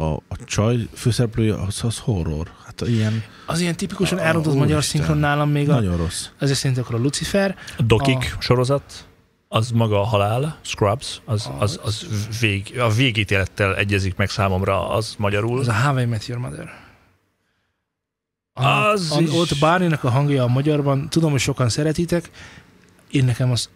[0.04, 2.52] a, a csaj főszereplője az, az horror.
[2.66, 4.96] Hát ilyen Az ilyen tipikusan A- elrontott magyar úristen.
[5.02, 6.28] szinkron nálam még a, nagyon rossz.
[6.40, 9.08] ezért szerintem akkor a Lucifer, A Dokik sorozat,
[9.48, 12.08] az maga a halál, Scrubs, az, az, az
[12.40, 15.60] vég, a végítélettel egyezik meg számomra, az magyarul.
[15.60, 16.70] Az a How I Met Your Mother.
[18.54, 22.30] A, Az a, is- Ott Barney-nak a hangja a magyarban, tudom, hogy sokan szeretitek,
[23.12, 23.70] én nekem az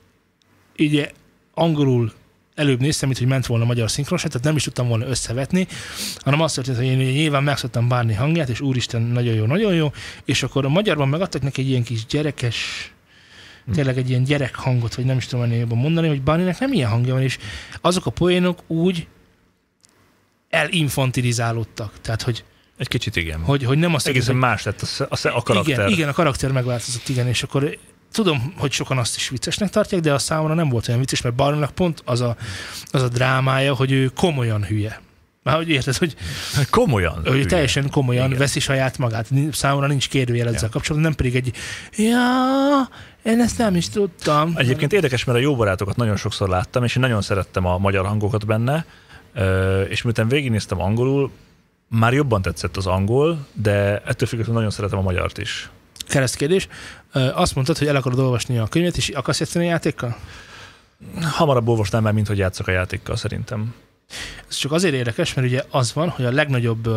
[0.77, 1.11] ugye
[1.53, 2.11] angolul
[2.57, 5.67] előbb néztem, mint hogy ment volna a magyar szinkron, tehát nem is tudtam volna összevetni,
[6.17, 9.91] hanem azt történt, hogy én nyilván megszoktam Barney hangját, és úristen, nagyon jó, nagyon jó,
[10.25, 12.91] és akkor a magyarban megadtak neki egy ilyen kis gyerekes,
[13.73, 16.73] tényleg egy ilyen gyerek hangot, vagy nem is tudom ennél jobban mondani, hogy Barneynek nem
[16.73, 17.37] ilyen hangja van, és
[17.81, 19.07] azok a poénok úgy
[20.49, 21.93] elinfantilizálódtak.
[22.01, 22.43] Tehát, hogy,
[22.77, 23.39] Egy kicsit igen.
[23.39, 25.73] hogy, hogy nem azt Egészen hogy, más lett a, a, a karakter.
[25.73, 27.77] igen, igen, a karakter megváltozott, igen, és akkor
[28.11, 31.35] tudom, hogy sokan azt is viccesnek tartják, de a számomra nem volt olyan vicces, mert
[31.35, 32.35] Barneynak pont az a,
[32.91, 35.01] az a drámája, hogy ő komolyan hülye.
[35.43, 36.15] Már hogy érted, hogy
[36.69, 37.21] Komolyan.
[37.25, 37.45] ő hülye.
[37.45, 38.37] teljesen komolyan Igen.
[38.37, 39.27] veszi saját magát.
[39.51, 40.69] Számomra nincs kérdőjel ezzel Ja.
[40.69, 41.51] kapcsolatban, nem pedig egy
[41.97, 42.89] ja,
[43.23, 44.53] én ezt nem is tudtam.
[44.55, 48.05] Egyébként érdekes, mert a jó barátokat nagyon sokszor láttam, és én nagyon szerettem a magyar
[48.05, 48.85] hangokat benne,
[49.89, 51.31] és miután végignéztem angolul,
[51.89, 55.69] már jobban tetszett az angol, de ettől függetlenül nagyon szeretem a magyart is.
[56.07, 56.67] Keresztkérdés.
[57.13, 60.17] Ö, Azt mondtad, hogy el akarod olvasni a könyvet, és akarsz játszani a játékkal?
[61.21, 63.73] Hamarabb olvasnám már, mint hogy játszok a játékkal szerintem.
[64.49, 66.89] Ez csak azért érdekes, mert ugye az van, hogy a legnagyobb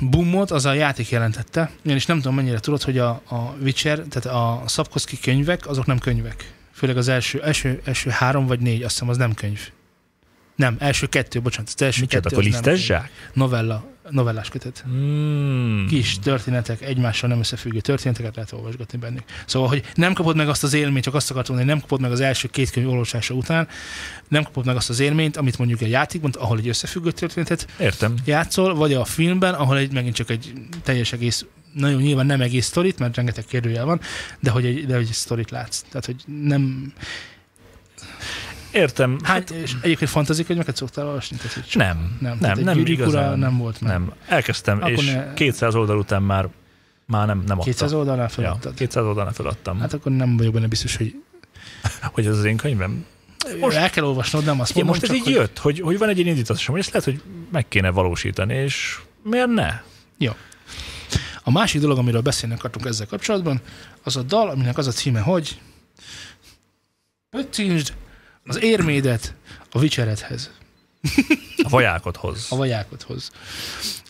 [0.00, 4.38] boomot az a játék jelentette, ugyanis nem tudom mennyire tudod, hogy a, a Witcher, tehát
[4.38, 6.52] a Szabkoszki könyvek, azok nem könyvek.
[6.72, 9.60] Főleg az első, első, első három vagy négy, azt hiszem, az nem könyv.
[10.56, 13.00] Nem, első kettő, bocsánat, az első Micsoda, kettő akkor az nem lisztes könyv.
[13.00, 13.30] zsák?
[13.32, 14.84] Novella, novellás kötet.
[14.88, 15.86] Mm.
[15.86, 19.24] Kis történetek, egymással nem összefüggő történeteket lehet olvasgatni bennük.
[19.46, 22.08] Szóval, hogy nem kapod meg azt az élményt, csak azt akartam mondani, hogy nem kapod
[22.08, 23.68] meg az első két könyv olvasása után,
[24.28, 28.14] nem kapod meg azt az élményt, amit mondjuk egy játékban, ahol egy összefüggő történetet Értem.
[28.24, 30.52] játszol, vagy a filmben, ahol egy megint csak egy
[30.82, 34.00] teljes egész, nagyon nyilván nem egész sztorit, mert rengeteg kérdőjel van,
[34.40, 35.80] de hogy egy, de hogy egy sztorit látsz.
[35.88, 36.92] Tehát, hogy nem...
[38.72, 39.18] Értem.
[39.22, 41.36] Hány, és egyébként fantazik könyveket szoktál olvasni?
[41.36, 43.38] Tehát, hogy Nem, nem, nem, egy nem ura igazán.
[43.38, 43.92] nem volt meg.
[43.92, 44.12] Nem.
[44.26, 46.48] Elkezdtem, Akkor és ne- 200 oldal után már,
[47.06, 47.70] már nem, nem adta.
[47.70, 48.74] 200 oldalnál ja, feladtad.
[48.74, 49.78] 200 oldalnál feladtam.
[49.80, 51.14] Hát akkor nem vagyok benne biztos, hogy
[52.14, 53.04] hogy ez az én könyvem?
[53.60, 56.08] most, el kell olvasnod, nem azt mondom, most ez így hogy jött, hogy, hogy van
[56.08, 59.80] egy ilyen indítatásom, hogy ezt lehet, hogy meg kéne valósítani, és miért ne?
[61.42, 63.60] A másik dolog, amiről beszélni akartunk ezzel kapcsolatban,
[64.02, 65.60] az a dal, aminek az a címe, hogy
[67.30, 67.94] Öttinsd
[68.50, 69.34] az érmédet
[69.70, 70.50] a vicseredhez,
[71.62, 72.46] A vajákodhoz.
[72.50, 73.30] a vajákodhoz.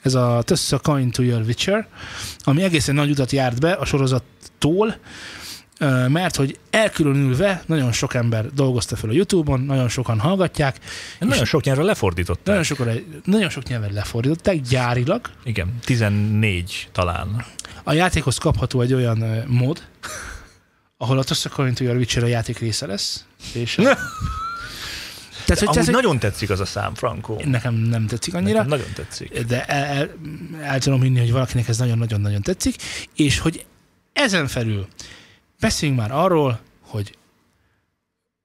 [0.03, 1.89] Ez a Toss a Coin to Your Witcher,
[2.39, 4.97] ami egészen nagy utat járt be a sorozattól,
[6.09, 10.79] mert hogy elkülönülve nagyon sok ember dolgozta fel a Youtube-on, nagyon sokan hallgatják,
[11.19, 12.47] Nagyon sok nyelvre lefordították.
[12.47, 15.31] nagyon, sokan, nagyon sok nyelven lefordították gyárilag.
[15.45, 17.45] Igen, 14 talán.
[17.85, 19.83] A játékhoz kapható egy olyan mód,
[20.97, 23.75] ahol a Toss a Coin to Your Witcher a játék része lesz, és
[25.51, 27.37] tehát, hogy, Amúgy hogy nagyon tetszik az a szám, Franco.
[27.45, 29.41] nekem nem tetszik annyira, Nekem nagyon tetszik.
[29.43, 30.11] de el, el,
[30.63, 32.75] el tudom hinni, hogy valakinek ez nagyon-nagyon-nagyon tetszik,
[33.17, 33.67] és hogy
[34.13, 34.89] ezen felül
[35.61, 37.19] beszéljünk már arról, hogy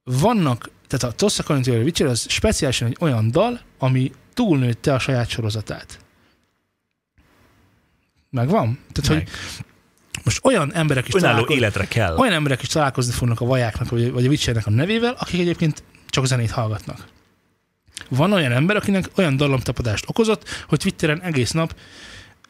[0.04, 4.12] vannak, tehát a Toss a Coin to Your Witcher az speciálisan egy olyan dal, ami
[4.34, 6.00] túlnőtte a saját sorozatát.
[8.30, 8.80] Megvan?
[8.92, 9.66] Tehát, hogy Meg.
[10.26, 12.16] Most olyan emberek is Önálló életre kell.
[12.16, 15.84] olyan emberek is találkozni fognak a vajáknak, vagy, vagy a Witchernek a nevével, akik egyébként
[16.10, 17.08] csak zenét hallgatnak.
[18.10, 21.76] Van olyan ember, akinek olyan dallamtapadást okozott, hogy Twitteren egész nap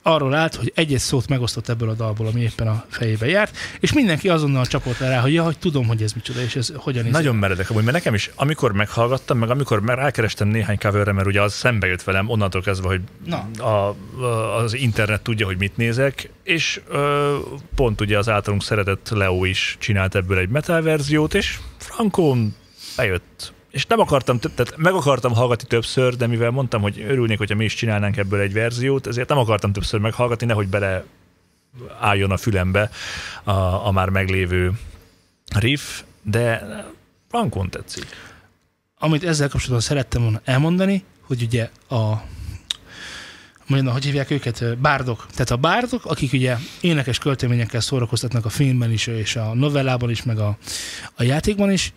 [0.07, 3.93] arról állt, hogy egy-egy szót megosztott ebből a dalból, ami éppen a fejébe járt, és
[3.93, 7.03] mindenki azonnal csapott le rá, hogy ja, hogy tudom, hogy ez micsoda, és ez hogyan
[7.03, 7.11] néz.
[7.11, 11.27] Nagyon meredek amúgy, mert nekem is, amikor meghallgattam, meg amikor már rákerestem néhány coverre, mert
[11.27, 13.49] ugye az szembe jött velem onnantól kezdve, hogy Na.
[13.57, 17.37] a, a, az internet tudja, hogy mit nézek, és ö,
[17.75, 22.55] pont ugye az általunk szeretett Leo is csinált ebből egy metal verziót, és Frankon
[22.95, 23.53] bejött.
[23.75, 27.63] És nem akartam, tehát meg akartam hallgatni többször, de mivel mondtam, hogy örülnék, hogyha mi
[27.63, 31.05] is csinálnánk ebből egy verziót, ezért nem akartam többször meghallgatni, nehogy bele
[31.99, 32.89] álljon a fülembe
[33.43, 33.51] a,
[33.87, 34.71] a már meglévő
[35.55, 36.67] riff, de
[37.29, 38.05] Frankon tetszik.
[38.97, 42.21] Amit ezzel kapcsolatban szerettem volna elmondani, hogy ugye a
[43.67, 45.25] mondjam, hogy hívják őket, bárdok.
[45.31, 50.23] Tehát a bárdok, akik ugye énekes költeményekkel szórakoztatnak a filmben is, és a novellában is,
[50.23, 50.57] meg a,
[51.15, 51.93] a játékban is,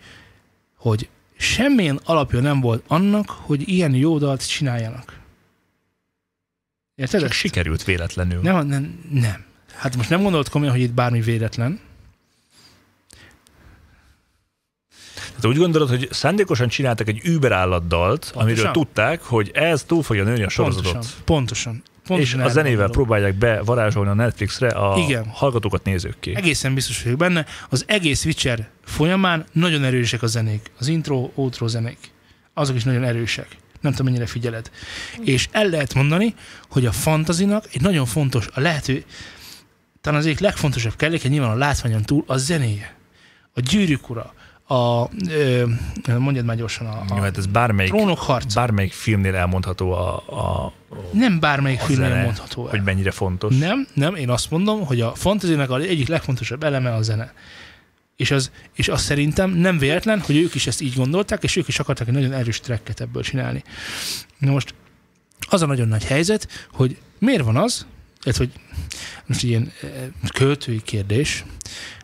[0.75, 5.19] hogy semmilyen alapja nem volt annak, hogy ilyen jó dalt csináljanak.
[6.95, 7.19] Érted?
[7.19, 7.39] Csak ezt?
[7.39, 8.41] sikerült véletlenül.
[8.41, 9.45] Nem, nem, nem.
[9.73, 11.79] Hát most nem gondolt komolyan, hogy itt bármi véletlen.
[15.15, 18.41] Tehát úgy gondolod, hogy szándékosan csináltak egy Uber álladdalt, Pontosan.
[18.41, 20.91] amiről tudták, hogy ez túl fogja nőni a sorozatot.
[20.91, 21.23] Pontosan.
[21.25, 21.83] Pontosan.
[22.17, 22.91] És a zenével gondolok.
[22.91, 25.25] próbálják bevarázsolni a Netflixre a Igen.
[25.27, 26.35] hallgatókat nézőkké.
[26.35, 27.45] Egészen biztos vagyok benne.
[27.69, 30.71] Az egész Witcher folyamán nagyon erősek a zenék.
[30.79, 31.97] Az intro, outro zenék.
[32.53, 33.47] Azok is nagyon erősek.
[33.81, 34.71] Nem tudom, mennyire figyeled.
[35.23, 36.33] És el lehet mondani,
[36.69, 39.03] hogy a fantazinak egy nagyon fontos, a lehető,
[40.01, 42.95] talán az egyik legfontosabb kelléke nyilván a látványon túl a zenéje.
[43.53, 44.33] A gyűrűk ura,
[44.71, 45.65] a, ö,
[46.17, 48.59] mondjad már gyorsan, a, Jó, a hát ez bármelyik, trónok harca.
[48.59, 50.73] bármelyik filmnél elmondható, a, a,
[51.11, 52.69] Nem bármelyik a filmnél zene, mondható el.
[52.69, 53.57] hogy mennyire fontos.
[53.57, 57.33] Nem, nem, én azt mondom, hogy a fantasynek az egyik legfontosabb eleme a zene.
[58.15, 61.67] És az, és az szerintem nem véletlen, hogy ők is ezt így gondolták, és ők
[61.67, 63.63] is akartak egy nagyon erős tracket ebből csinálni.
[64.37, 64.73] Na most
[65.49, 67.85] az a nagyon nagy helyzet, hogy miért van az,
[68.23, 68.49] ez, hogy
[69.25, 69.71] most ilyen
[70.33, 71.45] költői kérdés,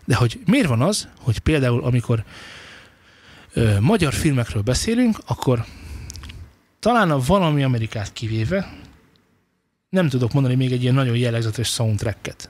[0.06, 2.24] de hogy miért van az, hogy például amikor
[3.54, 5.66] ö, magyar filmekről beszélünk, akkor
[6.80, 8.74] talán a valami Amerikát kivéve
[9.90, 12.50] nem tudok mondani még egy ilyen nagyon jellegzetes soundtracket.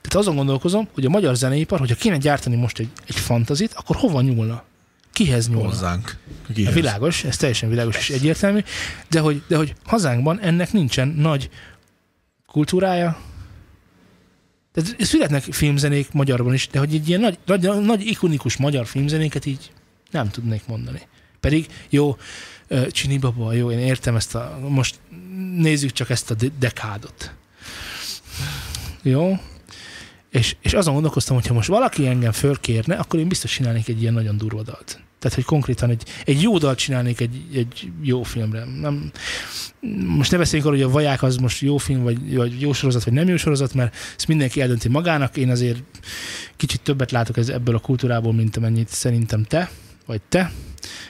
[0.00, 3.96] Tehát azon gondolkozom, hogy a magyar zeneipar, hogyha kéne gyártani most egy, egy fantazit, akkor
[3.96, 4.64] hova nyúlna?
[5.12, 5.68] Kihez nyúlna?
[5.68, 6.16] Hozzánk.
[6.54, 6.74] Kihez?
[6.74, 8.60] világos, ez teljesen világos és egyértelmű,
[9.08, 11.50] de hogy, de hogy hazánkban ennek nincsen nagy
[12.46, 13.18] kultúrája.
[14.72, 19.46] Tehát születnek filmzenék magyarban is, de hogy egy ilyen nagy, nagy, nagy ikonikus magyar filmzenéket
[19.46, 19.72] így
[20.10, 21.00] nem tudnék mondani.
[21.40, 22.16] Pedig jó,
[22.90, 24.98] Csini Baba, jó, én értem ezt a, most
[25.56, 27.34] nézzük csak ezt a de- dekádot.
[29.02, 29.38] Jó?
[30.30, 34.00] És, és azon gondolkoztam, hogy ha most valaki engem fölkérne, akkor én biztos csinálnék egy
[34.00, 35.00] ilyen nagyon durva dalt.
[35.22, 38.64] Tehát, hogy konkrétan egy, egy jó dalt csinálnék egy, egy jó filmre.
[38.80, 39.10] Nem,
[40.06, 43.04] most ne beszéljünk arról, hogy a Vaják az most jó film, vagy, vagy jó sorozat,
[43.04, 45.36] vagy nem jó sorozat, mert ezt mindenki eldönti magának.
[45.36, 45.82] Én azért
[46.56, 49.70] kicsit többet látok ez, ebből a kultúrából, mint amennyit szerintem te,
[50.06, 50.52] vagy te.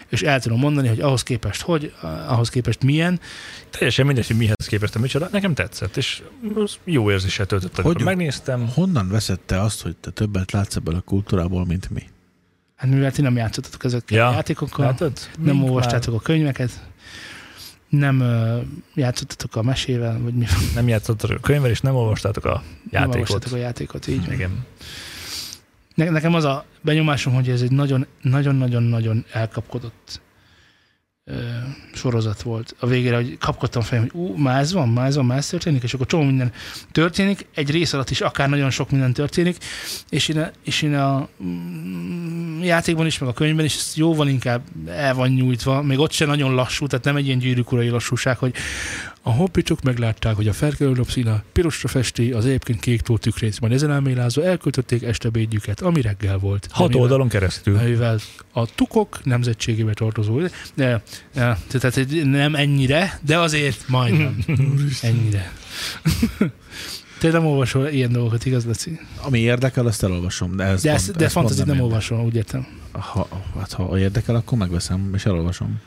[0.09, 1.95] És el tudom mondani, hogy ahhoz képest hogy,
[2.27, 3.21] ahhoz képest milyen.
[3.71, 5.29] Teljesen mindegy, hogy mihez képest a micsoda.
[5.33, 6.23] Nekem tetszett, és
[6.85, 7.75] jó érzéssel töltött.
[7.75, 8.69] Hogy- Hogy Megnéztem.
[8.75, 12.03] Honnan veszed te azt, hogy te többet látsz ebből a kultúrából, mint mi?
[12.83, 15.13] Hát mivel ti nem játszottatok ezekkel Ja, a játékokkal, Látod?
[15.39, 16.71] nem Mink olvastátok a könyveket,
[17.89, 18.63] nem uh,
[18.95, 22.63] játszottatok a mesével, vagy mi már Nem játszottatok a könyvvel, és nem olvastátok a nem
[22.91, 23.15] játékot.
[23.15, 24.33] olvastátok a játékot, így van.
[24.35, 24.67] Igen.
[25.95, 30.21] Ne, nekem az a benyomásom, hogy ez egy nagyon- nagyon-nagyon-nagyon elkapkodott
[31.95, 32.75] sorozat volt.
[32.79, 35.83] A végére, hogy kapkodtam fejem, hogy ú, már ez van, már ez van, már történik,
[35.83, 36.53] és akkor csomó minden
[36.93, 39.57] történik, egy rész alatt is akár nagyon sok minden történik,
[40.09, 44.63] és én a, és én a mm, játékban is, meg a könyvben is jóval inkább
[44.87, 48.55] el van nyújtva, még ott se nagyon lassú, tehát nem egy ilyen gyűrűk lassúság, hogy
[49.25, 53.91] a hoppicsok meglátták, hogy a felkelő színe pirosra festi az egyébként kéktól tükrét, majd ezen
[53.91, 56.69] elmélázva elköltötték estebédjüket, ami reggel volt.
[56.71, 57.79] Hat Mivel- oldalon keresztül.
[57.81, 58.19] mivel
[58.53, 60.41] a tukok nemzetségébe tartozó,
[60.75, 61.03] de,
[61.35, 64.39] de, tehát nem ennyire, de azért majdnem.
[65.03, 65.53] ennyire.
[67.21, 68.99] Te nem olvasol ilyen dolgokat, igaz, Laci?
[69.17, 70.57] Ami érdekel, azt elolvasom.
[70.57, 71.85] De, ez De, pont- ezt, de ez pont fantazit nem érdekel.
[71.85, 72.67] olvasol, úgy értem.
[72.93, 73.29] Ha,
[73.59, 75.81] hát, ha érdekel, akkor megveszem, és elolvasom.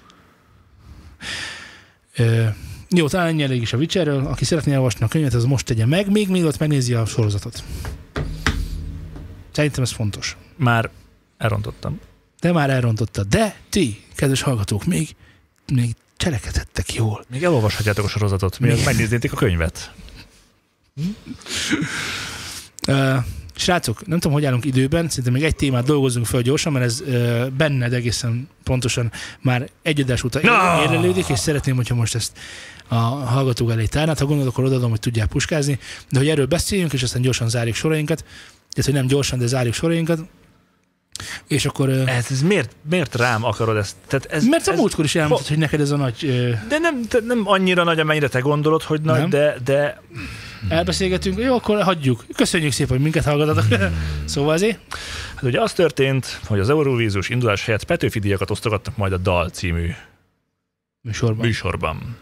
[2.15, 2.45] Ö,
[2.89, 4.25] jó, talán ennyi elég is a Witcherről.
[4.25, 7.63] Aki szeretné elolvasni a könyvet, az most tegye meg, még mielőtt megnézi a sorozatot.
[9.51, 10.37] Szerintem ez fontos.
[10.55, 10.89] Már
[11.37, 11.99] elrontottam.
[12.39, 13.23] De már elrontotta.
[13.23, 15.15] De ti, kedves hallgatók, még,
[15.73, 17.25] még cselekedhettek jól.
[17.29, 18.83] Még elolvashatjátok a sorozatot, miért Mi?
[18.83, 19.91] megnéznétek a könyvet.
[23.55, 27.01] Srácok, nem tudom, hogy állunk időben, szerintem még egy témát dolgozunk fel gyorsan, mert ez
[27.07, 29.11] ö, benned egészen pontosan
[29.41, 30.81] már egy adás után Na!
[30.83, 32.37] érlelődik, és szeretném, hogyha most ezt
[32.87, 34.19] a hallgatók elé tárnát.
[34.19, 35.79] Ha gondolod, akkor odaadom, hogy tudják puskázni,
[36.09, 38.17] de hogy erről beszéljünk, és aztán gyorsan zárjuk sorainkat,
[38.69, 40.19] tehát, hogy nem gyorsan, de zárjuk sorainkat,
[41.47, 41.89] és akkor...
[41.89, 43.95] Ez, ez miért, miért rám akarod ezt?
[44.07, 46.25] Tehát ez, mert a ez, múltkor is elmondtad, hogy neked ez a nagy...
[46.25, 49.29] Ö, De nem, nem annyira nagy, amennyire te gondolod, hogy nagy, Nem.
[49.29, 50.01] de, de
[50.69, 52.25] elbeszélgetünk, jó, akkor hagyjuk.
[52.35, 53.79] Köszönjük szépen, hogy minket hallgatatok.
[54.25, 54.79] szóval azért,
[55.35, 59.49] hát ugye az történt, hogy az Eurovíziós indulás helyett Petőfi díjakat osztogatnak majd a Dal
[59.49, 59.89] című
[61.01, 61.45] műsorban.
[61.45, 62.17] műsorban.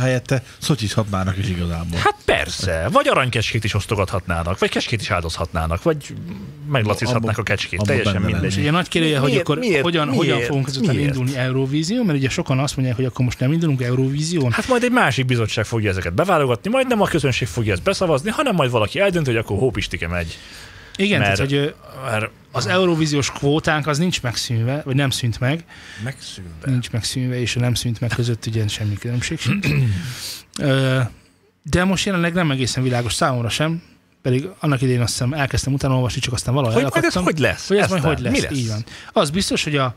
[0.00, 1.98] Helyette szotyizhatnának is igazából.
[1.98, 6.14] Hát persze, vagy aranykecskét is osztogathatnának, vagy kecskét is áldozhatnának, vagy
[6.68, 8.44] meglacizhatnák Abba- a kecskét, abba teljesen mindegy.
[8.44, 11.14] És ugye nagy kérdője, hogy akkor miért- hogyan, hogyan miért- fogunk ezután miért?
[11.14, 14.52] indulni Eurovízió, mert ugye sokan azt mondják, hogy akkor most nem indulunk Eurovízión.
[14.52, 18.30] Hát majd egy másik bizottság fogja ezeket beválogatni, majd nem a közönség fogja ezt beszavazni,
[18.30, 20.38] hanem majd valaki eldönt, hogy akkor hópistike megy.
[20.96, 21.74] Igen, mert- tehát hogy
[22.10, 25.64] Mert az Eurovíziós kvótánk az nincs megszűnve, vagy nem szűnt meg,
[26.04, 26.70] megszűnve.
[26.70, 29.66] nincs megszűnve, és a nem szűnt meg között ugye semmi különbség sincs.
[31.62, 33.82] De most jelenleg nem egészen világos számomra sem,
[34.22, 37.24] pedig annak idején azt hiszem elkezdtem utána olvasni, csak aztán valahogy Hogy majd ez elakadtam.
[37.34, 37.68] hogy lesz?
[37.68, 38.58] Hogy ez majd Aztán hogy lesz, Mi lesz?
[38.58, 38.84] így van.
[39.12, 39.94] Az biztos, hogy a,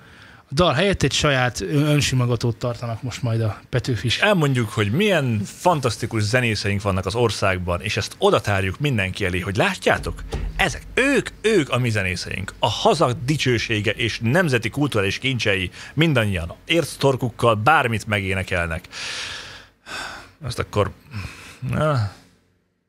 [0.49, 4.19] a dal helyett egy saját ö- önsimogatót tartanak most majd a Petőfis.
[4.19, 10.23] Elmondjuk, hogy milyen fantasztikus zenészeink vannak az országban, és ezt odatárjuk mindenki elé, hogy látjátok,
[10.55, 12.53] ezek, ők, ők a mi zenészeink.
[12.59, 18.87] A haza dicsősége és nemzeti kulturális kincsei mindannyian érctorkukkal bármit megénekelnek.
[20.41, 20.91] Azt akkor...
[21.71, 22.11] Na,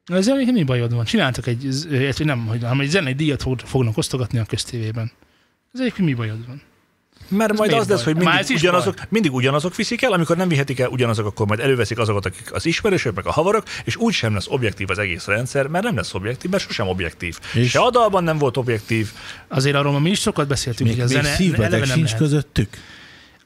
[0.05, 1.05] Ezzel mi bajod van?
[1.05, 5.13] Csináltak egy, illetve nem, hogy, hanem egy zenei díjat fog- fognak osztogatni a köztévében.
[5.73, 6.63] Ez egyébként mi bajod van?
[7.31, 10.81] Mert Ez majd az lesz, hogy mindig ugyanazok, mindig ugyanazok viszik el, amikor nem vihetik
[10.81, 14.35] el ugyanazok, akkor majd előveszik azokat, akik az ismerősök, meg a havarok, és úgy sem
[14.35, 17.39] lesz objektív az egész rendszer, mert nem lesz objektív, mert sosem objektív.
[17.55, 19.11] És Se a dalban nem volt objektív,
[19.49, 22.11] Azért arról mi is sokat beszéltünk, Még, hogy a még zene szívbeteg eleve nem, sincs
[22.11, 22.69] lehet, közöttük.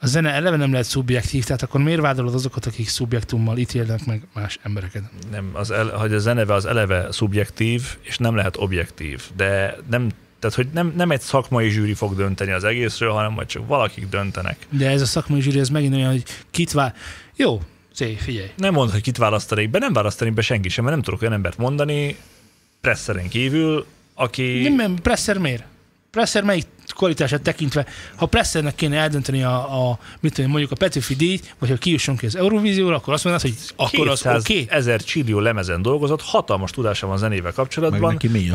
[0.01, 4.23] a zene eleve nem lehet szubjektív, tehát akkor miért vádolod azokat, akik szubjektummal ítélnek meg
[4.35, 5.03] más embereket?
[5.31, 9.23] nem, az el, hogy a zeneve az eleve szubjektív, és nem lehet objektív.
[9.37, 10.09] De nem,
[10.45, 14.09] tehát, hogy nem, nem egy szakmai zsűri fog dönteni az egészről, hanem majd csak valakik
[14.09, 14.67] döntenek.
[14.71, 16.95] De ez a szakmai zsűri, ez megint olyan, hogy kit vár...
[17.37, 17.61] Jó,
[17.95, 18.51] Zé, figyelj.
[18.57, 21.33] Nem mondd, hogy kit választanék be, nem választanék be senki sem, mert nem tudok olyan
[21.33, 22.17] embert mondani,
[22.81, 24.63] presszeren kívül, aki...
[24.63, 25.65] Nem, nem, Presser miért?
[26.15, 27.87] Presser melyik kvalitását tekintve,
[28.17, 32.17] ha Pressernek kéne eldönteni a, a mit tudom, mondjuk a Petőfi díjt, vagy ha kijusson
[32.17, 34.63] ki az Eurovízióra, akkor azt mondanád, hogy akkor az 200 oké.
[34.63, 34.79] Okay.
[34.79, 38.01] ezer csillió lemezen dolgozott, hatalmas tudása van zenével kapcsolatban.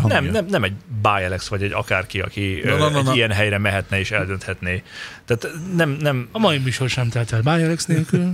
[0.08, 3.14] Nem, nem, nem egy Bialex vagy egy akárki, aki Na, na, na, egy na.
[3.14, 4.84] ilyen helyre mehetne és eldönthetné.
[5.26, 8.32] Tehát nem, nem, A mai műsor sem telt el Bajalex nélkül.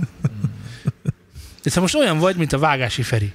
[1.74, 3.32] De most olyan vagy, mint a vágási Feri.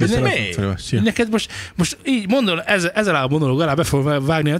[0.00, 0.52] Köszönöm, mi?
[0.52, 1.00] Feri, szia.
[1.00, 4.58] Neked most, most így mondom, ezzel, ezzel a monológ alá be fog vágni a...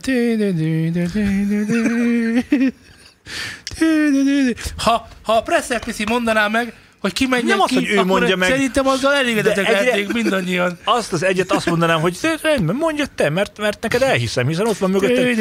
[4.76, 7.94] Ha, ha a Presser Piszi mondaná meg, hogy ki menjen Nem az, ki, hogy ő
[7.94, 8.48] akkor mondja meg.
[8.48, 10.78] Szerintem azzal elégedettek De egyre- lehetnénk mindannyian.
[10.84, 14.78] azt az egyet azt mondanám, hogy rendben, mondja te, mert, mert neked elhiszem, hiszen ott
[14.78, 15.38] van mögötted.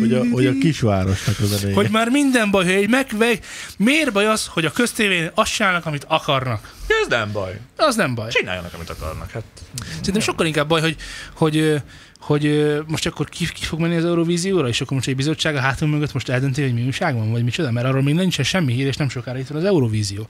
[0.00, 1.74] Hogy a, hogy a kisvárosnak az ereje.
[1.74, 3.44] Hogy már minden baj, hogy egy megveg,
[3.78, 6.74] miért baj az, hogy a köztévén azt csinálnak, amit akarnak?
[7.02, 7.60] Ez nem baj.
[7.76, 8.30] Az nem baj.
[8.30, 9.30] Csináljanak, amit akarnak.
[9.30, 9.44] Hát,
[9.90, 10.96] Szerintem sokkal inkább baj, hogy,
[11.34, 11.82] hogy,
[12.20, 15.60] hogy most akkor ki, ki fog menni az Eurovízióra, és akkor most egy bizottság a
[15.60, 18.72] hátunk mögött most eldönti, hogy mi újság van, vagy micsoda, mert arról még nincsen semmi
[18.72, 20.26] hír, és nem sokára itt van az Eurovízió.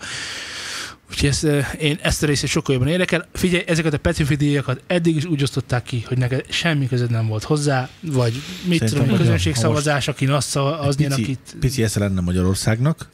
[1.10, 3.28] Úgyhogy ezt, ö, én ezt a részét sokkal jobban érdekel.
[3.32, 7.26] Figyelj, ezeket a Petőfi díjakat eddig is úgy osztották ki, hogy neked semmi között nem
[7.26, 11.56] volt hozzá, vagy mit Szerintem, tudom, hogy közönségszavazás, akin azt szava- az pici, akit...
[11.60, 13.08] pici esze lenne Magyarországnak,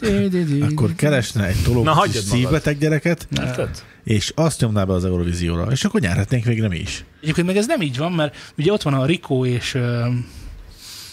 [0.70, 2.10] akkor keresne egy magad.
[2.10, 3.28] szívbeteg gyereket,
[4.05, 7.05] és azt nyomná be az Eurovízióra, és akkor nyerhetnénk végre mi is.
[7.23, 9.78] Egyébként meg ez nem így van, mert ugye ott van a Rikó és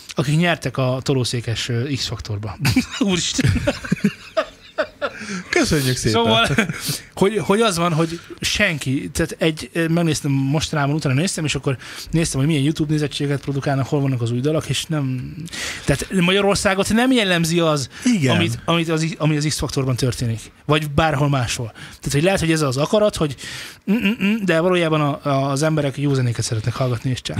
[0.09, 2.57] akik nyertek a tolószékes X-faktorba.
[2.99, 3.51] Úristen.
[5.49, 6.23] Köszönjük szépen!
[6.23, 6.47] Szóval,
[7.13, 11.77] hogy, hogy az van, hogy senki, tehát egy, megnéztem mostanában, utána néztem, és akkor
[12.11, 15.33] néztem, hogy milyen YouTube nézettséget produkálnak, hol vannak az új dalok, és nem...
[15.85, 18.35] Tehát Magyarországot nem jellemzi az, Igen.
[18.35, 20.39] amit, amit az, ami az X-faktorban történik.
[20.65, 21.71] Vagy bárhol máshol.
[21.71, 23.35] Tehát, hogy lehet, hogy ez az akarat, hogy
[23.91, 27.37] mm-mm, de valójában a, az emberek jó zenéket szeretnek hallgatni, és csak.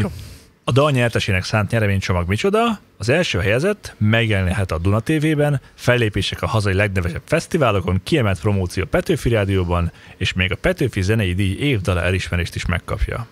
[0.70, 2.80] A dal nyertesének szánt nyereménycsomag micsoda?
[2.98, 8.88] Az első helyezett megjelenhet a Duna TV-ben, fellépések a hazai legnevesebb fesztiválokon, kiemelt promóció a
[8.88, 13.28] Petőfi Rádióban, és még a Petőfi Zenei Díj évdala elismerést is megkapja.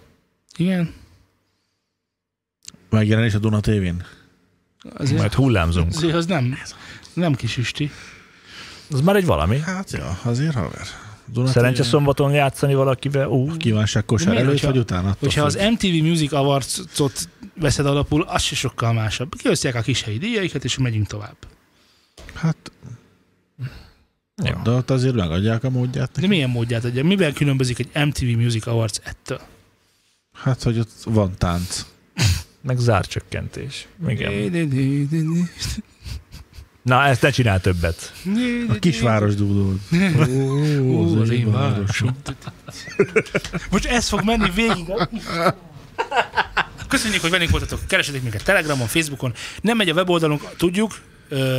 [0.58, 0.94] Igen.
[2.90, 4.06] Megjelenés a Duna tévén?
[4.94, 5.92] Azért, Majd hullámzunk.
[5.96, 6.58] azért az nem,
[7.14, 7.92] nem kis üsti.
[8.92, 9.60] Az már egy valami.
[9.60, 10.88] Hát ja, azért haver.
[11.32, 13.28] Dunat Szerencse szombaton játszani valakivel.
[13.28, 15.16] Ú, Kívánság De kosár miért, előtt, hogyha- vagy utána?
[15.20, 15.56] Hogyha az.
[15.72, 17.30] MTV Music Awards-ot
[17.60, 19.36] veszed alapul, az se sokkal másabb.
[19.36, 21.36] Kiosztják a kis helyi díjaikat, és megyünk tovább.
[22.34, 22.72] Hát,
[24.44, 24.56] jó.
[24.64, 26.20] de ott azért megadják a módját.
[26.20, 27.04] De milyen módját adja?
[27.04, 29.42] Miben különbözik egy MTV Music Awards ettől?
[30.34, 31.86] Hát, hogy ott van tánc.
[32.62, 33.88] Meg zárcsökkentés.
[34.08, 34.32] Igen.
[36.88, 38.14] Na, ezt ne csinál többet.
[38.70, 39.80] A kisváros dúdul.
[40.82, 42.16] Ó, az én városom.
[43.72, 44.86] Most ez fog menni végig.
[46.88, 47.80] Köszönjük, hogy velünk voltatok.
[47.88, 49.34] Keresetek minket Telegramon, Facebookon.
[49.62, 51.00] Nem megy a weboldalunk, tudjuk.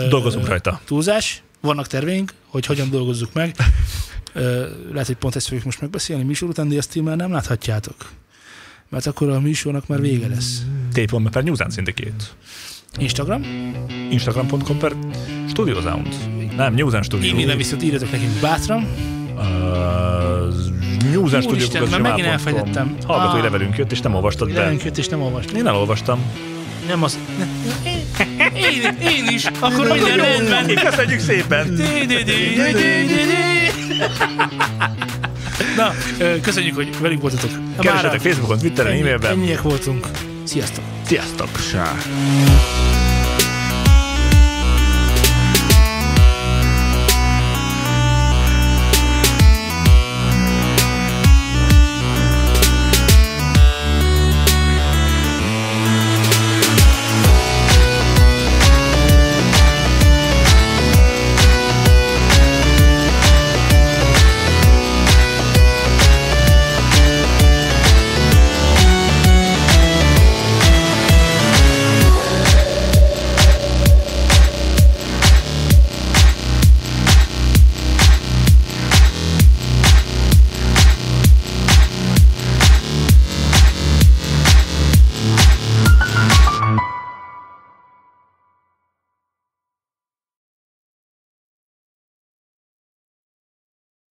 [0.08, 0.80] Dolgozunk ö, rajta.
[0.84, 1.42] Túlzás.
[1.60, 3.56] Vannak terveink, hogy hogyan dolgozzuk meg.
[4.32, 7.32] Ö, lehet, hogy pont ezt fogjuk most megbeszélni műsor után, de ezt ti már nem
[7.32, 8.10] láthatjátok.
[8.88, 10.62] Mert akkor a műsornak már vége lesz.
[10.92, 12.24] t.me per News and Syndicate.
[12.96, 13.42] Instagram,
[14.10, 14.92] Instagram.com per
[15.48, 16.08] Studio Sound.
[16.56, 17.30] Nem, News and Studio.
[17.30, 18.86] e-mailen viszont írjatok nekünk bátran.
[19.36, 19.42] Uh,
[21.12, 21.50] News and Studio.
[21.50, 22.96] Úristen, már megint elfelejtettem.
[23.06, 23.42] Hallgatói Ah.
[23.44, 24.60] levelünk jött, és nem olvastad be.
[24.60, 25.56] Velünk jött, és nem olvastam.
[25.56, 26.20] Én elolvastam.
[26.86, 27.18] Nem az...
[28.54, 30.84] Én, én is, akkor minden rendben.
[30.90, 31.66] Köszönjük szépen!
[35.76, 35.92] Na,
[36.42, 37.50] köszönjük, hogy velünk voltatok.
[37.80, 39.30] Keresetek Facebookon, Twitteren, e-mailben.
[39.32, 40.06] Ennyiek voltunk.
[40.48, 40.84] Sziasztok!
[41.06, 41.48] Sziasztok!
[41.58, 41.92] Sá.